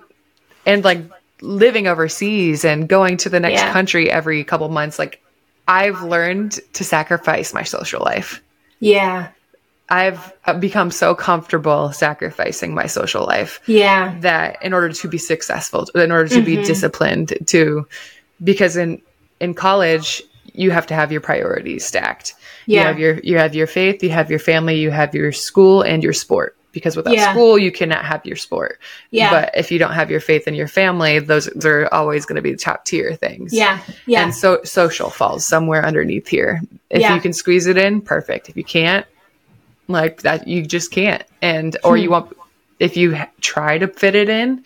and 0.65 0.83
like 0.83 0.99
living 1.41 1.87
overseas 1.87 2.63
and 2.63 2.87
going 2.87 3.17
to 3.17 3.29
the 3.29 3.39
next 3.39 3.61
Yeah. 3.61 3.73
country 3.73 4.09
every 4.11 4.43
couple 4.43 4.69
months. 4.69 4.99
Like 4.99 5.21
I've 5.67 6.01
learned 6.03 6.59
to 6.73 6.83
sacrifice 6.83 7.53
my 7.53 7.63
social 7.63 8.01
life. 8.01 8.41
Yeah. 8.83 9.29
I've 9.89 10.33
uh, 10.45 10.53
become 10.59 10.91
so 10.91 11.13
comfortable 11.13 11.91
sacrificing 11.91 12.73
my 12.73 12.87
social 12.87 13.25
life 13.25 13.59
Yeah. 13.67 14.15
that 14.21 14.61
in 14.63 14.73
order 14.73 14.91
to 14.93 15.07
be 15.07 15.17
successful 15.17 15.87
in 15.95 16.11
order 16.11 16.29
to 16.29 16.41
be 16.41 16.55
Mm-hmm. 16.55 16.63
disciplined 16.63 17.33
to 17.47 17.87
because 18.43 18.75
in 18.77 19.01
in 19.39 19.53
college 19.53 20.23
you 20.53 20.71
have 20.71 20.87
to 20.87 20.93
have 20.95 21.11
your 21.11 21.21
priorities 21.21 21.85
stacked 21.85 22.33
you 22.65 22.75
Yeah. 22.77 22.83
have 22.87 22.97
your 22.99 23.19
you 23.23 23.37
have 23.37 23.53
your 23.55 23.67
faith 23.67 24.01
you 24.03 24.09
have 24.09 24.29
your 24.29 24.39
family 24.39 24.75
you 24.79 24.89
have 24.91 25.13
your 25.13 25.31
school 25.31 25.81
and 25.81 26.01
your 26.03 26.13
sport 26.13 26.55
because 26.73 26.97
without 26.97 27.13
Yeah. 27.13 27.31
school 27.31 27.57
you 27.57 27.71
cannot 27.71 28.03
have 28.03 28.25
your 28.25 28.35
sport 28.35 28.79
Yeah. 29.11 29.29
but 29.31 29.51
if 29.55 29.71
you 29.71 29.79
don't 29.79 29.93
have 29.93 30.11
your 30.11 30.19
faith 30.19 30.43
and 30.47 30.55
your 30.57 30.67
family 30.67 31.19
those 31.19 31.47
are 31.65 31.87
always 31.93 32.25
going 32.25 32.35
to 32.35 32.41
be 32.41 32.51
the 32.51 32.57
top 32.57 32.83
tier 32.83 33.15
things 33.15 33.53
Yeah. 33.53 33.79
Yeah. 34.05 34.23
and 34.23 34.35
so 34.35 34.59
social 34.65 35.09
falls 35.09 35.47
somewhere 35.47 35.85
underneath 35.85 36.27
here. 36.27 36.59
If 36.89 36.99
Yeah. 37.01 37.15
you 37.15 37.21
can 37.21 37.31
squeeze 37.33 37.65
it 37.67 37.77
in, 37.77 38.01
perfect. 38.01 38.49
If 38.49 38.57
you 38.57 38.63
can't, 38.65 39.05
like 39.87 40.21
that, 40.23 40.47
you 40.47 40.63
just 40.65 40.91
can't. 40.91 41.23
And 41.41 41.77
or 41.83 41.95
Hmm. 41.97 42.03
you 42.03 42.09
want 42.11 42.37
if 42.79 42.97
you 42.97 43.17
try 43.39 43.77
to 43.77 43.87
fit 43.87 44.15
it 44.15 44.27
in, 44.27 44.63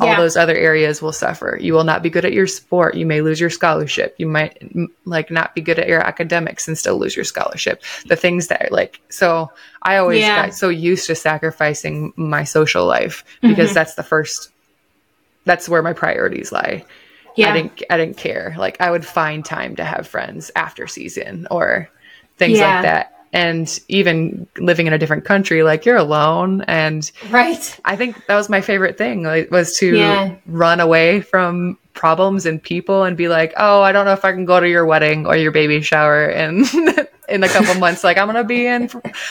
all 0.00 0.08
Yeah. 0.08 0.16
those 0.16 0.36
other 0.36 0.56
areas 0.56 1.00
will 1.00 1.12
suffer. 1.12 1.56
You 1.60 1.72
will 1.74 1.84
not 1.84 2.02
be 2.02 2.10
good 2.10 2.24
at 2.24 2.32
your 2.32 2.46
sport. 2.46 2.96
You 2.96 3.06
may 3.06 3.20
lose 3.20 3.40
your 3.40 3.50
scholarship. 3.50 4.14
You 4.18 4.26
might 4.26 4.60
like 5.04 5.30
not 5.30 5.54
be 5.54 5.60
good 5.60 5.78
at 5.78 5.86
your 5.88 6.00
academics 6.00 6.66
and 6.66 6.76
still 6.76 6.98
lose 6.98 7.14
your 7.14 7.24
scholarship. 7.24 7.82
The 8.06 8.16
things 8.16 8.48
that 8.48 8.72
like 8.72 9.00
so 9.08 9.50
I 9.82 9.96
always 9.98 10.20
Yeah. 10.20 10.46
got 10.46 10.54
so 10.54 10.68
used 10.68 11.06
to 11.06 11.14
sacrificing 11.14 12.12
my 12.16 12.44
social 12.44 12.86
life 12.86 13.24
because 13.40 13.66
Mm-hmm. 13.68 13.74
that's 13.74 13.94
the 13.94 14.02
first 14.02 14.50
that's 15.44 15.68
where 15.68 15.82
my 15.82 15.92
priorities 15.92 16.50
lie. 16.52 16.84
yeah. 17.36 17.50
I 17.50 17.52
didn't 17.52 17.82
I 17.90 17.96
didn't 17.96 18.16
care. 18.16 18.54
Like 18.58 18.80
I 18.80 18.90
would 18.90 19.04
find 19.06 19.44
time 19.44 19.76
to 19.76 19.84
have 19.84 20.06
friends 20.08 20.50
after 20.56 20.86
season 20.86 21.46
or 21.50 21.88
things 22.36 22.58
Yeah. 22.58 22.74
like 22.76 22.82
that. 22.84 23.13
And 23.34 23.80
even 23.88 24.46
living 24.58 24.86
in 24.86 24.92
a 24.92 24.98
different 24.98 25.24
country, 25.24 25.64
like 25.64 25.84
you're 25.84 25.96
alone. 25.96 26.62
And 26.68 27.10
right. 27.30 27.80
I 27.84 27.96
think 27.96 28.24
that 28.26 28.36
was 28.36 28.48
my 28.48 28.60
favorite 28.60 28.96
thing, 28.96 29.24
like 29.24 29.50
was 29.50 29.76
to 29.78 29.96
Yeah. 29.96 30.36
run 30.46 30.78
away 30.78 31.20
from 31.20 31.76
problems 31.94 32.46
and 32.46 32.62
people 32.62 33.02
and 33.02 33.16
be 33.16 33.26
like, 33.28 33.52
oh, 33.56 33.82
I 33.82 33.90
don't 33.92 34.04
know 34.04 34.12
if 34.12 34.24
I 34.24 34.30
can 34.32 34.44
go 34.44 34.60
to 34.60 34.68
your 34.68 34.86
wedding 34.86 35.26
or 35.26 35.36
your 35.36 35.50
baby 35.50 35.80
shower 35.82 36.26
and 36.26 36.64
in 37.28 37.42
a 37.42 37.48
couple 37.48 37.74
months, 37.80 38.04
like 38.04 38.18
I'm 38.18 38.26
gonna 38.28 38.44
be 38.44 38.66
in 38.66 38.88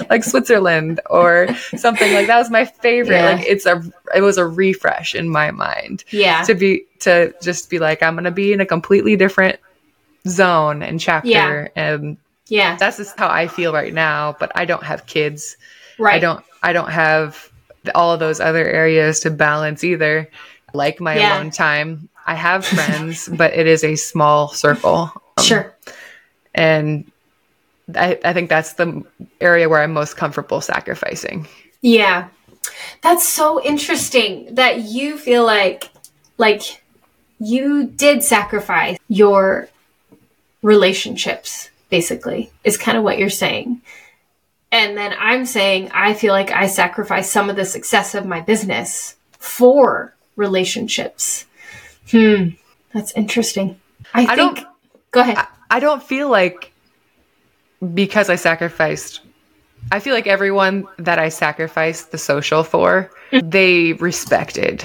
like 0.09 0.23
Switzerland 0.25 0.99
or 1.09 1.47
something 1.77 2.13
like 2.13 2.27
that 2.27 2.39
was 2.39 2.49
my 2.49 2.65
favorite. 2.65 3.15
Yeah. 3.15 3.31
Like 3.35 3.45
it's 3.47 3.65
a 3.65 3.81
it 4.13 4.21
was 4.21 4.37
a 4.37 4.45
refresh 4.45 5.15
in 5.15 5.29
my 5.29 5.51
mind 5.51 6.03
Yeah. 6.11 6.43
to 6.43 6.55
be 6.55 6.85
to 6.99 7.33
just 7.41 7.69
be 7.69 7.79
like 7.79 8.01
i'm 8.03 8.15
gonna 8.15 8.31
be 8.31 8.53
in 8.53 8.59
a 8.61 8.65
completely 8.65 9.15
different 9.15 9.59
zone 10.27 10.81
and 10.83 10.99
chapter 10.99 11.29
Yeah. 11.29 11.67
and 11.75 12.17
yeah. 12.47 12.75
that's 12.77 12.97
just 12.97 13.17
how 13.17 13.27
i 13.29 13.47
feel 13.47 13.73
right 13.73 13.93
now 13.93 14.35
but 14.39 14.51
i 14.55 14.65
don't 14.65 14.83
have 14.83 15.05
kids 15.05 15.57
right. 15.99 16.15
i 16.15 16.19
don't 16.19 16.43
i 16.61 16.73
don't 16.73 16.89
have 16.91 17.49
all 17.95 18.11
of 18.13 18.19
those 18.19 18.39
other 18.39 18.65
areas 18.65 19.19
to 19.21 19.29
balance 19.31 19.83
either 19.83 20.29
like 20.73 20.99
my 20.99 21.15
Yeah. 21.17 21.35
alone 21.37 21.51
time 21.51 22.09
i 22.25 22.35
have 22.35 22.65
friends 22.65 23.27
but 23.37 23.53
it 23.53 23.67
is 23.67 23.83
a 23.83 23.95
small 23.95 24.49
circle 24.49 25.11
Um, 25.37 25.43
Sure. 25.43 25.75
and 26.53 27.09
I, 27.95 28.17
I 28.23 28.31
think 28.33 28.49
that's 28.49 28.73
the 28.73 29.03
area 29.41 29.67
where 29.69 29.81
i'm 29.81 29.93
most 29.93 30.15
comfortable 30.17 30.61
sacrificing 30.61 31.47
Yeah. 31.81 32.29
That's 33.01 33.27
so 33.27 33.61
interesting 33.61 34.55
that 34.55 34.79
you 34.83 35.17
feel 35.17 35.45
like 35.45 35.89
like 36.37 36.81
you 37.39 37.87
did 37.87 38.23
sacrifice 38.23 38.97
your 39.09 39.67
relationships 40.61 41.69
basically. 41.93 42.51
Is 42.63 42.75
kind 42.75 42.97
of 42.97 43.03
what 43.03 43.19
you're 43.19 43.29
saying. 43.29 43.79
And 44.71 44.97
then 44.97 45.13
I'm 45.19 45.45
saying 45.45 45.91
I 45.93 46.15
feel 46.15 46.33
like 46.33 46.49
I 46.49 46.65
sacrificed 46.65 47.31
some 47.31 47.51
of 47.51 47.55
the 47.55 47.65
success 47.65 48.15
of 48.15 48.25
my 48.25 48.41
business 48.41 49.15
for 49.37 50.15
relationships. 50.35 51.45
Hmm. 52.09 52.55
That's 52.95 53.11
interesting. 53.11 53.79
I, 54.11 54.23
I 54.23 54.35
think 54.35 54.55
don't- 54.55 54.67
Go 55.11 55.21
ahead. 55.21 55.37
I 55.69 55.79
don't 55.79 56.01
feel 56.01 56.29
like 56.31 56.73
because 57.93 58.27
I 58.31 58.37
sacrificed 58.37 59.21
I 59.91 59.99
feel 59.99 60.15
like 60.15 60.25
everyone 60.25 60.87
that 60.97 61.19
I 61.19 61.29
sacrificed 61.29 62.11
the 62.11 62.17
social 62.17 62.63
for, 62.63 63.11
they 63.31 63.93
respected 63.93 64.83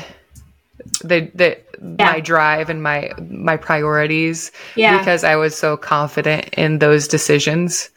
the 1.03 1.31
the 1.35 1.59
my 1.81 2.21
drive 2.21 2.71
and 2.71 2.83
my 2.83 3.13
my 3.31 3.57
priorities 3.57 4.51
Yeah. 4.75 4.99
because 4.99 5.25
I 5.25 5.37
was 5.37 5.57
so 5.57 5.77
confident 5.77 6.49
in 6.55 6.79
those 6.79 7.09
decisions 7.09 7.91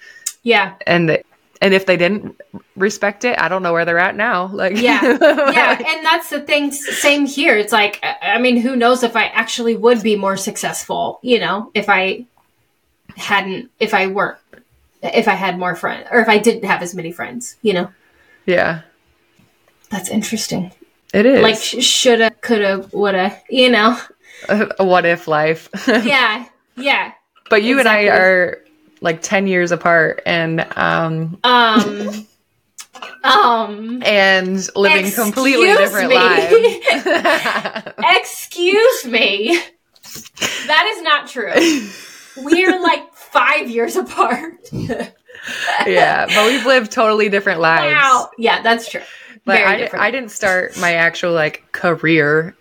yeah. 0.44 0.76
and 0.86 1.10
that 1.10 1.26
and 1.62 1.76
if 1.76 1.86
they 1.86 1.96
didn't 1.96 2.42
respect 2.76 3.24
it, 3.24 3.40
I 3.40 3.48
don't 3.48 3.62
know 3.62 3.72
where 3.72 3.86
they're 3.86 4.00
at 4.00 4.16
now. 4.16 4.48
Like 4.54 4.78
yeah 4.78 5.02
yeah 5.04 5.78
and 5.80 6.06
that's 6.06 6.30
the 6.30 6.42
thing 6.42 6.72
same 6.72 7.26
here 7.26 7.58
it's 7.58 7.72
like 7.72 8.00
i 8.04 8.34
I 8.36 8.38
mean 8.40 8.58
who 8.58 8.76
knows 8.76 9.02
if 9.02 9.16
i 9.16 9.26
actually 9.26 9.76
would 9.76 10.04
be 10.04 10.16
more 10.16 10.38
successful 10.38 11.20
you 11.24 11.40
know 11.40 11.72
if 11.74 11.90
i 11.90 12.26
hadn't 13.16 13.72
if 13.80 13.94
i 13.94 14.08
weren't 14.08 14.38
if 15.02 15.28
i 15.28 15.34
had 15.34 15.58
more 15.58 15.76
friends 15.76 16.08
or 16.12 16.20
if 16.20 16.30
i 16.30 16.38
didn't 16.38 16.66
have 16.66 16.82
as 16.84 16.94
many 16.94 17.12
friends 17.12 17.56
you 17.62 17.74
know 17.74 17.90
yeah. 18.46 18.82
that's 19.90 20.10
interesting 20.10 20.72
It 21.14 21.26
is. 21.26 21.42
like 21.42 21.58
shoulda 21.58 22.32
coulda 22.42 22.88
woulda 22.92 23.38
you 23.50 23.70
know 23.70 24.00
a 24.50 24.68
what 24.86 25.06
if 25.06 25.28
life. 25.28 25.70
yeah 25.88 26.46
yeah 26.78 27.14
but 27.50 27.64
you 27.64 27.80
and 27.80 27.88
I 27.88 28.08
are 28.08 28.64
like 29.02 29.22
10 29.22 29.48
years 29.48 29.72
apart 29.72 30.22
and 30.26 30.66
um 30.78 31.40
um 31.44 32.28
um 33.24 34.04
and 34.04 34.70
living 34.76 35.12
completely 35.12 35.68
different 35.68 36.10
me. 36.10 36.16
lives. 36.16 36.54
excuse 38.00 39.06
me 39.06 39.60
that 40.68 40.94
is 40.96 41.02
not 41.02 41.28
true 41.28 41.52
we're 42.46 42.82
like 42.82 43.14
five 43.14 43.70
years 43.70 43.96
apart 43.96 44.70
yeah, 45.88 46.26
but 46.28 46.46
we've 46.48 46.66
lived 46.66 46.92
totally 46.92 47.30
different 47.30 47.62
lives. 47.62 47.94
Wow. 47.94 48.30
Yeah, 48.38 48.62
that's 48.62 48.90
true. 48.90 49.02
Like 49.46 49.60
Very 49.60 49.90
I. 49.90 50.08
I 50.08 50.12
didn't 50.12 50.32
start 50.32 50.78
my 50.78 50.94
actual 50.94 51.34
like 51.34 51.72
career 51.72 52.56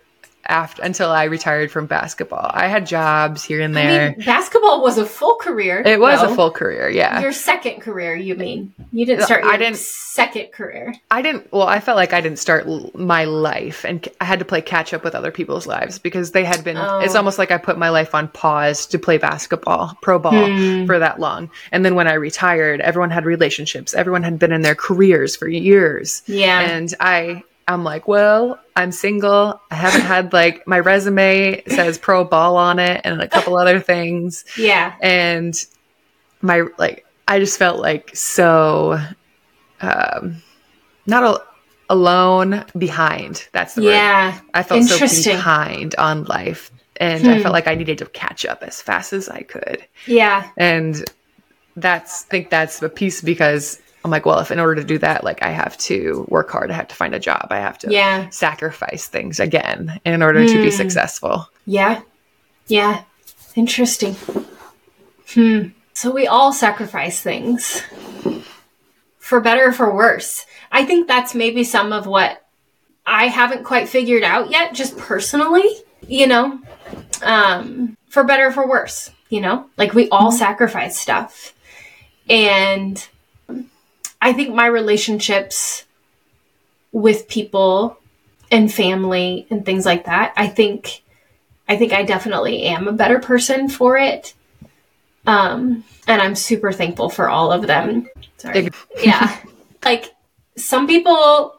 after 0.51 0.83
until 0.83 1.09
I 1.09 1.23
retired 1.23 1.71
from 1.71 1.85
basketball. 1.87 2.51
I 2.53 2.67
had 2.67 2.85
jobs 2.85 3.43
here 3.43 3.61
and 3.61 3.77
I 3.77 3.81
there. 3.83 4.11
mean, 4.11 4.25
basketball 4.25 4.81
was 4.83 4.97
a 4.97 5.05
full 5.05 5.35
career. 5.35 5.81
it 5.85 5.99
was 5.99 6.21
though. 6.21 6.31
a 6.31 6.35
full 6.35 6.51
career, 6.51 6.89
yeah. 6.89 7.21
Your 7.21 7.31
second 7.31 7.81
career, 7.81 8.15
you 8.15 8.35
mean? 8.35 8.73
You 8.91 9.05
didn't 9.05 9.23
start 9.25 9.43
I 9.45 9.57
didn't- 9.57 9.77
second 9.77 10.51
career. 10.51 10.93
I 11.09 11.21
didn't 11.21 11.51
well, 11.53 11.67
I 11.67 11.79
felt 11.79 11.95
like 11.95 12.11
I 12.13 12.19
didn't 12.21 12.39
start 12.39 12.67
l- 12.67 12.91
my 12.93 13.23
life 13.23 13.85
and 13.85 14.03
c- 14.03 14.11
I 14.19 14.25
had 14.25 14.39
to 14.39 14.45
play 14.45 14.61
catch 14.61 14.93
up 14.93 15.03
with 15.05 15.15
other 15.15 15.31
people's 15.31 15.65
lives 15.65 15.99
because 15.99 16.31
they 16.31 16.43
had 16.43 16.63
been 16.65 16.75
Oh. 16.77 16.99
it's 16.99 17.15
almost 17.15 17.39
like 17.39 17.49
I 17.51 17.57
put 17.57 17.77
my 17.77 17.89
life 17.89 18.13
on 18.13 18.27
pause 18.27 18.85
to 18.87 18.99
play 18.99 19.17
basketball, 19.17 19.97
pro 20.01 20.19
ball 20.19 20.47
Hmm. 20.47 20.85
for 20.85 20.99
that 20.99 21.19
long. 21.19 21.49
And 21.71 21.85
then 21.85 21.95
when 21.95 22.07
I 22.07 22.13
retired, 22.13 22.81
everyone 22.81 23.09
had 23.09 23.23
relationships. 23.25 23.93
Everyone 23.93 24.23
had 24.23 24.37
been 24.37 24.51
in 24.51 24.61
their 24.63 24.75
careers 24.75 25.35
for 25.37 25.47
years. 25.47 26.21
Yeah. 26.27 26.59
And 26.59 26.93
I 26.99 27.43
I'm 27.71 27.83
like, 27.83 28.07
well, 28.07 28.59
I'm 28.75 28.91
single. 28.91 29.59
I 29.71 29.75
haven't 29.75 30.01
had 30.01 30.33
like 30.33 30.67
my 30.67 30.79
resume 30.79 31.63
says 31.67 31.97
pro 31.97 32.23
ball 32.23 32.57
on 32.57 32.79
it 32.79 33.01
and 33.03 33.21
a 33.21 33.27
couple 33.27 33.57
other 33.57 33.79
things. 33.79 34.45
yeah. 34.57 34.95
And 35.01 35.55
my 36.41 36.63
like 36.77 37.05
I 37.27 37.39
just 37.39 37.57
felt 37.57 37.79
like 37.79 38.15
so 38.15 38.99
um 39.81 40.41
not 41.05 41.23
al- 41.23 41.45
alone 41.89 42.65
behind. 42.77 43.47
That's 43.51 43.75
the 43.75 43.83
word. 43.83 43.91
Yeah. 43.91 44.39
I 44.53 44.63
felt 44.63 44.83
so 44.85 45.31
behind 45.31 45.95
on 45.95 46.25
life 46.25 46.71
and 46.97 47.27
I 47.27 47.41
felt 47.41 47.53
like 47.53 47.67
I 47.67 47.75
needed 47.75 47.97
to 47.99 48.05
catch 48.05 48.45
up 48.45 48.63
as 48.63 48.81
fast 48.81 49.13
as 49.13 49.29
I 49.29 49.41
could. 49.41 49.85
Yeah. 50.05 50.49
And 50.57 51.03
that's 51.75 52.25
I 52.25 52.27
think 52.29 52.49
that's 52.49 52.81
a 52.81 52.89
piece 52.89 53.21
because 53.21 53.79
I'm 54.03 54.09
like, 54.11 54.25
well, 54.25 54.39
if 54.39 54.49
in 54.51 54.59
order 54.59 54.75
to 54.81 54.83
do 54.87 54.97
that, 54.99 55.23
like 55.23 55.43
I 55.43 55.49
have 55.49 55.77
to 55.79 56.25
work 56.27 56.49
hard, 56.49 56.71
I 56.71 56.73
have 56.73 56.87
to 56.87 56.95
find 56.95 57.13
a 57.13 57.19
job, 57.19 57.47
I 57.51 57.59
have 57.59 57.77
to 57.79 57.91
Yeah. 57.91 58.29
sacrifice 58.29 59.07
things 59.07 59.39
again 59.39 59.99
in 60.05 60.23
order 60.23 60.45
to 60.47 60.61
be 60.61 60.69
Mm. 60.69 60.73
successful. 60.73 61.47
Yeah. 61.65 62.01
Yeah. 62.67 63.01
Interesting. 63.55 64.15
Hmm. 65.33 65.67
So 65.93 66.09
we 66.11 66.25
all 66.25 66.51
sacrifice 66.53 67.21
things 67.21 67.83
for 69.19 69.39
better 69.39 69.67
or 69.67 69.71
for 69.71 69.93
worse. 69.93 70.45
I 70.71 70.83
think 70.85 71.07
that's 71.07 71.35
maybe 71.35 71.63
some 71.63 71.93
of 71.93 72.07
what 72.07 72.41
I 73.05 73.27
haven't 73.27 73.63
quite 73.65 73.87
figured 73.89 74.23
out 74.23 74.49
yet, 74.51 74.73
just 74.73 74.97
personally, 74.97 75.63
you 76.07 76.27
know, 76.27 76.59
um, 77.21 77.97
for 78.09 78.23
better 78.23 78.47
or 78.47 78.51
for 78.51 78.67
worse, 78.67 79.11
you 79.29 79.41
know, 79.41 79.69
like 79.77 79.93
we 79.93 80.09
all 80.09 80.31
sacrifice 80.31 80.99
stuff. 80.99 81.53
And 82.29 83.05
I 84.21 84.33
think 84.33 84.53
my 84.53 84.67
relationships 84.67 85.85
with 86.91 87.27
people 87.27 87.97
and 88.51 88.71
family 88.71 89.47
and 89.49 89.65
things 89.65 89.85
like 89.85 90.05
that, 90.05 90.33
I 90.37 90.47
think 90.47 91.03
I 91.67 91.77
think 91.77 91.93
I 91.93 92.03
definitely 92.03 92.63
am 92.63 92.87
a 92.87 92.93
better 92.93 93.19
person 93.19 93.69
for 93.69 93.97
it. 93.97 94.33
Um, 95.25 95.85
and 96.07 96.21
I'm 96.21 96.35
super 96.35 96.71
thankful 96.71 97.09
for 97.09 97.29
all 97.29 97.51
of 97.51 97.65
them. 97.65 98.09
Sorry. 98.37 98.69
Yeah. 99.01 99.37
Like 99.83 100.13
some 100.57 100.85
people 100.85 101.55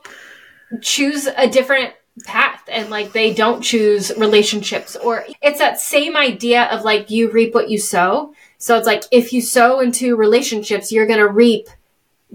choose 0.81 1.27
a 1.27 1.49
different 1.49 1.93
path 2.25 2.63
and 2.69 2.89
like 2.89 3.11
they 3.11 3.35
don't 3.35 3.63
choose 3.63 4.13
relationships 4.17 4.95
or 4.95 5.25
it's 5.43 5.59
that 5.59 5.81
same 5.81 6.17
idea 6.17 6.67
of 6.67 6.85
like 6.85 7.11
you 7.11 7.29
reap 7.33 7.53
what 7.53 7.69
you 7.69 7.79
sow. 7.79 8.33
So 8.59 8.79
it's 8.79 8.87
like 8.87 9.03
if 9.11 9.33
you 9.33 9.41
sow 9.43 9.81
into 9.81 10.15
relationships, 10.15 10.93
you're 10.93 11.09
going 11.09 11.19
to 11.19 11.27
reap 11.27 11.67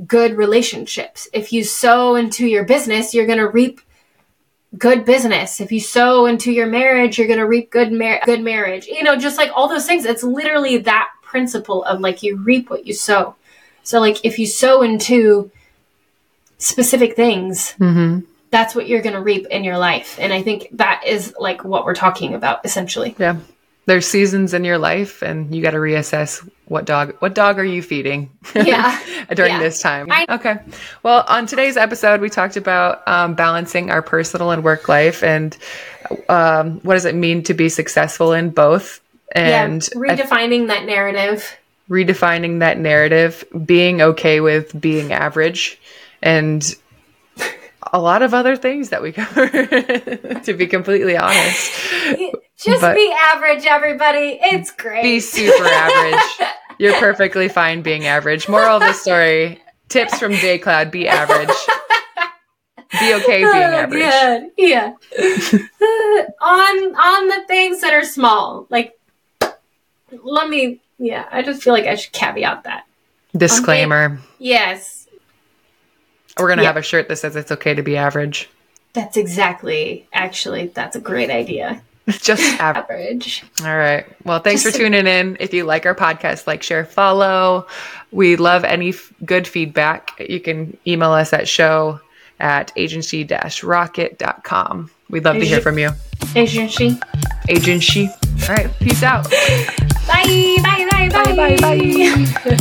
good 0.05 0.37
relationships. 0.37 1.27
If 1.33 1.51
you 1.51 1.63
sow 1.63 2.15
into 2.15 2.45
your 2.45 2.63
business, 2.65 3.13
you're 3.13 3.25
going 3.25 3.39
to 3.39 3.47
reap 3.47 3.81
good 4.77 5.05
business. 5.05 5.59
If 5.61 5.71
you 5.71 5.79
sow 5.79 6.25
into 6.25 6.51
your 6.51 6.67
marriage, 6.67 7.17
you're 7.17 7.27
going 7.27 7.39
to 7.39 7.47
reap 7.47 7.71
good 7.71 7.91
mar- 7.91 8.21
good 8.25 8.41
marriage. 8.43 8.85
You 8.85 9.03
know, 9.03 9.15
just 9.15 9.37
like 9.37 9.49
all 9.55 9.67
those 9.67 9.85
things. 9.87 10.05
It's 10.05 10.23
literally 10.23 10.77
that 10.77 11.09
principle 11.23 11.83
of 11.85 11.99
like 12.01 12.21
you 12.21 12.37
reap 12.37 12.69
what 12.69 12.85
you 12.85 12.93
sow. 12.93 13.35
So 13.83 13.99
like 13.99 14.23
if 14.25 14.37
you 14.37 14.45
sow 14.45 14.81
into 14.81 15.49
specific 16.57 17.15
things, 17.15 17.73
Mm-hmm. 17.79 18.19
that's 18.51 18.75
what 18.75 18.87
you're 18.87 19.01
going 19.01 19.15
to 19.15 19.21
reap 19.21 19.47
in 19.47 19.63
your 19.63 19.77
life. 19.77 20.17
And 20.19 20.31
I 20.33 20.41
think 20.41 20.67
that 20.73 21.03
is 21.05 21.33
like 21.39 21.63
what 21.63 21.85
we're 21.85 21.95
talking 21.95 22.33
about 22.33 22.63
essentially. 22.65 23.15
Yeah. 23.17 23.37
There's 23.85 24.05
seasons 24.07 24.53
in 24.53 24.63
your 24.65 24.77
life 24.77 25.21
and 25.21 25.55
you 25.55 25.61
got 25.61 25.71
to 25.71 25.77
reassess 25.77 26.47
what 26.67 26.85
dog 26.85 27.15
what 27.19 27.33
dog 27.33 27.59
are 27.59 27.63
you 27.65 27.81
feeding 27.81 28.29
Yeah. 28.53 28.99
during 29.33 29.53
Yeah. 29.53 29.59
this 29.59 29.81
time. 29.81 30.07
I- 30.11 30.25
okay. 30.29 30.57
Well, 31.03 31.23
on 31.27 31.45
today's 31.47 31.77
episode 31.77 32.19
we 32.21 32.29
talked 32.29 32.57
about 32.57 33.07
um, 33.07 33.35
balancing 33.35 33.89
our 33.89 34.01
personal 34.01 34.51
and 34.51 34.63
work 34.63 34.89
life 34.89 35.23
and 35.23 35.55
um, 36.29 36.79
what 36.81 36.93
does 36.95 37.05
it 37.05 37.15
mean 37.15 37.43
to 37.43 37.53
be 37.53 37.69
successful 37.69 38.33
in 38.33 38.49
both 38.49 38.99
and 39.33 39.87
yeah, 39.93 40.15
redefining 40.15 40.67
that 40.67 40.85
narrative. 40.85 41.57
redefining 41.89 42.59
that 42.59 42.77
narrative, 42.79 43.43
being 43.65 44.01
okay 44.01 44.39
with 44.41 44.79
being 44.79 45.11
average 45.13 45.79
and 46.21 46.75
a 47.93 47.99
lot 47.99 48.21
of 48.21 48.33
other 48.33 48.55
things 48.57 48.89
that 48.89 49.01
we 49.01 49.11
cover 49.13 49.47
to 50.43 50.53
be 50.57 50.67
completely 50.67 51.15
honest. 51.17 51.71
Just 52.57 52.81
But- 52.81 52.95
be 52.95 53.13
average, 53.33 53.65
everybody. 53.65 54.39
It's 54.41 54.71
great. 54.71 55.03
be 55.03 55.19
super 55.19 55.65
average. 55.65 56.47
You're 56.79 56.93
perfectly 56.99 57.49
fine 57.49 57.81
being 57.81 58.05
average. 58.05 58.47
Moral 58.49 58.77
of 58.77 58.81
the 58.81 58.93
story: 58.93 59.61
tips 59.89 60.17
from 60.19 60.33
J 60.33 60.57
Cloud: 60.59 60.91
be 60.91 61.07
average. 61.07 61.49
Be 62.99 63.13
okay 63.15 63.37
being 63.43 63.47
Oh, 63.47 63.51
average. 63.51 64.51
Yeah. 64.57 64.93
Uh, 65.19 66.23
on 66.41 66.95
on 66.95 67.27
the 67.27 67.43
things 67.47 67.81
that 67.81 67.93
are 67.93 68.03
small. 68.03 68.65
Like 68.69 68.97
let 70.23 70.49
me 70.49 70.79
yeah, 70.99 71.25
I 71.31 71.41
just 71.43 71.61
feel 71.61 71.73
like 71.73 71.85
I 71.85 71.95
should 71.95 72.13
caveat 72.13 72.63
that. 72.63 72.85
Disclaimer: 73.35 74.19
Yes. 74.39 75.07
We're 76.39 76.47
gonna 76.47 76.61
Yeah. 76.63 76.69
have 76.69 76.77
a 76.77 76.81
shirt 76.83 77.07
that 77.09 77.17
says 77.17 77.35
it's 77.35 77.51
okay 77.51 77.73
to 77.75 77.83
be 77.83 77.97
average. 77.97 78.49
That's 78.93 79.17
exactly 79.17 80.07
actually 80.13 80.67
that's 80.67 80.95
a 80.95 80.99
great 81.01 81.29
idea. 81.29 81.81
Just 82.21 82.41
average. 82.61 83.43
Average. 83.43 83.67
All 83.69 83.77
right. 83.77 84.05
Well, 84.25 84.39
thanks 84.39 84.63
Just 84.63 84.77
for 84.77 84.83
tuning 84.83 85.05
in. 85.07 85.35
If 85.39 85.53
you 85.53 85.63
like 85.65 85.85
our 85.85 85.95
podcast, 85.95 86.47
like, 86.47 86.63
share, 86.63 86.85
follow. 86.85 87.67
We 88.11 88.35
love 88.37 88.63
any 88.63 88.89
f- 88.89 89.11
good 89.25 89.47
feedback. 89.47 90.11
You 90.29 90.39
can 90.39 90.77
email 90.87 91.11
us 91.11 91.33
at 91.33 91.47
show 91.47 91.99
at 92.39 92.71
agency-rocket.com. 92.77 94.91
We'd 95.09 95.25
love 95.25 95.35
to 95.35 95.45
hear 95.45 95.59
from 95.61 95.77
you. 95.79 95.89
Agency. 96.35 96.97
Agency. 97.49 98.09
All 98.47 98.55
right. 98.55 98.69
Peace 98.79 99.03
out. 99.03 99.29
Bye. 100.07 100.57
Bye. 100.63 100.87
Bye. 100.89 101.09
Bye. 101.09 101.35
Bye, 101.35 101.57
bye, 101.57 102.55
bye. 102.55 102.57